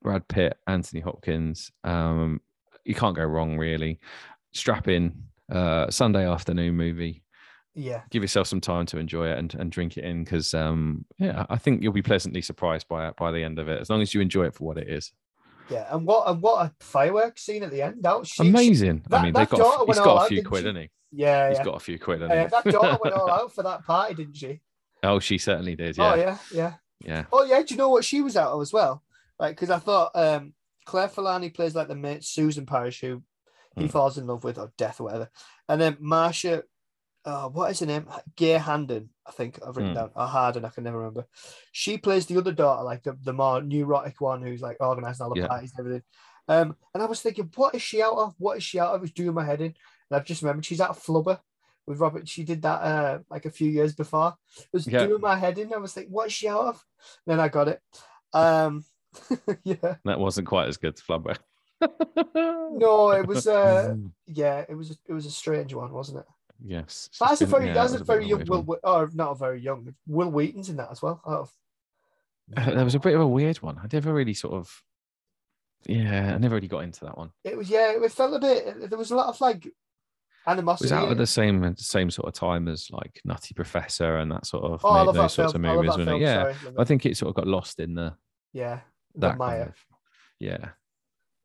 Brad 0.01 0.27
Pitt, 0.27 0.57
Anthony 0.67 1.01
Hopkins, 1.01 1.71
um, 1.83 2.41
you 2.83 2.95
can't 2.95 3.15
go 3.15 3.23
wrong 3.23 3.57
really. 3.57 3.99
Strap 4.51 4.87
in. 4.87 5.23
Uh, 5.49 5.89
Sunday 5.89 6.27
afternoon 6.27 6.75
movie 6.75 7.23
Yeah, 7.75 8.01
give 8.11 8.21
yourself 8.23 8.47
some 8.47 8.61
time 8.61 8.85
to 8.87 8.97
enjoy 8.97 9.27
it 9.31 9.37
and, 9.37 9.53
and 9.55 9.71
drink 9.71 9.97
it 9.97 10.03
in 10.03 10.23
because 10.23 10.53
um 10.53 11.05
yeah 11.17 11.45
i 11.49 11.57
think 11.57 11.81
you'll 11.81 11.93
be 11.93 12.01
pleasantly 12.01 12.41
surprised 12.41 12.87
by 12.87 13.07
it 13.07 13.15
by 13.15 13.31
the 13.31 13.43
end 13.43 13.57
of 13.59 13.67
it 13.67 13.79
as 13.81 13.89
long 13.89 14.01
as 14.01 14.13
you 14.13 14.21
enjoy 14.21 14.45
it 14.45 14.53
for 14.53 14.65
what 14.65 14.77
it 14.77 14.87
is 14.89 15.11
yeah. 15.69 15.85
And 15.93 16.05
what 16.05 16.27
and 16.27 16.41
what 16.41 16.65
a 16.65 16.73
fireworks 16.79 17.43
scene 17.43 17.61
at 17.61 17.69
the 17.69 17.83
end. 17.83 17.97
That 18.01 18.19
was 18.19 18.33
amazing 18.39 19.03
that- 19.09 19.19
i 19.19 19.23
mean 19.23 19.33
they've 19.33 19.47
got 19.49 19.83
a, 19.83 19.85
he's 19.85 19.99
got 19.99 20.25
a 20.25 20.27
few 20.27 20.43
quid 20.43 20.65
hasn't 20.65 20.79
he 20.79 20.89
yeah, 21.11 21.49
he's 21.49 21.57
yeah. 21.57 21.63
got 21.63 21.75
a 21.75 21.79
few 21.79 21.97
quid 21.99 22.21
he? 22.21 22.27
that 22.27 22.63
daughter 22.65 22.97
went 23.03 23.15
all 23.15 23.29
out 23.39 23.53
for 23.53 23.63
that 23.63 23.83
party, 23.85 24.13
didn't 24.15 24.35
she? 24.35 24.61
oh 25.03 25.19
she 25.19 25.37
certainly 25.37 25.75
did 25.75 25.97
yeah 25.97 26.11
Oh 26.11 26.15
yeah, 26.15 26.37
yeah. 26.51 26.73
yeah 27.03 27.25
Oh 27.31 27.43
yeah, 27.45 27.61
do 27.63 27.73
you 27.73 27.77
know 27.77 27.89
what 27.89 28.03
she 28.05 28.21
was 28.21 28.35
out 28.37 28.51
of 28.51 28.61
as 28.61 28.73
well? 28.73 29.03
Like, 29.39 29.55
because 29.55 29.69
I 29.69 29.79
thought 29.79 30.11
um 30.15 30.53
Claire 30.85 31.07
Forlani 31.07 31.53
plays 31.53 31.75
like 31.75 31.87
the 31.87 31.95
mate 31.95 32.23
Susan 32.23 32.65
Parrish, 32.65 32.99
who 33.01 33.21
he 33.75 33.83
Hmm. 33.85 33.87
falls 33.89 34.17
in 34.17 34.27
love 34.27 34.43
with 34.43 34.57
or 34.57 34.71
death 34.77 34.99
or 34.99 35.05
whatever, 35.05 35.29
and 35.67 35.79
then 35.79 35.97
Marcia, 35.99 36.63
uh, 37.25 37.49
what 37.49 37.69
is 37.71 37.79
her 37.81 37.85
name? 37.85 38.07
Gay 38.35 38.57
Handon, 38.57 39.09
I 39.25 39.31
think 39.31 39.59
I've 39.65 39.75
written 39.77 39.91
Hmm. 39.93 39.99
down. 39.99 40.11
Or 40.15 40.25
Harden, 40.25 40.65
I 40.65 40.69
can 40.69 40.83
never 40.85 40.97
remember. 40.97 41.25
She 41.71 41.97
plays 41.97 42.25
the 42.25 42.37
other 42.37 42.51
daughter, 42.53 42.83
like 42.83 43.03
the, 43.03 43.17
the 43.21 43.33
more 43.33 43.61
neurotic 43.61 44.19
one 44.21 44.41
who's 44.41 44.61
like 44.61 44.77
organizing 44.79 45.23
all 45.25 45.33
the 45.33 45.41
Yeah. 45.41 45.47
parties 45.47 45.71
and 45.71 45.79
everything. 45.85 46.03
Um, 46.47 46.75
and 46.93 47.03
I 47.03 47.05
was 47.05 47.21
thinking, 47.21 47.51
what 47.55 47.75
is 47.75 47.81
she 47.81 48.01
out 48.01 48.17
of? 48.17 48.33
What 48.39 48.57
is 48.57 48.63
she 48.63 48.79
out 48.79 48.95
of? 48.95 49.03
It's 49.03 49.11
doing 49.11 49.35
my 49.35 49.43
head 49.45 49.61
in. 49.61 49.67
And 49.67 50.17
I've 50.17 50.25
just 50.25 50.41
remembered 50.41 50.65
she's 50.65 50.81
out 50.81 50.89
of 50.91 50.97
Flubber 51.03 51.39
with 51.85 51.99
Robert. 51.99 52.27
She 52.27 52.43
did 52.43 52.61
that 52.63 52.81
uh 52.81 53.19
like 53.29 53.45
a 53.45 53.51
few 53.51 53.69
years 53.69 53.93
before. 53.93 54.35
It 54.57 54.67
was 54.73 54.87
Yeah. 54.87 55.05
doing 55.05 55.21
my 55.21 55.35
head 55.35 55.59
in. 55.59 55.73
I 55.73 55.77
was 55.77 55.95
like, 55.95 56.07
what 56.09 56.27
is 56.27 56.33
she 56.33 56.47
out 56.47 56.65
of? 56.67 56.85
then 57.27 57.39
I 57.39 57.49
got 57.49 57.67
it. 57.67 57.81
Um, 58.33 58.85
yeah, 59.63 59.97
that 60.05 60.19
wasn't 60.19 60.47
quite 60.47 60.67
as 60.69 60.77
good 60.77 60.93
as 60.95 61.01
flubber 61.01 61.37
no, 62.35 63.11
it 63.19 63.25
was 63.27 63.47
uh, 63.47 63.95
yeah, 64.27 64.65
it 64.67 64.75
was 64.75 64.91
it 64.91 65.13
was 65.13 65.25
a 65.25 65.31
strange 65.31 65.73
one, 65.73 65.91
wasn't 65.91 66.19
it? 66.19 66.25
yes 66.61 67.09
That's 67.19 67.39
a 67.41 67.45
very 67.45 67.67
yeah, 67.67 67.73
that's 67.73 67.93
a 67.93 68.03
very 68.03 68.27
young 68.27 68.43
Will, 68.45 68.63
one. 68.63 68.79
Or 68.83 69.09
not 69.13 69.31
a 69.31 69.35
very 69.35 69.61
young 69.61 69.95
Wil 70.07 70.29
Wheaton's 70.29 70.67
in 70.69 70.75
that 70.77 70.91
as 70.91 71.01
well. 71.01 71.21
Oh, 71.25 71.47
Uh, 72.57 72.71
there 72.75 72.83
was 72.83 72.95
a 72.95 72.99
bit 72.99 73.15
of 73.15 73.21
a 73.21 73.27
weird 73.27 73.57
one 73.57 73.77
i 73.77 73.87
never 73.93 74.11
really 74.13 74.33
sort 74.33 74.55
of 74.55 74.83
yeah 75.87 76.33
i 76.33 76.37
never 76.39 76.55
really 76.55 76.67
got 76.67 76.79
into 76.83 77.05
that 77.05 77.15
one 77.17 77.31
it 77.45 77.55
was 77.57 77.69
yeah, 77.69 77.93
it 77.95 78.11
felt 78.11 78.33
a 78.33 78.39
bit. 78.39 78.89
There 78.89 78.97
was 78.97 79.11
a 79.11 79.15
lot 79.15 79.27
of 79.27 79.39
like 79.39 79.67
it 79.67 79.73
animosity. 80.47 80.85
was 80.85 80.91
out 80.91 81.11
at 81.11 81.17
the 81.17 81.27
same 81.27 81.75
same 81.77 82.09
sort 82.11 82.27
of 82.27 82.33
time 82.33 82.67
as 82.67 82.87
like 82.91 83.21
nutty 83.23 83.53
professor 83.53 84.17
and 84.17 84.29
that 84.31 84.45
sort 84.45 84.63
of 84.65 84.81
Oh, 84.83 85.05
those 85.05 85.13
that 85.15 85.31
sorts 85.31 85.53
film. 85.53 85.63
of 85.65 85.71
movies 85.75 85.91
that 85.95 85.99
wasn't 85.99 86.17
it? 86.17 86.21
yeah 86.21 86.51
Sorry, 86.53 86.75
I 86.77 86.83
think 86.83 87.05
it 87.05 87.15
sort 87.17 87.29
of 87.29 87.35
got 87.35 87.47
lost 87.47 87.79
in 87.79 87.93
the 87.93 88.15
yeah, 88.51 88.79
the 89.13 89.27
that 89.27 89.37
Maya, 89.37 89.57
kind 89.59 89.69
of 89.69 89.75
yeah 90.39 90.69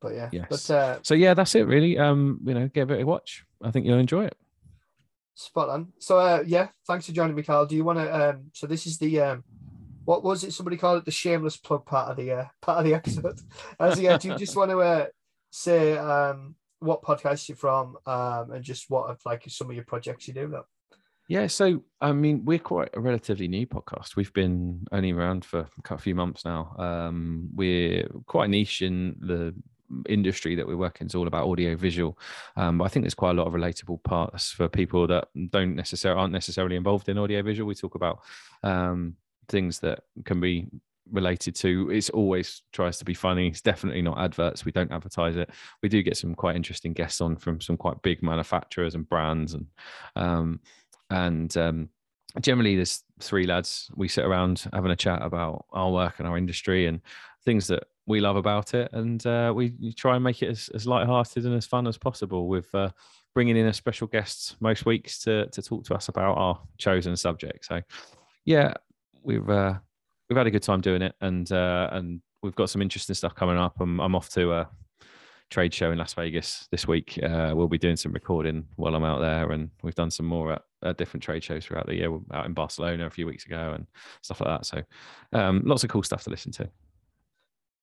but 0.01 0.13
yeah, 0.13 0.29
Yes. 0.31 0.47
but 0.49 0.71
uh, 0.73 0.99
so 1.03 1.13
yeah 1.13 1.33
that's 1.33 1.55
it 1.55 1.67
really 1.67 1.97
um 1.97 2.39
you 2.45 2.53
know 2.53 2.67
give 2.67 2.91
it 2.91 3.01
a 3.01 3.05
watch 3.05 3.43
i 3.63 3.71
think 3.71 3.85
you'll 3.85 3.99
enjoy 3.99 4.25
it 4.25 4.37
spot 5.35 5.69
on. 5.69 5.91
So 5.99 6.17
uh, 6.17 6.43
yeah, 6.45 6.69
thanks 6.87 7.05
for 7.05 7.11
joining 7.11 7.35
me, 7.35 7.43
Carl. 7.43 7.65
Do 7.65 7.75
you 7.75 7.83
want 7.83 7.99
to? 7.99 8.29
Um, 8.29 8.45
so 8.53 8.67
this 8.67 8.87
is 8.87 8.97
the 8.97 9.19
um, 9.21 9.43
what 10.05 10.23
was 10.23 10.43
it? 10.43 10.53
Somebody 10.53 10.77
called 10.77 10.99
it 10.99 11.05
the 11.05 11.11
shameless 11.11 11.57
plug 11.57 11.85
part 11.85 12.09
of 12.09 12.17
the 12.17 12.31
uh, 12.31 12.45
part 12.61 12.79
of 12.79 12.85
the 12.85 12.93
episode. 12.93 13.39
As 13.79 13.99
yeah, 13.99 14.17
do 14.17 14.29
you 14.29 14.37
just 14.37 14.55
want 14.55 14.71
to 14.71 14.79
uh, 14.79 15.05
say 15.51 15.97
um 15.97 16.55
what 16.79 17.01
podcast 17.01 17.47
you're 17.47 17.55
from 17.55 17.97
um 18.05 18.51
and 18.51 18.63
just 18.63 18.89
what 18.89 19.09
of 19.09 19.19
like 19.25 19.43
some 19.47 19.69
of 19.69 19.75
your 19.75 19.85
projects 19.85 20.27
you 20.27 20.33
do? 20.33 20.47
Though? 20.47 20.65
Yeah, 21.27 21.47
so 21.47 21.83
I 21.99 22.11
mean, 22.13 22.45
we're 22.45 22.59
quite 22.59 22.89
a 22.93 23.01
relatively 23.01 23.47
new 23.47 23.65
podcast. 23.65 24.15
We've 24.15 24.33
been 24.33 24.85
only 24.91 25.11
around 25.11 25.43
for 25.43 25.67
a 25.89 25.97
few 25.97 26.13
months 26.15 26.45
now. 26.45 26.75
Um, 26.77 27.49
we're 27.53 28.07
quite 28.27 28.49
niche 28.49 28.83
in 28.83 29.15
the 29.19 29.53
industry 30.07 30.55
that 30.55 30.67
we 30.67 30.75
work 30.75 31.01
in 31.01 31.07
is 31.07 31.15
all 31.15 31.27
about 31.27 31.47
audio 31.47 31.75
visual 31.75 32.17
um, 32.55 32.77
but 32.77 32.85
i 32.85 32.87
think 32.87 33.03
there's 33.03 33.13
quite 33.13 33.31
a 33.31 33.33
lot 33.33 33.47
of 33.47 33.53
relatable 33.53 34.01
parts 34.03 34.51
for 34.51 34.67
people 34.67 35.07
that 35.07 35.27
don't 35.49 35.75
necessarily 35.75 36.19
aren't 36.19 36.33
necessarily 36.33 36.75
involved 36.75 37.07
in 37.09 37.17
audio 37.17 37.41
visual 37.41 37.67
we 37.67 37.75
talk 37.75 37.95
about 37.95 38.19
um, 38.63 39.15
things 39.47 39.79
that 39.79 40.01
can 40.23 40.39
be 40.39 40.67
related 41.11 41.55
to 41.55 41.89
it's 41.91 42.09
always 42.09 42.63
tries 42.71 42.97
to 42.97 43.05
be 43.05 43.13
funny. 43.13 43.47
It's 43.47 43.61
definitely 43.61 44.01
not 44.01 44.19
adverts. 44.19 44.65
We 44.65 44.71
don't 44.71 44.91
advertise 44.91 45.35
it. 45.35 45.49
We 45.81 45.89
do 45.89 46.01
get 46.01 46.17
some 46.17 46.33
quite 46.33 46.55
interesting 46.55 46.93
guests 46.93 47.21
on 47.21 47.35
from 47.35 47.61
some 47.61 47.77
quite 47.77 48.01
big 48.01 48.23
manufacturers 48.23 48.95
and 48.95 49.07
brands 49.07 49.53
and 49.53 49.67
um, 50.15 50.59
and 51.09 51.55
um, 51.57 51.89
generally 52.41 52.75
there's 52.75 53.03
three 53.19 53.45
lads. 53.45 53.89
We 53.95 54.07
sit 54.07 54.25
around 54.25 54.65
having 54.73 54.91
a 54.91 54.95
chat 54.95 55.21
about 55.21 55.65
our 55.71 55.91
work 55.91 56.15
and 56.17 56.27
our 56.27 56.37
industry 56.37 56.87
and 56.87 57.01
things 57.45 57.67
that 57.67 57.83
we 58.07 58.19
love 58.19 58.35
about 58.35 58.73
it. 58.73 58.89
And 58.93 59.25
uh, 59.25 59.53
we 59.55 59.93
try 59.93 60.15
and 60.15 60.23
make 60.23 60.41
it 60.41 60.49
as, 60.49 60.69
as 60.73 60.87
light-hearted 60.87 61.45
and 61.45 61.55
as 61.55 61.65
fun 61.65 61.87
as 61.87 61.97
possible 61.97 62.47
with 62.47 62.73
uh, 62.73 62.89
bringing 63.33 63.57
in 63.57 63.67
a 63.67 63.73
special 63.73 64.07
guest 64.07 64.55
most 64.59 64.85
weeks 64.85 65.19
to 65.19 65.47
to 65.47 65.61
talk 65.61 65.83
to 65.85 65.95
us 65.95 66.07
about 66.09 66.37
our 66.37 66.59
chosen 66.77 67.15
subject. 67.15 67.65
So 67.65 67.81
yeah 68.45 68.73
we've 69.25 69.49
uh, 69.49 69.73
we've 70.29 70.37
had 70.37 70.47
a 70.47 70.51
good 70.51 70.63
time 70.63 70.81
doing 70.81 71.01
it 71.01 71.15
and 71.21 71.51
uh, 71.51 71.89
and 71.91 72.21
we've 72.43 72.55
got 72.55 72.69
some 72.69 72.81
interesting 72.81 73.15
stuff 73.15 73.35
coming 73.35 73.57
up. 73.57 73.75
I'm, 73.79 73.99
I'm 73.99 74.15
off 74.15 74.29
to 74.29 74.53
a 74.53 74.69
trade 75.49 75.73
show 75.73 75.91
in 75.91 75.97
las 75.97 76.13
vegas 76.13 76.67
this 76.71 76.87
week. 76.87 77.19
Uh, 77.21 77.53
we'll 77.55 77.67
be 77.67 77.77
doing 77.77 77.95
some 77.95 78.13
recording 78.13 78.65
while 78.77 78.95
i'm 78.95 79.03
out 79.03 79.19
there 79.19 79.51
and 79.51 79.69
we've 79.83 79.93
done 79.93 80.09
some 80.09 80.25
more 80.25 80.53
at, 80.53 80.63
at 80.83 80.97
different 80.97 81.21
trade 81.21 81.43
shows 81.43 81.65
throughout 81.65 81.85
the 81.85 81.95
year. 81.95 82.11
We're 82.11 82.21
out 82.33 82.45
in 82.45 82.53
barcelona 82.53 83.05
a 83.05 83.11
few 83.11 83.27
weeks 83.27 83.45
ago 83.45 83.73
and 83.75 83.85
stuff 84.21 84.41
like 84.41 84.49
that. 84.49 84.65
So 84.65 84.83
um, 85.33 85.61
lots 85.65 85.83
of 85.83 85.89
cool 85.89 86.03
stuff 86.03 86.23
to 86.23 86.29
listen 86.29 86.51
to 86.53 86.69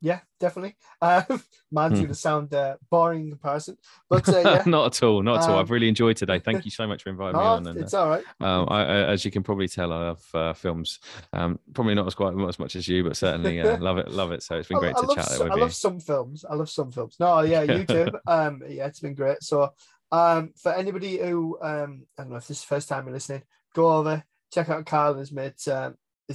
yeah, 0.02 0.18
definitely. 0.40 0.74
Uh, 1.00 1.22
mine's 1.70 1.94
going 1.94 2.08
to 2.08 2.14
sound 2.14 2.52
uh, 2.52 2.76
boring 2.90 3.22
in 3.22 3.30
comparison, 3.30 3.78
but 4.10 4.28
uh, 4.28 4.42
yeah. 4.44 4.62
not 4.66 4.86
at 4.96 5.02
all, 5.04 5.22
not 5.22 5.38
at 5.38 5.44
um, 5.44 5.50
all. 5.52 5.58
I've 5.60 5.70
really 5.70 5.86
enjoyed 5.88 6.16
today. 6.16 6.40
Thank 6.40 6.64
you 6.64 6.72
so 6.72 6.88
much 6.88 7.04
for 7.04 7.10
inviting 7.10 7.38
me 7.38 7.46
on. 7.46 7.66
And, 7.68 7.78
it's 7.78 7.94
all 7.94 8.08
right. 8.08 8.24
Um, 8.40 8.66
I, 8.68 8.80
I, 8.80 9.12
as 9.12 9.24
you 9.24 9.30
can 9.30 9.44
probably 9.44 9.68
tell, 9.68 9.92
I 9.92 9.96
love 9.96 10.24
uh, 10.34 10.52
films. 10.54 10.98
Um, 11.32 11.60
probably 11.72 11.94
not 11.94 12.08
as 12.08 12.16
quite 12.16 12.34
not 12.34 12.48
as 12.48 12.58
much 12.58 12.74
as 12.74 12.88
you, 12.88 13.04
but 13.04 13.16
certainly 13.16 13.60
uh, 13.60 13.76
love 13.80 13.98
it, 13.98 14.10
love 14.10 14.32
it. 14.32 14.42
So 14.42 14.56
it's 14.56 14.68
been 14.68 14.80
great 14.80 14.96
I, 14.96 15.00
to 15.02 15.14
chat 15.14 15.28
so, 15.28 15.44
with 15.44 15.52
I 15.52 15.54
you. 15.54 15.60
love 15.60 15.74
some 15.74 16.00
films. 16.00 16.44
I 16.44 16.54
love 16.54 16.68
some 16.68 16.90
films. 16.90 17.16
No, 17.20 17.40
yeah, 17.42 17.62
you 17.62 17.84
too. 17.84 18.08
um, 18.26 18.60
yeah, 18.68 18.86
it's 18.86 19.00
been 19.00 19.14
great. 19.14 19.40
So, 19.44 19.72
um, 20.10 20.52
for 20.60 20.72
anybody 20.74 21.18
who 21.18 21.58
um, 21.62 22.06
I 22.18 22.22
don't 22.22 22.32
know 22.32 22.36
if 22.38 22.48
this 22.48 22.58
is 22.58 22.64
the 22.64 22.74
first 22.74 22.88
time 22.88 23.04
you're 23.04 23.14
listening, 23.14 23.44
go 23.72 23.92
over 23.92 24.24
check 24.52 24.68
out 24.68 24.86
Kiel 24.86 25.12
and 25.12 25.18
his 25.18 25.32
mate 25.32 25.66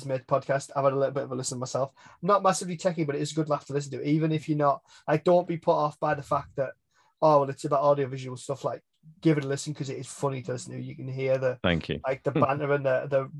made 0.06 0.26
podcast. 0.28 0.72
I've 0.76 0.84
had 0.84 0.94
a 0.94 0.98
little 0.98 1.14
bit 1.14 1.24
of 1.24 1.32
a 1.32 1.36
listen 1.36 1.60
myself. 1.60 1.92
I'm 2.22 2.28
not 2.28 2.44
massively 2.44 2.78
techy, 2.78 3.04
but 3.04 3.16
it 3.16 3.22
is 3.22 3.32
a 3.32 3.36
good 3.36 3.50
laugh 3.50 3.66
to 3.66 3.74
listen 3.74 3.92
to, 3.92 4.04
even 4.04 4.32
if 4.32 4.48
you're 4.48 4.58
not 4.58 4.82
like 5.08 5.24
don't 5.24 5.48
be 5.48 5.58
put 5.58 5.76
off 5.76 6.00
by 6.00 6.14
the 6.14 6.24
fact 6.24 6.50
that 6.58 6.72
oh 7.22 7.40
well 7.40 7.50
it's 7.50 7.66
about 7.66 7.82
audio 7.82 8.08
visual 8.08 8.38
stuff. 8.38 8.64
Like 8.64 8.82
give 9.22 9.38
it 9.38 9.46
a 9.46 9.48
listen 9.48 9.74
because 9.74 9.90
it 9.90 9.98
is 9.98 10.08
funny 10.08 10.42
to 10.44 10.54
listen 10.54 10.74
to. 10.74 10.82
You 10.82 10.96
can 10.96 11.08
hear 11.08 11.38
the 11.38 11.60
thank 11.64 11.90
you 11.90 12.00
like 12.06 12.24
the 12.24 12.32
banter 12.32 12.72
and 12.74 12.86
the 12.86 13.08
the 13.10 13.32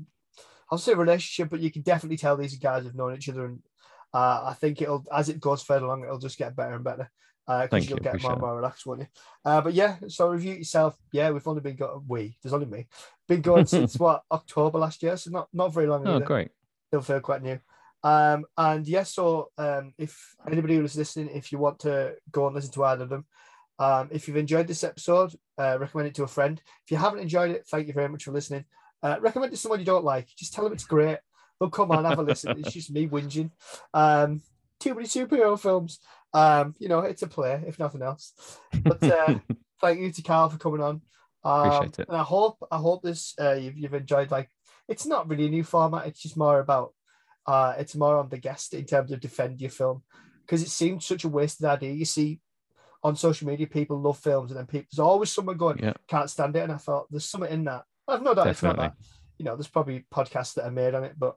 I'll 0.70 0.78
say 0.78 0.94
relationship, 0.94 1.50
but 1.50 1.60
you 1.60 1.70
can 1.70 1.82
definitely 1.82 2.18
tell 2.18 2.36
these 2.36 2.56
guys 2.58 2.84
have 2.84 2.94
known 2.94 3.14
each 3.14 3.28
other 3.28 3.46
and 3.46 3.60
uh, 4.14 4.42
I 4.46 4.54
think 4.54 4.80
it'll 4.80 5.04
as 5.14 5.28
it 5.28 5.40
goes 5.40 5.62
further 5.62 5.86
along, 5.86 6.04
it'll 6.04 6.18
just 6.18 6.38
get 6.38 6.56
better 6.56 6.74
and 6.74 6.84
better 6.84 7.10
because 7.48 7.86
uh, 7.86 7.88
you'll 7.88 7.98
you. 7.98 8.04
get 8.04 8.22
more 8.22 8.32
and 8.32 8.40
more 8.40 8.56
relaxed, 8.56 8.84
won't 8.84 9.00
you? 9.00 9.06
Uh, 9.42 9.62
but 9.62 9.72
yeah, 9.72 9.96
so 10.08 10.28
review 10.28 10.54
yourself. 10.54 10.98
Yeah, 11.12 11.30
we've 11.30 11.48
only 11.48 11.62
been 11.62 11.76
got 11.76 12.06
we. 12.06 12.36
There's 12.42 12.52
only 12.52 12.66
me. 12.66 12.86
Been 13.26 13.40
going 13.40 13.64
since 13.74 13.98
what 13.98 14.22
October 14.30 14.78
last 14.78 15.02
year, 15.02 15.16
so 15.16 15.30
not 15.30 15.48
not 15.54 15.72
very 15.72 15.86
long. 15.86 16.06
Oh, 16.06 16.16
either. 16.16 16.24
great. 16.24 16.50
Still 16.88 17.00
feel 17.00 17.20
quite 17.20 17.42
new. 17.42 17.58
Um, 18.04 18.44
and 18.56 18.86
yes, 18.86 18.92
yeah, 18.92 19.02
so 19.02 19.50
um, 19.56 19.94
if 19.96 20.36
anybody 20.50 20.76
who's 20.76 20.96
listening, 20.96 21.30
if 21.34 21.50
you 21.50 21.58
want 21.58 21.80
to 21.80 22.16
go 22.30 22.46
and 22.46 22.54
listen 22.54 22.72
to 22.72 22.84
either 22.84 23.04
of 23.04 23.08
them, 23.08 23.24
um, 23.78 24.08
if 24.12 24.28
you've 24.28 24.36
enjoyed 24.36 24.66
this 24.66 24.84
episode, 24.84 25.34
uh, 25.56 25.78
recommend 25.80 26.08
it 26.08 26.14
to 26.16 26.24
a 26.24 26.28
friend. 26.28 26.60
If 26.84 26.90
you 26.90 26.96
haven't 26.98 27.20
enjoyed 27.20 27.50
it, 27.50 27.66
thank 27.66 27.86
you 27.86 27.92
very 27.94 28.08
much 28.08 28.24
for 28.24 28.32
listening. 28.32 28.64
Uh, 29.02 29.16
recommend 29.20 29.52
it 29.52 29.56
to 29.56 29.60
someone 29.60 29.80
you 29.80 29.86
don't 29.86 30.04
like. 30.04 30.28
Just 30.36 30.52
tell 30.52 30.64
them 30.64 30.72
it's 30.74 30.84
great. 30.84 31.18
They'll 31.58 31.70
come 31.70 31.90
on, 31.90 32.04
have 32.04 32.18
a 32.18 32.22
listen. 32.22 32.58
It's 32.58 32.72
just 32.72 32.90
me 32.90 33.08
whinging. 33.08 33.50
Um, 33.94 34.42
too 34.80 34.94
many 34.94 35.06
superhero 35.06 35.58
films. 35.58 35.98
Um, 36.34 36.74
you 36.78 36.88
know, 36.88 37.00
it's 37.00 37.22
a 37.22 37.26
play, 37.26 37.62
if 37.66 37.78
nothing 37.78 38.02
else. 38.02 38.32
But 38.82 39.02
uh, 39.02 39.38
thank 39.80 40.00
you 40.00 40.12
to 40.12 40.22
Carl 40.22 40.50
for 40.50 40.58
coming 40.58 40.82
on. 40.82 41.02
Um, 41.44 41.66
Appreciate 41.66 41.98
it. 42.00 42.08
And 42.08 42.16
I 42.16 42.22
hope 42.22 42.58
I 42.70 42.76
hope 42.76 43.02
this 43.02 43.34
uh, 43.40 43.54
you've, 43.54 43.76
you've 43.76 43.94
enjoyed. 43.94 44.30
Like, 44.30 44.50
it's 44.88 45.06
not 45.06 45.28
really 45.28 45.46
a 45.46 45.50
new 45.50 45.64
format. 45.64 46.06
It's 46.06 46.20
just 46.20 46.36
more 46.36 46.60
about 46.60 46.92
uh, 47.46 47.74
it's 47.78 47.94
more 47.94 48.16
on 48.18 48.28
the 48.28 48.38
guest 48.38 48.74
in 48.74 48.84
terms 48.84 49.10
of 49.10 49.20
defend 49.20 49.60
your 49.60 49.70
film 49.70 50.02
because 50.44 50.62
it 50.62 50.68
seems 50.68 51.06
such 51.06 51.24
a 51.24 51.28
wasted 51.28 51.66
idea. 51.66 51.92
You 51.92 52.04
see 52.04 52.40
on 53.02 53.16
social 53.16 53.46
media, 53.46 53.66
people 53.66 54.00
love 54.00 54.18
films, 54.18 54.50
and 54.50 54.58
then 54.58 54.66
people, 54.66 54.86
there's 54.90 54.98
always 54.98 55.30
someone 55.30 55.56
going, 55.56 55.78
yeah. 55.78 55.94
can't 56.08 56.30
stand 56.30 56.56
it. 56.56 56.64
And 56.64 56.72
I 56.72 56.76
thought 56.76 57.06
there's 57.10 57.24
something 57.28 57.50
in 57.50 57.64
that. 57.64 57.84
I've 58.06 58.22
no 58.22 58.34
doubt 58.34 58.46
Definitely. 58.46 58.50
it's 58.50 58.62
not 58.62 58.76
that. 58.76 58.94
You 59.38 59.44
know, 59.44 59.56
there's 59.56 59.68
probably 59.68 60.04
podcasts 60.12 60.54
that 60.54 60.64
are 60.64 60.70
made 60.70 60.94
on 60.94 61.04
it, 61.04 61.14
but 61.16 61.36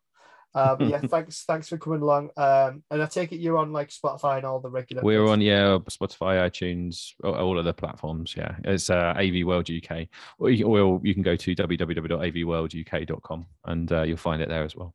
um, 0.53 0.89
yeah, 0.89 0.99
thanks, 1.07 1.43
thanks 1.43 1.69
for 1.69 1.77
coming 1.77 2.01
along. 2.01 2.29
Um, 2.37 2.83
and 2.91 3.01
I 3.01 3.05
take 3.05 3.31
it 3.31 3.37
you're 3.37 3.57
on 3.57 3.71
like 3.71 3.89
Spotify 3.89 4.37
and 4.37 4.45
all 4.45 4.59
the 4.59 4.69
regular. 4.69 5.01
We're 5.01 5.27
on 5.27 5.41
yeah, 5.41 5.77
Spotify, 5.89 6.49
iTunes, 6.49 7.13
all 7.23 7.57
of 7.57 7.65
the 7.65 7.73
platforms. 7.73 8.35
Yeah, 8.35 8.55
it's 8.63 8.89
uh, 8.89 9.13
AV 9.17 9.45
World 9.45 9.69
UK, 9.69 10.07
or 10.39 10.49
you, 10.49 10.65
or 10.65 10.99
you 11.03 11.13
can 11.13 11.23
go 11.23 11.35
to 11.35 11.55
www.avworlduk.com 11.55 13.45
and 13.65 13.91
uh, 13.91 14.03
you'll 14.03 14.17
find 14.17 14.41
it 14.41 14.49
there 14.49 14.63
as 14.63 14.75
well. 14.75 14.93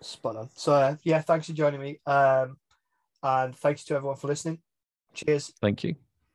Spot 0.00 0.36
on. 0.36 0.48
So 0.54 0.72
uh, 0.72 0.96
yeah, 1.02 1.20
thanks 1.20 1.46
for 1.46 1.52
joining 1.52 1.80
me. 1.80 2.00
Um, 2.06 2.56
and 3.22 3.56
thanks 3.56 3.84
to 3.84 3.94
everyone 3.94 4.16
for 4.16 4.28
listening. 4.28 4.60
Cheers. 5.14 5.52
Thank 5.60 5.84
you. 5.84 5.96